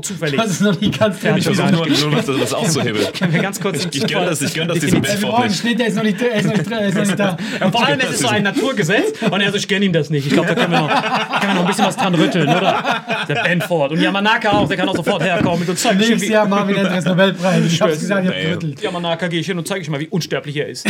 zufällig. 0.00 0.36
Das 0.40 0.50
ist 0.52 0.60
noch 0.60 0.80
nicht 0.80 0.96
ganz 0.96 1.20
Ja, 1.20 1.36
Ich 1.36 1.44
versuche 1.44 1.72
nur, 1.72 1.86
nur 1.88 2.10
das, 2.12 2.26
das 2.26 2.54
auszuhebeln. 2.54 3.04
Können 3.12 3.32
wir 3.32 3.42
ganz 3.42 3.60
kurz 3.60 3.84
Ich 3.90 4.06
gönn 4.06 4.24
das, 4.26 4.42
ich 4.42 4.54
gönn 4.54 4.68
das 4.68 4.78
diesem 4.78 5.02
Ja, 5.02 5.20
wir 5.20 5.28
brauchen 5.28 5.42
einen 5.42 5.50
nicht. 5.50 5.60
Schnitt, 5.60 5.80
der 5.80 5.86
ist 5.88 5.96
noch 5.96 6.02
nicht, 6.04 6.20
der 6.20 6.34
ist 6.34 6.46
noch 6.46 6.56
nicht, 6.56 6.70
der 6.70 6.80
ist 6.86 6.94
noch 6.94 7.04
nicht 7.04 7.18
da. 7.18 7.36
Ja, 7.60 7.70
vor 7.72 7.84
allem, 7.84 7.98
es 7.98 8.10
ist 8.10 8.20
so 8.20 8.28
ein 8.28 8.44
Naturgesetz 8.44 9.22
und 9.28 9.40
er 9.40 9.50
so, 9.50 9.56
ich 9.56 9.66
kenne 9.66 9.86
ihm 9.86 9.92
das 9.92 10.08
nicht. 10.10 10.26
Ich 10.26 10.32
glaube, 10.32 10.48
da 10.48 10.54
können 10.54 10.70
wir, 10.70 10.82
noch, 10.82 10.88
können 10.88 11.42
wir 11.42 11.54
noch 11.54 11.60
ein 11.62 11.66
bisschen 11.66 11.86
was 11.86 11.96
dran 11.96 12.14
rütteln, 12.14 12.48
oder? 12.48 13.02
Der 13.28 13.42
Ben 13.42 13.60
Ford. 13.60 13.90
Und 13.90 14.00
Yamanaka 14.00 14.50
auch, 14.52 14.68
der 14.68 14.76
kann 14.76 14.88
auch 14.88 14.94
sofort 14.94 15.22
herkommen 15.24 15.60
mit 15.60 15.68
uns 15.68 15.82
zeigen, 15.82 15.98
Nächstes 15.98 16.28
Jahr 16.28 16.46
Marvin 16.46 16.78
Andres 16.78 17.04
Nobelpreis. 17.04 17.55
Ich 17.64 17.80
hab's 17.80 18.00
gesagt, 18.00 18.24
ich 18.24 18.30
hab 18.30 18.40
gerüttelt. 18.40 18.82
Yamanaka 18.82 19.28
gehe 19.28 19.40
ich 19.40 19.46
hin 19.46 19.58
und 19.58 19.66
zeige 19.66 19.82
ich 19.82 19.90
mal, 19.90 20.00
wie 20.00 20.08
unsterblich 20.08 20.56
er 20.56 20.68
ist. 20.68 20.86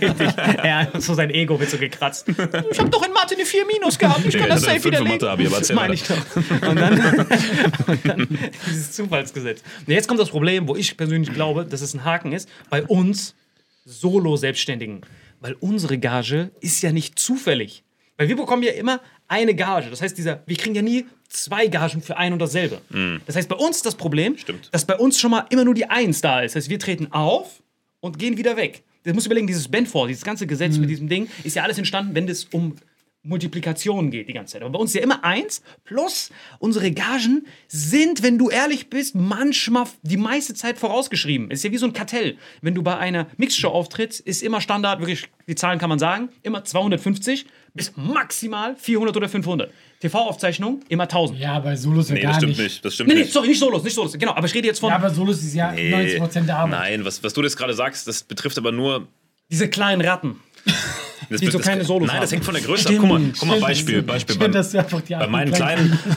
Richtig. 0.00 0.28
Er 0.62 0.78
hat 0.80 1.02
so 1.02 1.14
sein 1.14 1.30
Ego 1.30 1.58
wird 1.58 1.70
so 1.70 1.78
gekratzt. 1.78 2.28
Ich 2.28 2.78
habe 2.78 2.90
doch 2.90 3.04
in 3.06 3.12
Mathe 3.12 3.34
eine 3.34 3.44
4 3.44 3.66
Minus 3.66 3.98
gehabt. 3.98 4.24
Ich 4.24 4.34
kann 4.36 4.48
Ja, 4.48 4.54
das 4.54 4.62
safe 4.62 4.84
widerlegen. 4.84 5.50
Das 5.50 5.72
meine 5.72 5.94
ich 5.94 6.02
doch. 6.04 6.16
Und 6.68 6.76
dann, 6.76 7.00
und 7.86 8.06
dann 8.06 8.28
dieses 8.66 8.92
Zufallsgesetz. 8.92 9.62
Und 9.86 9.92
jetzt 9.92 10.08
kommt 10.08 10.20
das 10.20 10.30
Problem, 10.30 10.68
wo 10.68 10.76
ich 10.76 10.96
persönlich 10.96 11.32
glaube, 11.32 11.64
dass 11.64 11.80
es 11.80 11.94
ein 11.94 12.04
Haken 12.04 12.32
ist, 12.32 12.48
bei 12.70 12.82
uns 12.84 13.34
Solo-Selbstständigen. 13.84 15.02
Weil 15.40 15.56
unsere 15.60 15.98
Gage 15.98 16.50
ist 16.60 16.82
ja 16.82 16.92
nicht 16.92 17.18
zufällig. 17.18 17.84
Weil 18.18 18.28
wir 18.28 18.36
bekommen 18.36 18.62
ja 18.62 18.72
immer 18.72 19.00
eine 19.28 19.54
Gage. 19.54 19.88
Das 19.88 20.02
heißt, 20.02 20.18
dieser, 20.18 20.42
wir 20.44 20.56
kriegen 20.56 20.74
ja 20.74 20.82
nie 20.82 21.06
zwei 21.28 21.68
Gagen 21.68 22.02
für 22.02 22.16
ein 22.16 22.32
und 22.32 22.40
dasselbe. 22.40 22.80
Das 23.26 23.36
heißt, 23.36 23.48
bei 23.48 23.56
uns 23.56 23.76
ist 23.76 23.86
das 23.86 23.94
Problem, 23.94 24.36
Stimmt. 24.36 24.68
dass 24.72 24.84
bei 24.84 24.96
uns 24.96 25.20
schon 25.20 25.30
mal 25.30 25.46
immer 25.50 25.64
nur 25.64 25.74
die 25.74 25.88
Eins 25.88 26.20
da 26.20 26.40
ist. 26.40 26.54
Das 26.54 26.64
heißt, 26.64 26.70
wir 26.70 26.78
treten 26.78 27.12
auf 27.12 27.62
und 28.00 28.18
gehen 28.18 28.36
wieder 28.36 28.56
weg. 28.56 28.82
Du 29.04 29.14
musst 29.14 29.26
überlegen, 29.26 29.46
dieses 29.46 29.68
Benford, 29.68 30.10
dieses 30.10 30.24
ganze 30.24 30.46
Gesetz 30.46 30.76
mit 30.78 30.90
diesem 30.90 31.08
Ding, 31.08 31.28
ist 31.44 31.56
ja 31.56 31.62
alles 31.62 31.78
entstanden, 31.78 32.14
wenn 32.14 32.28
es 32.28 32.44
um 32.46 32.74
Multiplikation 33.22 34.10
geht 34.10 34.28
die 34.28 34.32
ganze 34.32 34.54
Zeit. 34.54 34.62
Aber 34.62 34.72
bei 34.72 34.78
uns 34.78 34.90
ist 34.90 34.96
ja 34.96 35.02
immer 35.02 35.24
eins 35.24 35.62
plus 35.84 36.30
unsere 36.58 36.90
Gagen 36.92 37.46
sind, 37.66 38.22
wenn 38.22 38.38
du 38.38 38.48
ehrlich 38.48 38.90
bist, 38.90 39.14
manchmal 39.14 39.86
die 40.02 40.16
meiste 40.16 40.54
Zeit 40.54 40.78
vorausgeschrieben. 40.78 41.50
Es 41.50 41.60
ist 41.60 41.64
ja 41.64 41.72
wie 41.72 41.78
so 41.78 41.86
ein 41.86 41.92
Kartell. 41.92 42.36
Wenn 42.62 42.74
du 42.74 42.82
bei 42.82 42.96
einer 42.96 43.26
Mixshow 43.36 43.68
auftrittst, 43.68 44.20
ist 44.20 44.42
immer 44.42 44.60
Standard, 44.60 45.00
wirklich, 45.00 45.28
die 45.46 45.54
Zahlen 45.54 45.78
kann 45.78 45.88
man 45.88 45.98
sagen, 45.98 46.30
immer 46.42 46.64
250 46.64 47.46
bis 47.78 47.92
maximal 47.96 48.76
400 48.76 49.16
oder 49.16 49.28
500. 49.28 49.70
TV-Aufzeichnung 50.00 50.80
immer 50.88 51.04
1000. 51.04 51.38
Ja, 51.40 51.58
bei 51.58 51.74
Solos 51.76 52.08
ja 52.08 52.14
Nee, 52.14 52.20
gar 52.22 52.28
das 52.30 52.36
stimmt 52.38 52.50
nicht. 52.58 52.62
nicht. 52.62 52.84
Das 52.84 52.94
stimmt 52.94 53.08
Nee, 53.08 53.14
nee, 53.14 53.20
nicht. 53.22 53.32
sorry, 53.32 53.48
nicht 53.48 53.58
Solos, 53.58 53.82
nicht 53.82 53.94
Solos. 53.94 54.12
Genau, 54.18 54.32
aber 54.32 54.46
ich 54.46 54.54
rede 54.54 54.68
jetzt 54.68 54.78
von 54.78 54.90
Ja, 54.90 54.96
aber 54.96 55.10
Solos 55.10 55.42
ist 55.42 55.54
ja 55.54 55.70
90% 55.70 56.42
der 56.46 56.56
Arbeit. 56.58 56.78
Nein, 56.78 57.04
was, 57.04 57.22
was 57.24 57.32
du 57.32 57.42
jetzt 57.42 57.56
gerade 57.56 57.74
sagst, 57.74 58.06
das 58.06 58.22
betrifft 58.22 58.58
aber 58.58 58.70
nur. 58.72 59.08
diese 59.50 59.68
kleinen 59.68 60.00
Ratten. 60.02 60.40
Das 61.30 61.40
Die 61.40 61.46
so 61.50 61.58
das- 61.58 61.66
keine 61.66 61.84
Solos 61.84 62.06
Nein, 62.06 62.16
haben. 62.16 62.22
das 62.22 62.32
hängt 62.32 62.44
von 62.44 62.54
der 62.54 62.62
Größe 62.62 62.88
ab. 62.88 62.94
Guck 62.98 63.08
mal, 63.08 63.20
guck 63.38 63.48
mal 63.48 63.60
Beispiel. 63.60 64.02
Beispiel 64.02 64.34
Ich 64.34 64.38
bei, 64.38 64.44
finde, 64.46 64.58
dass 64.58 64.70
du 64.70 64.78
einfach 64.78 65.00
die 65.02 65.14
bei 65.14 65.26
meinen 65.26 65.52
kleinen. 65.52 65.98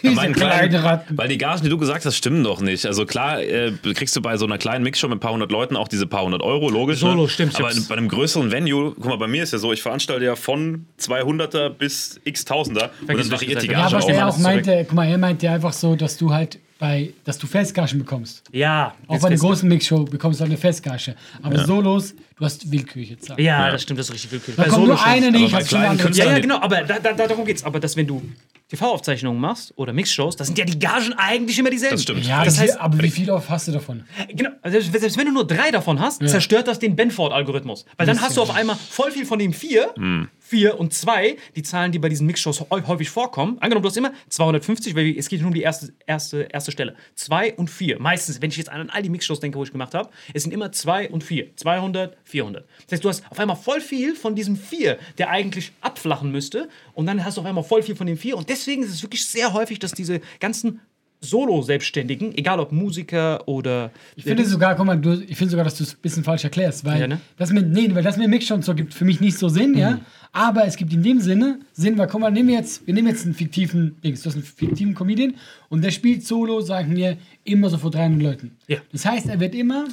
Bei 0.00 0.10
meinen 0.10 0.32
kleinen 0.32 0.68
kleinen, 0.70 0.84
Ratten. 0.84 1.18
weil 1.18 1.26
die 1.28 1.38
Gagen, 1.38 1.62
die 1.64 1.68
du 1.70 1.76
gesagt 1.76 2.04
hast, 2.06 2.14
stimmen 2.14 2.44
doch 2.44 2.60
nicht. 2.60 2.86
Also 2.86 3.04
klar, 3.04 3.42
äh, 3.42 3.72
kriegst 3.94 4.14
du 4.14 4.20
bei 4.22 4.36
so 4.36 4.46
einer 4.46 4.56
kleinen 4.56 4.84
Mixshow 4.84 5.08
mit 5.08 5.16
ein 5.16 5.20
paar 5.20 5.32
hundert 5.32 5.50
Leuten 5.50 5.74
auch 5.76 5.88
diese 5.88 6.06
paar 6.06 6.22
hundert 6.22 6.40
Euro, 6.42 6.68
logisch. 6.70 7.00
Solo, 7.00 7.22
ne? 7.22 7.28
stimmt, 7.28 7.56
Aber 7.58 7.70
stimmt. 7.72 7.88
bei 7.88 7.96
einem 7.96 8.06
größeren 8.08 8.52
Venue, 8.52 8.92
guck 8.94 9.06
mal, 9.06 9.16
bei 9.16 9.26
mir 9.26 9.42
ist 9.42 9.52
ja 9.52 9.58
so, 9.58 9.72
ich 9.72 9.82
veranstalte 9.82 10.24
ja 10.24 10.36
von 10.36 10.86
200er 11.00 11.70
bis 11.70 12.20
x 12.22 12.44
Tausender 12.44 12.90
und 13.00 13.08
dann 13.18 13.30
variiert 13.30 13.62
die 13.62 13.66
ich 13.66 13.72
Ja, 13.72 13.88
Gage 13.88 13.96
aber 14.04 14.12
er 14.12 14.28
auch. 14.28 14.38
meinte, 14.38 14.84
guck 14.86 14.94
mal, 14.94 15.08
er 15.08 15.18
meinte 15.18 15.50
einfach 15.50 15.72
so, 15.72 15.96
dass 15.96 16.16
du 16.16 16.32
halt 16.32 16.60
bei, 16.78 17.12
dass 17.24 17.38
du 17.38 17.48
Festgagen 17.48 17.98
bekommst. 17.98 18.44
Ja. 18.52 18.94
Auch 19.08 19.18
bei 19.20 19.26
einer 19.28 19.36
großen 19.36 19.68
Mixshow 19.68 20.04
bekommst 20.04 20.38
du 20.38 20.42
halt 20.42 20.52
eine 20.52 20.58
Festgage. 20.60 21.16
Aber 21.42 21.64
Solos, 21.64 22.14
du 22.38 22.44
hast 22.44 22.70
willkürliche 22.70 23.18
Zahlen. 23.18 23.42
Ja, 23.42 23.70
das 23.70 23.82
stimmt, 23.82 23.98
das 24.00 24.08
ist 24.08 24.14
richtig 24.14 24.32
willkürlich. 24.32 24.56
Da 24.56 24.62
Bei 24.64 24.68
kommt 24.68 24.86
nur 24.86 25.04
eine 25.04 25.28
Aber 25.28 25.38
nicht, 25.38 25.52
bei 25.52 25.58
hast 25.58 25.70
schon 25.70 25.78
kleinen 25.80 26.12
Ja, 26.14 26.24
ja, 26.26 26.38
genau, 26.38 26.60
aber 26.60 26.82
da, 26.82 26.98
da, 26.98 27.12
da, 27.12 27.26
darum 27.26 27.44
geht's. 27.44 27.64
Aber 27.64 27.80
dass, 27.80 27.96
wenn 27.96 28.06
du 28.06 28.22
TV-Aufzeichnungen 28.68 29.40
machst 29.40 29.72
oder 29.76 29.92
Mixshows, 29.94 30.36
da 30.36 30.44
sind 30.44 30.58
ja 30.58 30.64
die 30.66 30.78
Gagen 30.78 31.14
eigentlich 31.16 31.58
immer 31.58 31.70
dieselben. 31.70 31.94
Das 31.96 32.02
stimmt. 32.02 32.26
Ja, 32.26 32.44
Das 32.44 32.60
heißt- 32.60 32.76
aber 32.76 33.02
wie 33.02 33.10
viel 33.10 33.30
oft 33.30 33.48
hast 33.48 33.66
du 33.68 33.72
davon? 33.72 34.04
Genau, 34.28 34.50
also 34.60 34.78
selbst, 34.78 35.00
selbst 35.00 35.16
wenn 35.18 35.24
du 35.26 35.32
nur 35.32 35.46
drei 35.46 35.70
davon 35.70 35.98
hast, 36.00 36.26
zerstört 36.28 36.68
das 36.68 36.78
den 36.78 36.94
Benford-Algorithmus. 36.94 37.86
Weil 37.96 38.06
dann 38.06 38.20
hast 38.20 38.36
du 38.36 38.42
auf 38.42 38.54
einmal 38.54 38.76
voll 38.76 39.10
viel 39.10 39.24
von 39.24 39.38
dem 39.38 39.52
vier, 39.54 39.94
vier 40.38 40.78
und 40.78 40.92
zwei, 40.92 41.36
die 41.56 41.62
Zahlen, 41.62 41.92
die 41.92 41.98
bei 41.98 42.08
diesen 42.10 42.26
Mixshows 42.26 42.60
häu- 42.60 42.86
häufig 42.86 43.08
vorkommen. 43.08 43.56
Angenommen, 43.60 43.82
du 43.82 43.88
hast 43.88 43.96
immer 43.96 44.12
250, 44.28 44.94
weil 44.94 45.14
es 45.16 45.28
geht 45.30 45.40
nur 45.40 45.48
um 45.48 45.54
die 45.54 45.62
erste, 45.62 45.92
erste, 46.06 46.42
erste 46.42 46.70
Stelle. 46.70 46.94
Zwei 47.14 47.54
und 47.54 47.70
vier. 47.70 47.98
Meistens, 48.00 48.42
wenn 48.42 48.50
ich 48.50 48.56
jetzt 48.58 48.68
an 48.70 48.90
all 48.90 49.02
die 49.02 49.08
Mixshows 49.10 49.40
denke, 49.40 49.58
wo 49.58 49.64
ich 49.64 49.72
gemacht 49.72 49.94
habe, 49.94 50.10
es 50.34 50.42
sind 50.42 50.52
immer 50.52 50.72
zwei 50.72 51.08
und 51.08 51.24
vier. 51.24 51.56
200, 51.56 52.16
400. 52.28 52.64
Das 52.86 52.92
heißt, 52.92 53.04
du 53.04 53.08
hast 53.08 53.24
auf 53.30 53.38
einmal 53.38 53.56
voll 53.56 53.80
viel 53.80 54.14
von 54.14 54.34
diesem 54.34 54.56
vier, 54.56 54.98
der 55.18 55.30
eigentlich 55.30 55.72
abflachen 55.80 56.30
müsste. 56.30 56.68
Und 56.94 57.06
dann 57.06 57.24
hast 57.24 57.36
du 57.36 57.40
auf 57.40 57.46
einmal 57.46 57.64
voll 57.64 57.82
viel 57.82 57.96
von 57.96 58.06
dem 58.06 58.16
vier. 58.16 58.36
Und 58.36 58.48
deswegen 58.48 58.82
ist 58.82 58.90
es 58.90 59.02
wirklich 59.02 59.24
sehr 59.26 59.52
häufig, 59.52 59.78
dass 59.78 59.92
diese 59.92 60.20
ganzen 60.40 60.80
Solo-Selbstständigen, 61.20 62.36
egal 62.38 62.60
ob 62.60 62.70
Musiker 62.70 63.48
oder. 63.48 63.90
Ich 64.14 64.22
finde 64.22 64.44
sogar, 64.44 64.76
guck 64.76 64.86
mal, 64.86 64.96
du, 65.00 65.14
ich 65.26 65.36
finde 65.36 65.50
sogar, 65.50 65.64
dass 65.64 65.76
du 65.76 65.82
es 65.82 65.94
ein 65.94 65.98
bisschen 66.00 66.22
falsch 66.22 66.44
erklärst, 66.44 66.84
weil 66.84 67.00
Ja, 67.00 67.06
ne? 67.08 67.20
das 67.36 67.50
mit, 67.50 67.68
nee, 67.70 67.92
weil 67.92 68.04
das 68.04 68.16
mit 68.16 68.28
Mix 68.28 68.46
schon 68.46 68.62
so 68.62 68.72
gibt 68.74 68.94
für 68.94 69.04
mich 69.04 69.20
nicht 69.20 69.36
so 69.36 69.48
Sinn, 69.48 69.72
Mhm. 69.72 69.78
ja. 69.78 70.00
Aber 70.30 70.64
es 70.66 70.76
gibt 70.76 70.92
in 70.92 71.02
dem 71.02 71.20
Sinne 71.20 71.58
Sinn, 71.72 71.96
weil 71.98 72.06
guck 72.06 72.20
mal, 72.20 72.30
nehmen 72.30 72.50
wir 72.50 72.56
jetzt, 72.56 72.86
wir 72.86 72.94
nehmen 72.94 73.08
jetzt 73.08 73.24
einen 73.24 73.34
fiktiven 73.34 73.96
Dings, 74.02 74.22
du 74.22 74.28
hast 74.28 74.34
einen 74.36 74.44
fiktiven 74.44 74.94
Comedian 74.94 75.34
und 75.70 75.82
der 75.82 75.90
spielt 75.90 76.24
Solo, 76.26 76.60
sagen 76.60 76.94
wir, 76.94 77.16
immer 77.44 77.68
so 77.70 77.78
vor 77.78 77.90
300 77.90 78.22
Leuten. 78.22 78.56
Ja. 78.68 78.78
Das 78.92 79.04
heißt, 79.04 79.26
er 79.28 79.40
wird 79.40 79.54
immer 79.56 79.86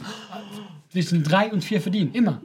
zwischen 1.03 1.23
drei 1.23 1.51
und 1.51 1.63
vier 1.63 1.81
verdienen, 1.81 2.11
immer. 2.13 2.41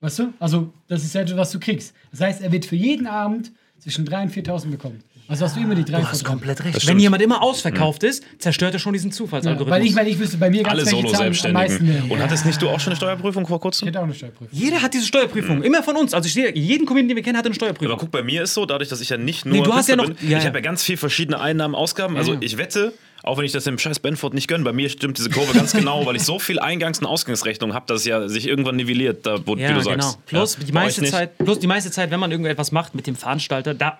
Weißt 0.00 0.18
du? 0.20 0.32
Also, 0.38 0.72
das 0.88 1.02
ist 1.04 1.14
ja 1.14 1.22
etwas, 1.22 1.36
was 1.36 1.50
du 1.50 1.58
kriegst. 1.60 1.94
Das 2.10 2.20
heißt, 2.20 2.42
er 2.42 2.52
wird 2.52 2.64
für 2.66 2.76
jeden 2.76 3.06
Abend 3.06 3.52
zwischen 3.78 4.06
3.000 4.06 4.22
und 4.22 4.32
4.000 4.32 4.70
bekommen. 4.70 5.00
Also 5.26 5.46
hast 5.46 5.56
du 5.56 5.60
immer 5.60 5.74
die 5.74 5.84
drei 5.86 6.00
Du 6.02 6.06
hast 6.06 6.22
drei. 6.22 6.28
komplett 6.28 6.62
recht. 6.62 6.86
Wenn 6.86 6.98
jemand 6.98 7.22
immer 7.22 7.40
ausverkauft 7.42 8.02
ist, 8.02 8.22
zerstört 8.38 8.74
er 8.74 8.78
schon 8.78 8.92
diesen 8.92 9.08
Ja, 9.10 9.16
Zufallsalgorithmus. 9.16 9.70
weil, 9.80 9.86
ich, 9.86 9.96
weil 9.96 10.06
ich 10.08 10.18
wüsste, 10.18 10.36
bei 10.36 10.50
mir 10.50 10.62
ganz 10.62 10.74
Alle 10.74 10.84
Solo-Selbstständigen. 10.84 12.10
Und 12.10 12.18
hattest 12.22 12.44
nicht 12.44 12.60
du 12.60 12.68
auch 12.68 12.78
schon 12.78 12.90
eine 12.90 12.96
Steuerprüfung 12.96 13.46
vor 13.46 13.56
Ich 13.56 13.62
kurzem? 13.62 13.86
hätte 13.88 14.00
auch 14.00 14.04
eine 14.04 14.12
Steuerprüfung. 14.12 14.48
Jeder 14.52 14.82
hat 14.82 14.92
diese 14.92 15.06
Steuerprüfung. 15.06 15.62
Immer 15.62 15.82
von 15.82 15.96
uns. 15.96 16.12
Also 16.12 16.26
ich 16.26 16.34
sehe, 16.34 16.54
jeden 16.54 16.84
Comedian, 16.84 17.08
den 17.08 17.16
wir 17.16 17.22
kennen, 17.22 17.38
hat 17.38 17.46
eine 17.46 17.54
Steuerprüfung. 17.54 17.92
Aber 17.92 18.00
guck, 18.00 18.10
bei 18.10 18.22
mir 18.22 18.42
ist 18.42 18.52
so, 18.52 18.66
dadurch, 18.66 18.90
dass 18.90 19.00
ich 19.00 19.08
ja 19.08 19.16
nicht 19.16 19.46
nur 19.46 19.56
Nee, 19.56 19.62
du 19.62 19.72
hast 19.72 19.88
ja 19.88 19.96
noch- 19.96 20.04
bin, 20.04 20.16
ja, 20.28 20.36
ich 20.36 20.44
ja. 20.44 20.48
habe 20.50 20.58
ja 20.58 20.62
ganz 20.62 20.82
viel 20.82 20.98
verschiedene 20.98 21.40
Einnahmen, 21.40 21.74
Ausgaben. 21.74 22.18
Also 22.18 22.34
Ja. 22.34 22.40
ich 22.42 22.58
wette, 22.58 22.92
Auch 23.24 23.38
wenn 23.38 23.44
ich 23.44 23.52
das 23.52 23.64
dem 23.64 23.78
scheiß 23.78 23.98
Benford 24.00 24.34
nicht 24.34 24.48
gönne. 24.48 24.64
Bei 24.64 24.72
mir 24.72 24.88
stimmt 24.88 25.18
diese 25.18 25.30
Kurve 25.30 25.52
ganz 25.54 25.72
genau, 25.72 26.04
weil 26.06 26.16
ich 26.16 26.22
so 26.22 26.38
viel 26.38 26.58
Eingangs- 26.60 27.00
und 27.00 27.06
Ausgangsrechnung 27.06 27.74
habe, 27.74 27.86
dass 27.86 28.00
es 28.00 28.06
ja 28.06 28.28
sich 28.28 28.46
irgendwann 28.46 28.76
nivelliert, 28.76 29.24
da, 29.26 29.38
wo, 29.46 29.56
Ja, 29.56 29.70
wie 29.70 29.74
du 29.82 29.88
genau. 29.90 30.02
sagst. 30.02 30.26
Plus, 30.26 30.56
ja, 30.58 30.64
die 30.64 30.72
meiste. 30.72 31.04
Zeit, 31.04 31.38
plus 31.38 31.58
die 31.58 31.66
meiste 31.66 31.90
Zeit, 31.90 32.10
wenn 32.10 32.20
man 32.20 32.30
irgendetwas 32.30 32.70
macht 32.72 32.94
mit 32.94 33.06
dem 33.06 33.16
Veranstalter, 33.16 33.74
da 33.74 33.98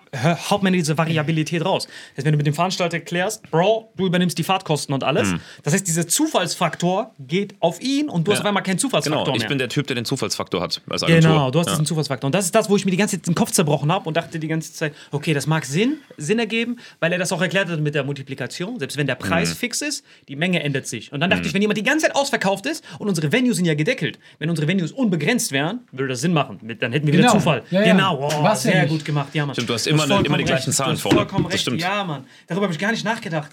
haut 0.49 0.63
man 0.63 0.73
diese 0.73 0.97
Variabilität 0.97 1.65
raus. 1.65 1.85
Das 1.87 2.17
heißt, 2.19 2.25
wenn 2.25 2.33
du 2.33 2.37
mit 2.37 2.47
dem 2.47 2.53
Veranstalter 2.53 2.99
klärst, 2.99 3.49
Bro, 3.51 3.91
du 3.97 4.05
übernimmst 4.05 4.37
die 4.37 4.43
Fahrtkosten 4.43 4.93
und 4.93 5.03
alles. 5.03 5.33
Das 5.63 5.73
heißt, 5.73 5.87
dieser 5.87 6.07
Zufallsfaktor 6.07 7.11
geht 7.19 7.55
auf 7.59 7.81
ihn 7.81 8.09
und 8.09 8.27
du 8.27 8.31
hast 8.31 8.39
Mhm. 8.39 8.39
Ja. 8.39 8.41
auf 8.41 8.47
einmal 8.49 8.63
keinen 8.63 8.77
Zufallsfaktor 8.79 9.23
Genau, 9.23 9.35
ich 9.35 9.41
mehr. 9.41 9.49
bin 9.49 9.57
der 9.57 9.69
Typ, 9.69 9.87
der 9.87 9.95
den 9.95 10.05
Zufallsfaktor 10.05 10.61
hat. 10.61 10.81
Als 10.89 11.03
Agentur. 11.03 11.31
Genau, 11.31 11.51
du 11.51 11.59
hast 11.59 11.67
ja. 11.67 11.71
diesen 11.73 11.85
Zufallsfaktor. 11.85 12.27
Und 12.27 12.35
das 12.35 12.45
ist 12.45 12.53
das, 12.53 12.69
wo 12.69 12.75
ich 12.75 12.85
mir 12.85 12.91
die 12.91 12.97
ganze 12.97 13.17
Zeit 13.17 13.27
den 13.27 13.35
Kopf 13.35 13.51
zerbrochen 13.51 13.91
habe 13.91 14.07
und 14.07 14.15
dachte 14.17 14.37
die 14.39 14.47
ganze 14.47 14.73
Zeit, 14.73 14.93
okay, 15.11 15.33
das 15.33 15.47
mag 15.47 15.65
Sinn, 15.65 15.97
Sinn 16.17 16.37
ergeben, 16.39 16.77
weil 16.99 17.11
er 17.11 17.17
das 17.17 17.31
auch 17.31 17.41
erklärt 17.41 17.69
hat 17.69 17.79
mit 17.79 17.95
der 17.95 18.03
Multiplikation. 18.03 18.77
Selbst 18.79 18.97
wenn 18.97 19.07
der 19.07 19.14
Preis 19.15 19.49
Mhm. 19.49 19.55
fix 19.55 19.81
ist, 19.81 20.05
die 20.27 20.35
Menge 20.35 20.61
ändert 20.61 20.87
sich. 20.87 21.11
Und 21.11 21.19
dann 21.21 21.29
dachte 21.29 21.47
ich, 21.47 21.53
wenn 21.53 21.61
jemand 21.61 21.77
die 21.77 21.83
ganze 21.83 22.05
Zeit 22.05 22.15
ausverkauft 22.15 22.65
ist 22.65 22.83
und 22.99 23.07
unsere 23.09 23.31
Venues 23.31 23.55
sind 23.57 23.65
ja 23.65 23.73
gedeckelt, 23.73 24.19
wenn 24.39 24.49
unsere 24.49 24.67
Venues 24.67 24.91
unbegrenzt 24.91 25.51
wären, 25.51 25.79
würde 25.91 26.09
das 26.09 26.21
Sinn 26.21 26.33
machen. 26.33 26.59
Dann 26.79 26.91
hätten 26.91 27.07
wir 27.07 27.13
wieder 27.13 27.23
Genau. 27.23 27.33
Zufall. 27.33 27.63
Ja, 27.71 27.81
ja. 27.81 27.93
Genau, 27.93 28.19
oh, 28.19 28.43
Was 28.43 28.63
ja 28.65 28.71
sehr 28.71 28.81
nicht. 28.83 28.91
gut 28.91 29.05
gemacht. 29.05 29.29
Ja, 29.33 29.45
Mann. 29.45 29.55
Stimmt, 29.55 29.69
du 29.69 29.73
hast 29.73 29.85
Du 29.85 29.89
immer- 29.89 30.03
vollkommen 30.03 30.25
immer 30.25 30.37
die 30.37 30.43
gleichen 30.43 30.65
recht. 30.69 30.77
Zahlen 30.77 30.89
du 30.91 30.93
hast 30.95 31.01
vorne. 31.01 31.17
Vollkommen 31.17 31.45
recht. 31.47 31.61
stimmt. 31.61 31.81
Ja, 31.81 32.03
Mann. 32.03 32.25
Darüber 32.47 32.65
habe 32.65 32.73
ich 32.73 32.79
gar 32.79 32.91
nicht 32.91 33.03
nachgedacht. 33.05 33.51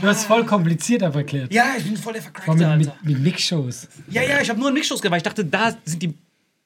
Du 0.00 0.06
hast 0.06 0.24
voll 0.26 0.44
kompliziert 0.44 1.02
aber 1.02 1.20
erklärt. 1.20 1.52
Ja, 1.54 1.74
ich 1.78 1.84
bin 1.84 1.96
voll 1.96 2.12
der 2.12 2.22
Vor 2.22 2.32
Vercrackte, 2.32 2.66
allem 2.68 2.78
mit, 2.78 2.88
Alter. 2.88 3.00
mit, 3.02 3.14
mit 3.14 3.22
Mix-Shows. 3.24 3.88
Ja, 4.10 4.22
ja, 4.22 4.40
ich 4.40 4.48
habe 4.50 4.58
nur 4.58 4.68
einen 4.68 4.74
Mixshows 4.74 5.00
gemacht. 5.00 5.12
weil 5.12 5.18
Ich 5.18 5.22
dachte, 5.22 5.44
da 5.44 5.76
sind 5.84 6.02
die 6.02 6.14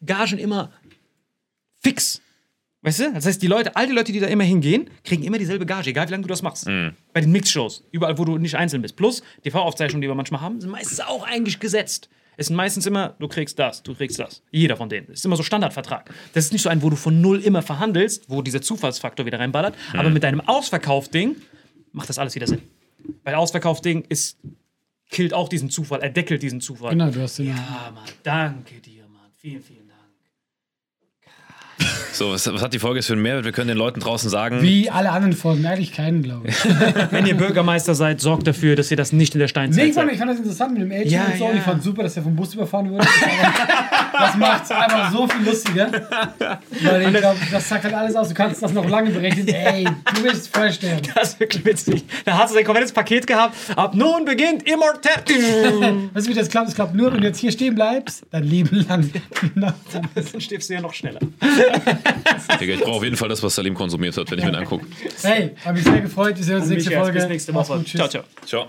Gagen 0.04 0.38
immer 0.38 0.70
fix. 1.82 2.20
Weißt 2.82 3.00
du? 3.00 3.12
Das 3.12 3.26
heißt, 3.26 3.42
die 3.42 3.46
Leute, 3.46 3.76
all 3.76 3.86
die 3.86 3.92
Leute, 3.92 4.10
die 4.10 4.20
da 4.20 4.26
immer 4.26 4.44
hingehen, 4.44 4.88
kriegen 5.04 5.22
immer 5.22 5.36
dieselbe 5.38 5.66
Gage, 5.66 5.90
egal 5.90 6.06
wie 6.08 6.12
lange 6.12 6.22
du 6.22 6.28
das 6.28 6.42
machst. 6.42 6.64
Bei 7.12 7.20
den 7.20 7.30
Mixshows, 7.30 7.84
überall, 7.90 8.16
wo 8.16 8.24
du 8.24 8.38
nicht 8.38 8.54
einzeln 8.54 8.80
bist. 8.80 8.96
Plus, 8.96 9.22
TV-Aufzeichnungen, 9.42 10.00
die 10.00 10.08
wir 10.08 10.14
manchmal 10.14 10.40
haben, 10.40 10.60
sind 10.60 10.70
meistens 10.70 11.00
auch 11.00 11.24
eigentlich 11.26 11.60
gesetzt. 11.60 12.08
Es 12.38 12.46
sind 12.46 12.56
meistens 12.56 12.86
immer, 12.86 13.16
du 13.18 13.28
kriegst 13.28 13.58
das, 13.58 13.82
du 13.82 13.94
kriegst 13.94 14.18
das. 14.18 14.42
Jeder 14.50 14.74
von 14.78 14.88
denen. 14.88 15.08
Das 15.08 15.18
ist 15.18 15.24
immer 15.26 15.36
so 15.36 15.42
Standardvertrag. 15.42 16.10
Das 16.32 16.46
ist 16.46 16.52
nicht 16.54 16.62
so 16.62 16.70
ein, 16.70 16.80
wo 16.80 16.88
du 16.88 16.96
von 16.96 17.20
null 17.20 17.40
immer 17.40 17.60
verhandelst, 17.60 18.30
wo 18.30 18.40
dieser 18.40 18.62
Zufallsfaktor 18.62 19.26
wieder 19.26 19.38
reinballert. 19.38 19.74
Aber 19.92 20.08
mit 20.08 20.22
deinem 20.22 20.40
Ausverkauf-Ding 20.40 21.36
macht 21.92 22.08
das 22.08 22.18
alles 22.18 22.34
wieder 22.34 22.46
Sinn. 22.46 22.62
Weil 23.24 23.34
Ausverkauf-Ding 23.34 24.06
ist, 24.08 24.38
killt 25.10 25.34
auch 25.34 25.50
diesen 25.50 25.68
Zufall, 25.68 26.00
er 26.00 26.08
deckelt 26.08 26.42
diesen 26.42 26.62
Zufall. 26.62 26.92
Genau, 26.92 27.10
du 27.10 27.20
hast 27.20 27.38
den. 27.38 27.48
Ja, 27.48 27.92
Mann, 27.94 28.04
danke 28.22 28.80
dir, 28.80 29.02
Mann. 29.02 29.30
Vielen, 29.36 29.60
vielen 29.60 29.76
Dank. 29.76 29.79
So, 32.12 32.32
was, 32.32 32.46
was 32.52 32.60
hat 32.62 32.74
die 32.74 32.78
Folge 32.78 32.98
jetzt 32.98 33.06
für 33.06 33.14
einen 33.14 33.22
Mehrwert? 33.22 33.44
Wir 33.44 33.52
können 33.52 33.68
den 33.68 33.78
Leuten 33.78 34.00
draußen 34.00 34.28
sagen, 34.28 34.60
Wie 34.62 34.90
alle 34.90 35.10
anderen 35.10 35.32
Folgen, 35.32 35.64
eigentlich 35.64 35.92
keinen, 35.92 36.22
glaube 36.22 36.48
ich. 36.48 36.56
Wenn 37.10 37.24
ihr 37.26 37.34
Bürgermeister 37.36 37.94
seid, 37.94 38.20
sorgt 38.20 38.46
dafür, 38.46 38.76
dass 38.76 38.90
ihr 38.90 38.96
das 38.96 39.12
nicht 39.12 39.34
in 39.34 39.38
der 39.38 39.46
Nee, 39.46 39.50
Steinzeit 39.50 39.88
ich 39.88 39.94
fand, 39.94 40.12
ich 40.12 40.18
fand 40.18 40.30
das 40.30 40.38
interessant 40.38 40.72
mit 40.74 40.82
dem 40.82 40.92
Agent 40.92 41.10
Ja, 41.10 41.24
und 41.26 41.38
so. 41.38 41.44
ja. 41.44 41.54
Ich 41.54 41.62
fand 41.62 41.82
super, 41.82 42.02
dass 42.02 42.16
er 42.16 42.22
vom 42.22 42.36
Bus 42.36 42.52
überfahren 42.54 42.90
wurde. 42.90 43.06
das 44.12 44.36
macht 44.36 44.64
es 44.64 44.70
einfach 44.70 45.10
so 45.12 45.26
viel 45.28 45.46
lustiger. 45.46 45.90
Weil 46.82 47.02
ich 47.02 47.14
glaube, 47.20 47.38
das 47.50 47.68
sagt 47.68 47.84
halt 47.84 47.94
alles 47.94 48.14
aus. 48.16 48.28
Du 48.28 48.34
kannst 48.34 48.62
das 48.62 48.72
noch 48.72 48.88
lange 48.88 49.10
berechnen. 49.10 49.48
Ey, 49.48 49.84
du 49.84 50.22
willst 50.24 50.54
voll 50.54 50.70
sterben. 50.72 51.00
Das 51.14 51.30
ist 51.30 51.40
wirklich 51.40 51.64
witzig. 51.64 52.04
Da 52.24 52.36
hat 52.36 52.48
er 52.50 52.54
sein 52.54 52.64
komplettes 52.64 52.92
Paket 52.92 53.26
gehabt. 53.26 53.54
Ab 53.76 53.94
nun 53.94 54.24
beginnt 54.26 54.68
Immortality. 54.68 55.34
Weißt 56.12 56.26
du, 56.26 56.30
wie 56.30 56.34
das 56.34 56.48
klappt? 56.50 56.68
Es 56.68 56.74
klappt 56.74 56.94
nur, 56.94 57.12
wenn 57.12 57.20
du 57.22 57.26
jetzt 57.28 57.38
hier 57.38 57.50
stehen 57.52 57.74
bleibst, 57.74 58.24
dein 58.30 58.44
Leben 58.44 58.84
lang. 58.88 59.10
Dann 59.54 60.40
stirbst 60.40 60.68
du 60.68 60.74
ja 60.74 60.80
noch 60.82 60.92
schneller. 60.92 61.20
Digga, 62.60 62.74
ich 62.74 62.80
brauche 62.80 62.96
auf 62.96 63.04
jeden 63.04 63.16
Fall 63.16 63.28
das, 63.28 63.42
was 63.42 63.54
Salim 63.54 63.74
konsumiert 63.74 64.16
hat, 64.16 64.30
wenn 64.30 64.38
ich 64.38 64.44
mir 64.44 64.52
den 64.52 64.60
angucke. 64.60 64.86
hey, 65.22 65.50
hab 65.64 65.74
mich 65.74 65.84
sehr 65.84 66.00
gefreut. 66.00 66.36
Wir 66.36 66.44
sehen 66.44 66.56
uns 66.56 66.68
nächste 66.68 66.90
Michael, 66.90 67.04
Folge. 67.04 67.18
Bis 67.20 67.28
nächste 67.28 67.54
Woche. 67.54 67.76
gut, 67.76 67.86
tschüss. 67.86 68.00
Ciao, 68.00 68.08
ciao. 68.08 68.24
Ciao. 68.44 68.68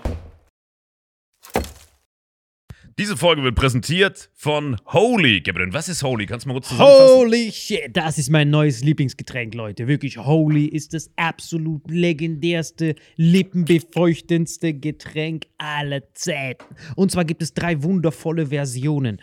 Diese 2.98 3.16
Folge 3.16 3.42
wird 3.42 3.54
präsentiert 3.54 4.28
von 4.34 4.76
Holy. 4.86 5.40
Gabriel, 5.40 5.72
was 5.72 5.88
ist 5.88 6.02
Holy? 6.02 6.26
Kannst 6.26 6.44
du 6.44 6.48
mal 6.48 6.54
kurz 6.54 6.68
zusammenfassen? 6.68 7.16
Holy 7.16 7.50
shit, 7.50 7.88
das 7.96 8.18
ist 8.18 8.28
mein 8.28 8.50
neues 8.50 8.84
Lieblingsgetränk, 8.84 9.54
Leute. 9.54 9.88
Wirklich, 9.88 10.18
Holy 10.18 10.66
ist 10.66 10.92
das 10.92 11.10
absolut 11.16 11.90
legendärste, 11.90 12.94
lippenbefeuchtendste 13.16 14.74
Getränk 14.74 15.46
aller 15.56 16.12
Zeiten. 16.12 16.64
Und 16.94 17.10
zwar 17.10 17.24
gibt 17.24 17.42
es 17.42 17.54
drei 17.54 17.82
wundervolle 17.82 18.48
Versionen, 18.48 19.22